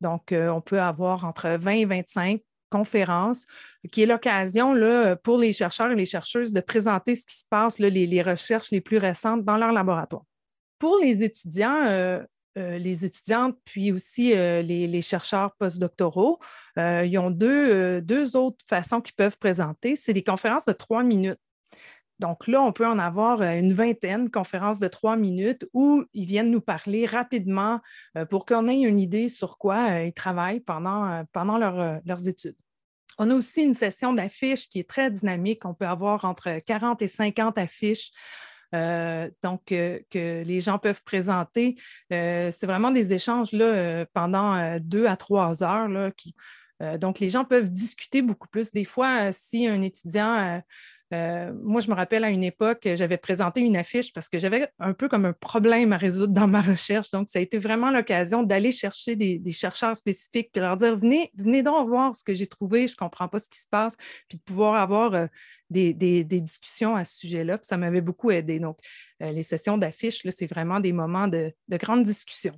Donc, 0.00 0.32
on 0.32 0.60
peut 0.60 0.80
avoir 0.80 1.24
entre 1.24 1.50
20 1.50 1.70
et 1.70 1.84
25 1.84 2.40
conférence, 2.72 3.46
qui 3.90 4.02
est 4.02 4.06
l'occasion 4.06 4.74
pour 5.22 5.38
les 5.38 5.52
chercheurs 5.52 5.90
et 5.90 5.94
les 5.94 6.06
chercheuses 6.06 6.52
de 6.52 6.60
présenter 6.60 7.14
ce 7.14 7.26
qui 7.26 7.36
se 7.36 7.44
passe, 7.48 7.78
les, 7.78 8.22
recherches 8.22 8.70
les 8.70 8.80
plus 8.80 8.98
récentes 8.98 9.44
dans 9.44 9.58
leur 9.58 9.72
laboratoire. 9.72 10.24
Pour 10.78 10.98
les 11.02 11.22
étudiants, 11.22 11.84
euh, 11.84 12.22
euh, 12.58 12.78
les 12.78 13.04
étudiantes, 13.04 13.56
puis 13.64 13.92
aussi 13.92 14.34
euh, 14.34 14.62
les, 14.62 15.00
chercheurs 15.02 15.54
postdoctoraux, 15.58 16.38
ils 16.76 17.18
ont 17.18 17.30
deux, 17.30 18.00
deux 18.00 18.36
autres 18.36 18.64
façons 18.66 19.00
qu'ils 19.00 19.14
peuvent 19.14 19.38
présenter. 19.38 19.94
C'est 19.94 20.14
des 20.14 20.24
conférences 20.24 20.64
de 20.64 20.72
trois 20.72 21.02
minutes. 21.02 21.38
Donc 22.22 22.46
là, 22.46 22.62
on 22.62 22.72
peut 22.72 22.86
en 22.86 22.98
avoir 22.98 23.42
une 23.42 23.72
vingtaine, 23.72 24.30
conférences 24.30 24.78
de 24.78 24.88
trois 24.88 25.16
minutes, 25.16 25.68
où 25.74 26.04
ils 26.14 26.24
viennent 26.24 26.50
nous 26.50 26.60
parler 26.60 27.04
rapidement 27.04 27.80
pour 28.30 28.46
qu'on 28.46 28.68
ait 28.68 28.80
une 28.80 29.00
idée 29.00 29.28
sur 29.28 29.58
quoi 29.58 30.00
ils 30.00 30.12
travaillent 30.12 30.60
pendant, 30.60 31.24
leurs 31.34 32.28
études. 32.28 32.56
On 33.18 33.28
a 33.28 33.34
aussi 33.34 33.64
une 33.64 33.74
session 33.74 34.12
d'affiches 34.12 34.68
qui 34.68 34.78
est 34.78 34.88
très 34.88 35.10
dynamique. 35.10 35.64
On 35.64 35.74
peut 35.74 35.86
avoir 35.86 36.24
entre 36.24 36.60
40 36.64 37.02
et 37.02 37.08
50 37.08 37.58
affiches. 37.58 38.10
Euh, 38.74 39.28
donc, 39.42 39.70
euh, 39.72 39.98
que 40.10 40.42
les 40.44 40.60
gens 40.60 40.78
peuvent 40.78 41.02
présenter. 41.04 41.76
Euh, 42.12 42.50
c'est 42.50 42.66
vraiment 42.66 42.90
des 42.90 43.12
échanges 43.12 43.50
pendant 44.14 44.78
deux 44.78 45.06
à 45.06 45.16
trois 45.16 45.62
heures. 45.62 45.88
Donc, 46.98 47.20
les 47.20 47.28
gens 47.28 47.44
peuvent 47.44 47.70
discuter 47.70 48.22
beaucoup 48.22 48.48
plus. 48.48 48.72
Des 48.72 48.84
fois, 48.84 49.30
si 49.32 49.66
un 49.66 49.82
étudiant 49.82 50.62
euh, 51.12 51.52
moi, 51.62 51.80
je 51.80 51.90
me 51.90 51.94
rappelle 51.94 52.24
à 52.24 52.30
une 52.30 52.42
époque, 52.42 52.88
j'avais 52.94 53.18
présenté 53.18 53.60
une 53.60 53.76
affiche 53.76 54.12
parce 54.12 54.28
que 54.28 54.38
j'avais 54.38 54.68
un 54.78 54.94
peu 54.94 55.08
comme 55.08 55.26
un 55.26 55.34
problème 55.34 55.92
à 55.92 55.98
résoudre 55.98 56.32
dans 56.32 56.48
ma 56.48 56.62
recherche. 56.62 57.10
Donc, 57.10 57.28
ça 57.28 57.38
a 57.38 57.42
été 57.42 57.58
vraiment 57.58 57.90
l'occasion 57.90 58.42
d'aller 58.42 58.72
chercher 58.72 59.14
des, 59.16 59.52
chercheurs 59.52 59.94
spécifiques 59.94 60.50
et 60.54 60.60
leur 60.60 60.76
dire 60.76 60.96
venez, 60.96 61.30
venez 61.36 61.62
donc 61.62 61.88
voir 61.88 62.14
ce 62.14 62.24
que 62.24 62.32
j'ai 62.32 62.46
trouvé, 62.46 62.86
je 62.86 62.94
ne 62.94 62.96
comprends 62.96 63.28
pas 63.28 63.38
ce 63.38 63.50
qui 63.50 63.60
se 63.60 63.68
passe, 63.68 63.96
puis 64.28 64.38
de 64.38 64.42
pouvoir 64.42 64.76
avoir 64.76 65.12
euh, 65.14 65.26
des, 65.68 66.24
discussions 66.24 66.96
à 66.96 67.04
ce 67.04 67.18
sujet-là. 67.18 67.58
Ça 67.60 67.76
m'avait 67.76 68.00
beaucoup 68.00 68.30
aidé. 68.30 68.58
Donc, 68.58 68.78
euh, 69.22 69.32
les 69.32 69.42
sessions 69.42 69.76
d'affiches, 69.76 70.22
c'est 70.30 70.46
vraiment 70.46 70.80
des 70.80 70.92
moments 70.92 71.28
de, 71.28 71.52
de 71.68 71.76
grande 71.76 72.04
discussion. 72.04 72.54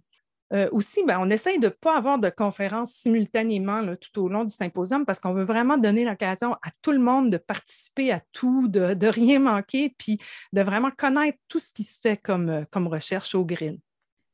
Euh, 0.54 0.68
aussi, 0.70 1.04
ben, 1.04 1.18
on 1.20 1.28
essaye 1.30 1.58
de 1.58 1.66
ne 1.66 1.72
pas 1.72 1.96
avoir 1.96 2.18
de 2.18 2.30
conférences 2.30 2.92
simultanément 2.92 3.82
tout 3.96 4.22
au 4.22 4.28
long 4.28 4.44
du 4.44 4.54
symposium 4.54 5.04
parce 5.04 5.18
qu'on 5.18 5.34
veut 5.34 5.44
vraiment 5.44 5.76
donner 5.76 6.04
l'occasion 6.04 6.52
à 6.54 6.70
tout 6.80 6.92
le 6.92 7.00
monde 7.00 7.30
de 7.30 7.38
participer 7.38 8.12
à 8.12 8.20
tout, 8.32 8.68
de, 8.68 9.06
rien 9.06 9.40
manquer, 9.40 9.94
puis 9.98 10.18
de 10.52 10.62
vraiment 10.62 10.90
connaître 10.96 11.38
tout 11.48 11.58
ce 11.58 11.72
qui 11.72 11.82
se 11.82 11.98
fait 12.00 12.16
comme, 12.16 12.48
euh, 12.48 12.64
recherche 12.88 13.34
au 13.34 13.44
grill. 13.44 13.80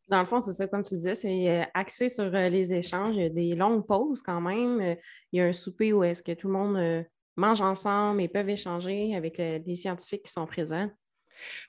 Dans 0.08 0.20
le 0.20 0.26
fond, 0.26 0.40
c'est 0.40 0.52
ça, 0.52 0.66
comme 0.66 0.82
tu 0.82 0.94
disais, 0.96 1.14
c'est 1.14 1.48
euh, 1.48 1.64
axé 1.72 2.08
sur 2.08 2.28
les 2.30 2.74
échanges. 2.74 3.14
Il 3.14 3.22
y 3.22 3.24
a 3.24 3.30
des 3.30 3.54
longues 3.54 3.86
pauses 3.86 4.20
quand 4.20 4.40
même. 4.40 4.96
Il 5.32 5.38
y 5.38 5.40
a 5.40 5.46
un 5.46 5.52
souper 5.52 5.92
où 5.94 6.04
est-ce 6.04 6.22
que 6.22 6.32
tout 6.32 6.48
le 6.48 6.54
monde 6.54 7.06
mange 7.36 7.62
ensemble 7.62 8.20
et 8.20 8.28
peuvent 8.28 8.48
échanger 8.50 9.14
avec 9.14 9.38
les 9.38 9.74
scientifiques 9.74 10.24
qui 10.24 10.32
sont 10.32 10.46
présents. 10.46 10.90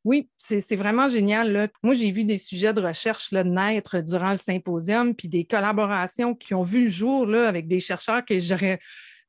Oui, 0.06 0.30
c'est 0.38 0.76
vraiment 0.76 1.08
génial. 1.08 1.70
Moi, 1.84 1.94
j'ai 1.94 2.12
vu 2.12 2.24
des 2.26 2.38
sujets 2.38 2.74
de 2.74 2.82
recherche 2.82 3.32
naître 3.32 4.02
durant 4.02 4.32
le 4.32 4.38
symposium, 4.38 5.16
puis 5.16 5.28
des 5.28 5.46
collaborations 5.46 6.36
qui 6.36 6.54
ont 6.54 6.64
vu 6.64 6.86
le 6.86 6.90
jour 6.90 7.26
là, 7.26 7.48
avec 7.48 7.68
des 7.68 7.80
chercheurs 7.80 8.24
que 8.26 8.38
j'aurais 8.40 8.80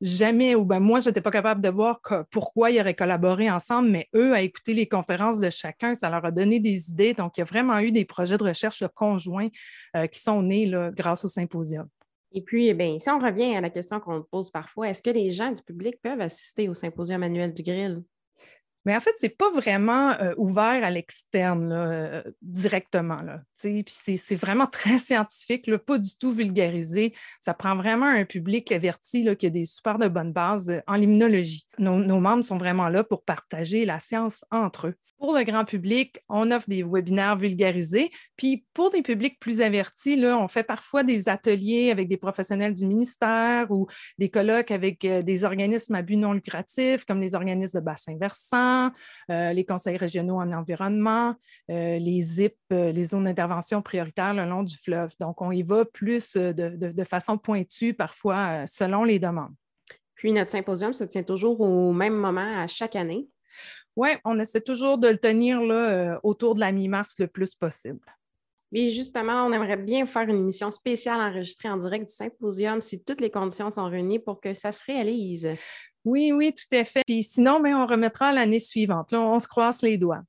jamais, 0.02 0.54
ou 0.54 0.64
ben 0.64 0.80
moi, 0.80 1.00
je 1.00 1.08
n'étais 1.08 1.20
pas 1.20 1.30
capable 1.30 1.60
de 1.62 1.68
voir 1.68 2.00
pourquoi 2.30 2.70
ils 2.70 2.80
auraient 2.80 2.94
collaboré 2.94 3.50
ensemble, 3.50 3.88
mais 3.88 4.08
eux, 4.14 4.34
à 4.34 4.42
écouter 4.42 4.74
les 4.74 4.86
conférences 4.86 5.38
de 5.38 5.48
chacun, 5.48 5.94
ça 5.94 6.10
leur 6.10 6.24
a 6.24 6.30
donné 6.30 6.58
des 6.58 6.90
idées. 6.90 7.14
Donc, 7.14 7.36
il 7.36 7.40
y 7.40 7.42
a 7.42 7.44
vraiment 7.44 7.78
eu 7.78 7.92
des 7.92 8.04
projets 8.04 8.36
de 8.36 8.44
recherche 8.44 8.84
conjoints 8.94 9.48
euh, 9.96 10.06
qui 10.08 10.18
sont 10.18 10.42
nés 10.42 10.70
grâce 10.94 11.24
au 11.24 11.28
symposium. 11.28 11.88
Et 12.34 12.42
puis, 12.42 12.68
eh 12.68 12.98
si 12.98 13.10
on 13.10 13.18
revient 13.18 13.54
à 13.54 13.60
la 13.60 13.70
question 13.70 14.00
qu'on 14.00 14.22
pose 14.22 14.50
parfois, 14.50 14.88
est-ce 14.88 15.02
que 15.02 15.10
les 15.10 15.30
gens 15.30 15.52
du 15.52 15.62
public 15.62 15.96
peuvent 16.02 16.20
assister 16.20 16.68
au 16.68 16.74
symposium 16.74 17.22
annuel 17.22 17.52
du 17.52 17.62
Grill? 17.62 18.02
Mais 18.84 18.96
en 18.96 19.00
fait, 19.00 19.12
ce 19.18 19.26
n'est 19.26 19.30
pas 19.30 19.50
vraiment 19.50 20.12
euh, 20.12 20.34
ouvert 20.36 20.82
à 20.82 20.90
l'externe 20.90 21.72
euh, 21.72 22.22
directement. 22.42 23.22
Là. 23.22 23.42
c'est 23.56 24.34
vraiment 24.34 24.66
très 24.72 24.98
scientifique, 24.98 25.70
pas 25.76 25.98
du 25.98 26.16
tout 26.18 26.32
vulgarisé. 26.32 27.14
Ça 27.40 27.54
prend 27.54 27.76
vraiment 27.76 28.06
un 28.06 28.24
public 28.24 28.72
averti 28.72 29.28
qui 29.36 29.46
a 29.46 29.50
des 29.50 29.66
super 29.66 29.98
de 29.98 30.08
bonnes 30.08 30.32
bases 30.32 30.70
euh, 30.70 30.80
en 30.86 30.94
limnologie. 30.94 31.64
Nos, 31.78 32.20
membres 32.20 32.44
sont 32.44 32.58
vraiment 32.58 32.88
là 32.88 33.04
pour 33.04 33.24
partager 33.24 33.84
la 33.84 34.00
science 34.00 34.44
entre 34.50 34.88
eux. 34.88 34.94
Pour 35.18 35.36
le 35.36 35.44
grand 35.44 35.64
public, 35.64 36.18
on 36.28 36.50
offre 36.50 36.68
des 36.68 36.82
webinaires 36.82 37.36
vulgarisés. 37.36 38.10
Puis 38.36 38.64
pour 38.74 38.90
des 38.90 39.02
publics 39.02 39.38
plus 39.38 39.60
avertis, 39.60 40.20
on 40.24 40.48
fait 40.48 40.64
parfois 40.64 41.04
des 41.04 41.28
ateliers 41.28 41.92
avec 41.92 42.08
des 42.08 42.16
professionnels 42.16 42.74
du 42.74 42.86
ministère 42.86 43.70
ou 43.70 43.86
des 44.18 44.28
colloques 44.28 44.72
avec 44.72 45.06
des 45.06 45.44
organismes 45.44 45.94
à 45.94 46.02
but 46.02 46.16
non 46.16 46.32
lucratif, 46.32 47.04
comme 47.04 47.20
les 47.20 47.36
organismes 47.36 47.78
de 47.78 47.84
bassin 47.84 48.16
versant 48.18 48.71
euh, 49.30 49.52
les 49.52 49.64
conseils 49.64 49.96
régionaux 49.96 50.36
en 50.36 50.52
environnement, 50.52 51.34
euh, 51.70 51.98
les 51.98 52.20
ZIP, 52.20 52.56
euh, 52.72 52.92
les 52.92 53.04
zones 53.04 53.24
d'intervention 53.24 53.82
prioritaires 53.82 54.34
le 54.34 54.44
long 54.44 54.62
du 54.62 54.76
fleuve. 54.76 55.14
Donc, 55.20 55.40
on 55.42 55.50
y 55.50 55.62
va 55.62 55.84
plus 55.84 56.36
de, 56.36 57.04
façon 57.04 57.38
pointue, 57.38 57.94
parfois 57.94 58.66
selon 58.66 59.04
les 59.04 59.18
demandes. 59.18 59.54
Puis, 60.14 60.32
notre 60.32 60.50
symposium 60.50 60.92
se 60.92 61.04
tient 61.04 61.22
toujours 61.22 61.60
au 61.60 61.92
même 61.92 62.14
moment 62.14 62.58
à 62.58 62.66
chaque 62.66 62.96
année. 62.96 63.26
Oui, 63.96 64.10
on 64.24 64.38
essaie 64.38 64.60
toujours 64.60 64.98
de 64.98 65.08
le 65.08 65.18
tenir 65.18 65.60
là, 65.60 66.18
autour 66.22 66.54
de 66.54 66.60
la 66.60 66.72
mi-mars 66.72 67.16
le 67.18 67.26
plus 67.26 67.54
possible. 67.54 68.00
Mais 68.72 68.88
justement, 68.88 69.44
on 69.46 69.52
aimerait 69.52 69.76
bien 69.76 70.06
faire 70.06 70.22
une 70.22 70.38
émission 70.38 70.70
spéciale 70.70 71.20
enregistrée 71.20 71.68
en 71.68 71.76
direct 71.76 72.08
du 72.08 72.14
symposium 72.14 72.80
si 72.80 73.04
toutes 73.04 73.20
les 73.20 73.30
conditions 73.30 73.70
sont 73.70 73.84
réunies 73.84 74.18
pour 74.18 74.40
que 74.40 74.54
ça 74.54 74.72
se 74.72 74.84
réalise. 74.86 75.46
Oui, 76.04 76.32
oui, 76.32 76.52
tout 76.52 76.76
à 76.76 76.84
fait. 76.84 77.02
Puis 77.06 77.22
sinon, 77.22 77.60
ben, 77.60 77.74
on 77.76 77.86
remettra 77.86 78.32
l'année 78.32 78.60
suivante. 78.60 79.12
On 79.12 79.38
se 79.38 79.48
croise 79.48 79.82
les 79.82 79.98
doigts. 79.98 80.22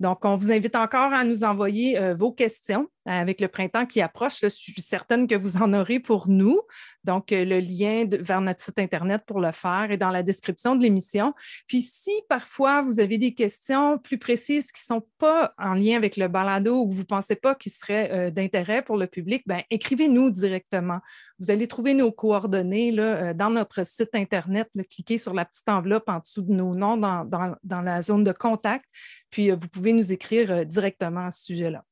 Donc, 0.00 0.24
on 0.24 0.36
vous 0.36 0.50
invite 0.50 0.74
encore 0.74 1.12
à 1.12 1.24
nous 1.24 1.44
envoyer 1.44 1.98
euh, 1.98 2.14
vos 2.14 2.32
questions 2.32 2.88
avec 3.04 3.40
le 3.40 3.48
printemps 3.48 3.86
qui 3.86 4.00
approche. 4.00 4.40
je 4.40 4.48
suis 4.48 4.80
certaine 4.80 5.26
que 5.26 5.34
vous 5.34 5.56
en 5.56 5.72
aurez 5.72 6.00
pour 6.00 6.28
nous. 6.28 6.60
Donc, 7.04 7.32
euh, 7.32 7.44
le 7.44 7.58
lien 7.58 8.06
vers 8.08 8.40
notre 8.40 8.62
site 8.62 8.78
Internet 8.78 9.22
pour 9.26 9.40
le 9.40 9.50
faire 9.52 9.90
est 9.90 9.96
dans 9.96 10.10
la 10.10 10.22
description 10.22 10.76
de 10.76 10.82
l'émission. 10.82 11.34
Puis, 11.66 11.82
si 11.82 12.12
parfois 12.28 12.82
vous 12.82 13.00
avez 13.00 13.18
des 13.18 13.34
questions 13.34 13.98
plus 13.98 14.18
précises 14.18 14.70
qui 14.70 14.82
ne 14.82 14.96
sont 14.96 15.06
pas 15.18 15.52
en 15.58 15.74
lien 15.74 15.96
avec 15.96 16.16
le 16.16 16.28
balado 16.28 16.80
ou 16.80 16.88
que 16.88 16.94
vous 16.94 17.00
ne 17.00 17.06
pensez 17.06 17.34
pas 17.34 17.54
qu'ils 17.54 17.72
seraient 17.72 18.10
euh, 18.12 18.30
d'intérêt 18.30 18.82
pour 18.82 18.96
le 18.96 19.06
public, 19.06 19.42
ben, 19.46 19.62
écrivez-nous 19.70 20.30
directement. 20.30 21.00
Vous 21.40 21.50
allez 21.50 21.66
trouver 21.66 21.94
nos 21.94 22.12
coordonnées 22.12 22.92
là, 22.92 23.34
dans 23.34 23.50
notre 23.50 23.84
site 23.84 24.14
Internet. 24.14 24.70
cliquez 24.90 25.18
sur 25.18 25.34
la 25.34 25.44
petite 25.44 25.68
enveloppe 25.68 26.08
en 26.08 26.20
dessous 26.20 26.42
de 26.42 26.52
nos 26.52 26.74
noms 26.74 26.96
dans, 26.96 27.24
dans 27.24 27.80
la 27.80 28.02
zone 28.02 28.22
de 28.22 28.32
contact. 28.32 28.84
Puis, 29.30 29.50
vous 29.50 29.68
pouvez 29.68 29.92
nous 29.92 30.12
écrire 30.12 30.64
directement 30.64 31.26
à 31.26 31.30
ce 31.32 31.44
sujet-là. 31.46 31.84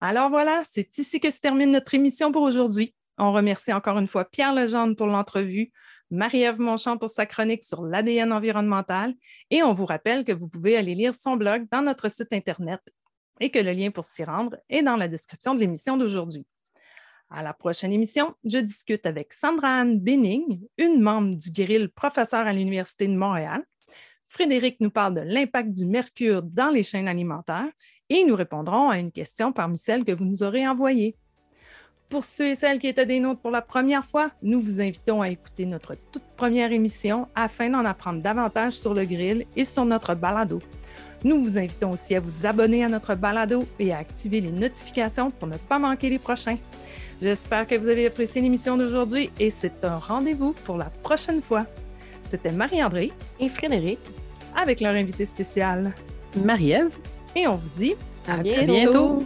Alors 0.00 0.30
voilà, 0.30 0.62
c'est 0.64 0.96
ici 0.98 1.18
que 1.18 1.30
se 1.30 1.40
termine 1.40 1.72
notre 1.72 1.92
émission 1.94 2.30
pour 2.30 2.42
aujourd'hui. 2.42 2.94
On 3.18 3.32
remercie 3.32 3.72
encore 3.72 3.98
une 3.98 4.06
fois 4.06 4.24
Pierre 4.24 4.54
Legendre 4.54 4.94
pour 4.94 5.08
l'entrevue, 5.08 5.72
Marie-Ève 6.12 6.60
Monchamp 6.60 6.98
pour 6.98 7.08
sa 7.08 7.26
chronique 7.26 7.64
sur 7.64 7.84
l'ADN 7.84 8.32
environnemental 8.32 9.12
et 9.50 9.64
on 9.64 9.74
vous 9.74 9.86
rappelle 9.86 10.22
que 10.24 10.30
vous 10.30 10.46
pouvez 10.46 10.76
aller 10.76 10.94
lire 10.94 11.14
son 11.14 11.34
blog 11.34 11.66
dans 11.72 11.82
notre 11.82 12.08
site 12.08 12.32
Internet 12.32 12.80
et 13.40 13.50
que 13.50 13.58
le 13.58 13.72
lien 13.72 13.90
pour 13.90 14.04
s'y 14.04 14.22
rendre 14.22 14.56
est 14.68 14.82
dans 14.82 14.94
la 14.94 15.08
description 15.08 15.52
de 15.52 15.60
l'émission 15.60 15.96
d'aujourd'hui. 15.96 16.46
À 17.28 17.42
la 17.42 17.52
prochaine 17.52 17.92
émission, 17.92 18.34
je 18.44 18.58
discute 18.58 19.04
avec 19.04 19.32
Sandra 19.32 19.80
Anne 19.80 19.98
Benning, 19.98 20.60
une 20.78 21.00
membre 21.00 21.34
du 21.34 21.50
Grill 21.50 21.88
professeur 21.90 22.46
à 22.46 22.52
l'Université 22.52 23.08
de 23.08 23.16
Montréal. 23.16 23.64
Frédéric 24.28 24.78
nous 24.80 24.90
parle 24.90 25.14
de 25.14 25.20
l'impact 25.22 25.72
du 25.72 25.86
mercure 25.86 26.42
dans 26.42 26.70
les 26.70 26.82
chaînes 26.82 27.08
alimentaires 27.08 27.68
et 28.10 28.24
nous 28.24 28.36
répondrons 28.36 28.88
à 28.88 28.98
une 28.98 29.12
question 29.12 29.52
parmi 29.52 29.78
celles 29.78 30.04
que 30.04 30.12
vous 30.12 30.24
nous 30.24 30.42
aurez 30.42 30.66
envoyées. 30.66 31.16
Pour 32.08 32.24
ceux 32.24 32.48
et 32.48 32.54
celles 32.54 32.78
qui 32.78 32.86
étaient 32.86 33.04
des 33.04 33.20
nôtres 33.20 33.40
pour 33.40 33.50
la 33.50 33.60
première 33.60 34.04
fois, 34.04 34.30
nous 34.42 34.60
vous 34.60 34.80
invitons 34.80 35.20
à 35.20 35.28
écouter 35.28 35.66
notre 35.66 35.94
toute 36.10 36.22
première 36.36 36.72
émission 36.72 37.28
afin 37.34 37.68
d'en 37.68 37.84
apprendre 37.84 38.22
davantage 38.22 38.72
sur 38.72 38.94
le 38.94 39.04
grill 39.04 39.44
et 39.56 39.64
sur 39.64 39.84
notre 39.84 40.14
balado. 40.14 40.60
Nous 41.22 41.42
vous 41.42 41.58
invitons 41.58 41.92
aussi 41.92 42.14
à 42.14 42.20
vous 42.20 42.46
abonner 42.46 42.82
à 42.82 42.88
notre 42.88 43.14
balado 43.14 43.64
et 43.78 43.92
à 43.92 43.98
activer 43.98 44.40
les 44.40 44.52
notifications 44.52 45.30
pour 45.30 45.48
ne 45.48 45.58
pas 45.58 45.78
manquer 45.78 46.08
les 46.08 46.18
prochains. 46.18 46.56
J'espère 47.20 47.66
que 47.66 47.74
vous 47.74 47.88
avez 47.88 48.06
apprécié 48.06 48.40
l'émission 48.40 48.78
d'aujourd'hui 48.78 49.30
et 49.38 49.50
c'est 49.50 49.84
un 49.84 49.98
rendez-vous 49.98 50.54
pour 50.64 50.78
la 50.78 50.86
prochaine 50.86 51.42
fois. 51.42 51.66
C'était 52.22 52.52
Marie-André 52.52 53.12
et 53.38 53.48
Frédéric 53.50 53.98
avec 54.56 54.80
leur 54.80 54.94
invité 54.94 55.26
spécial 55.26 55.92
Marie-Ève 56.36 56.96
et 57.38 57.46
on 57.46 57.54
vous 57.54 57.68
dit 57.68 57.94
à, 58.26 58.38
bientôt. 58.38 59.24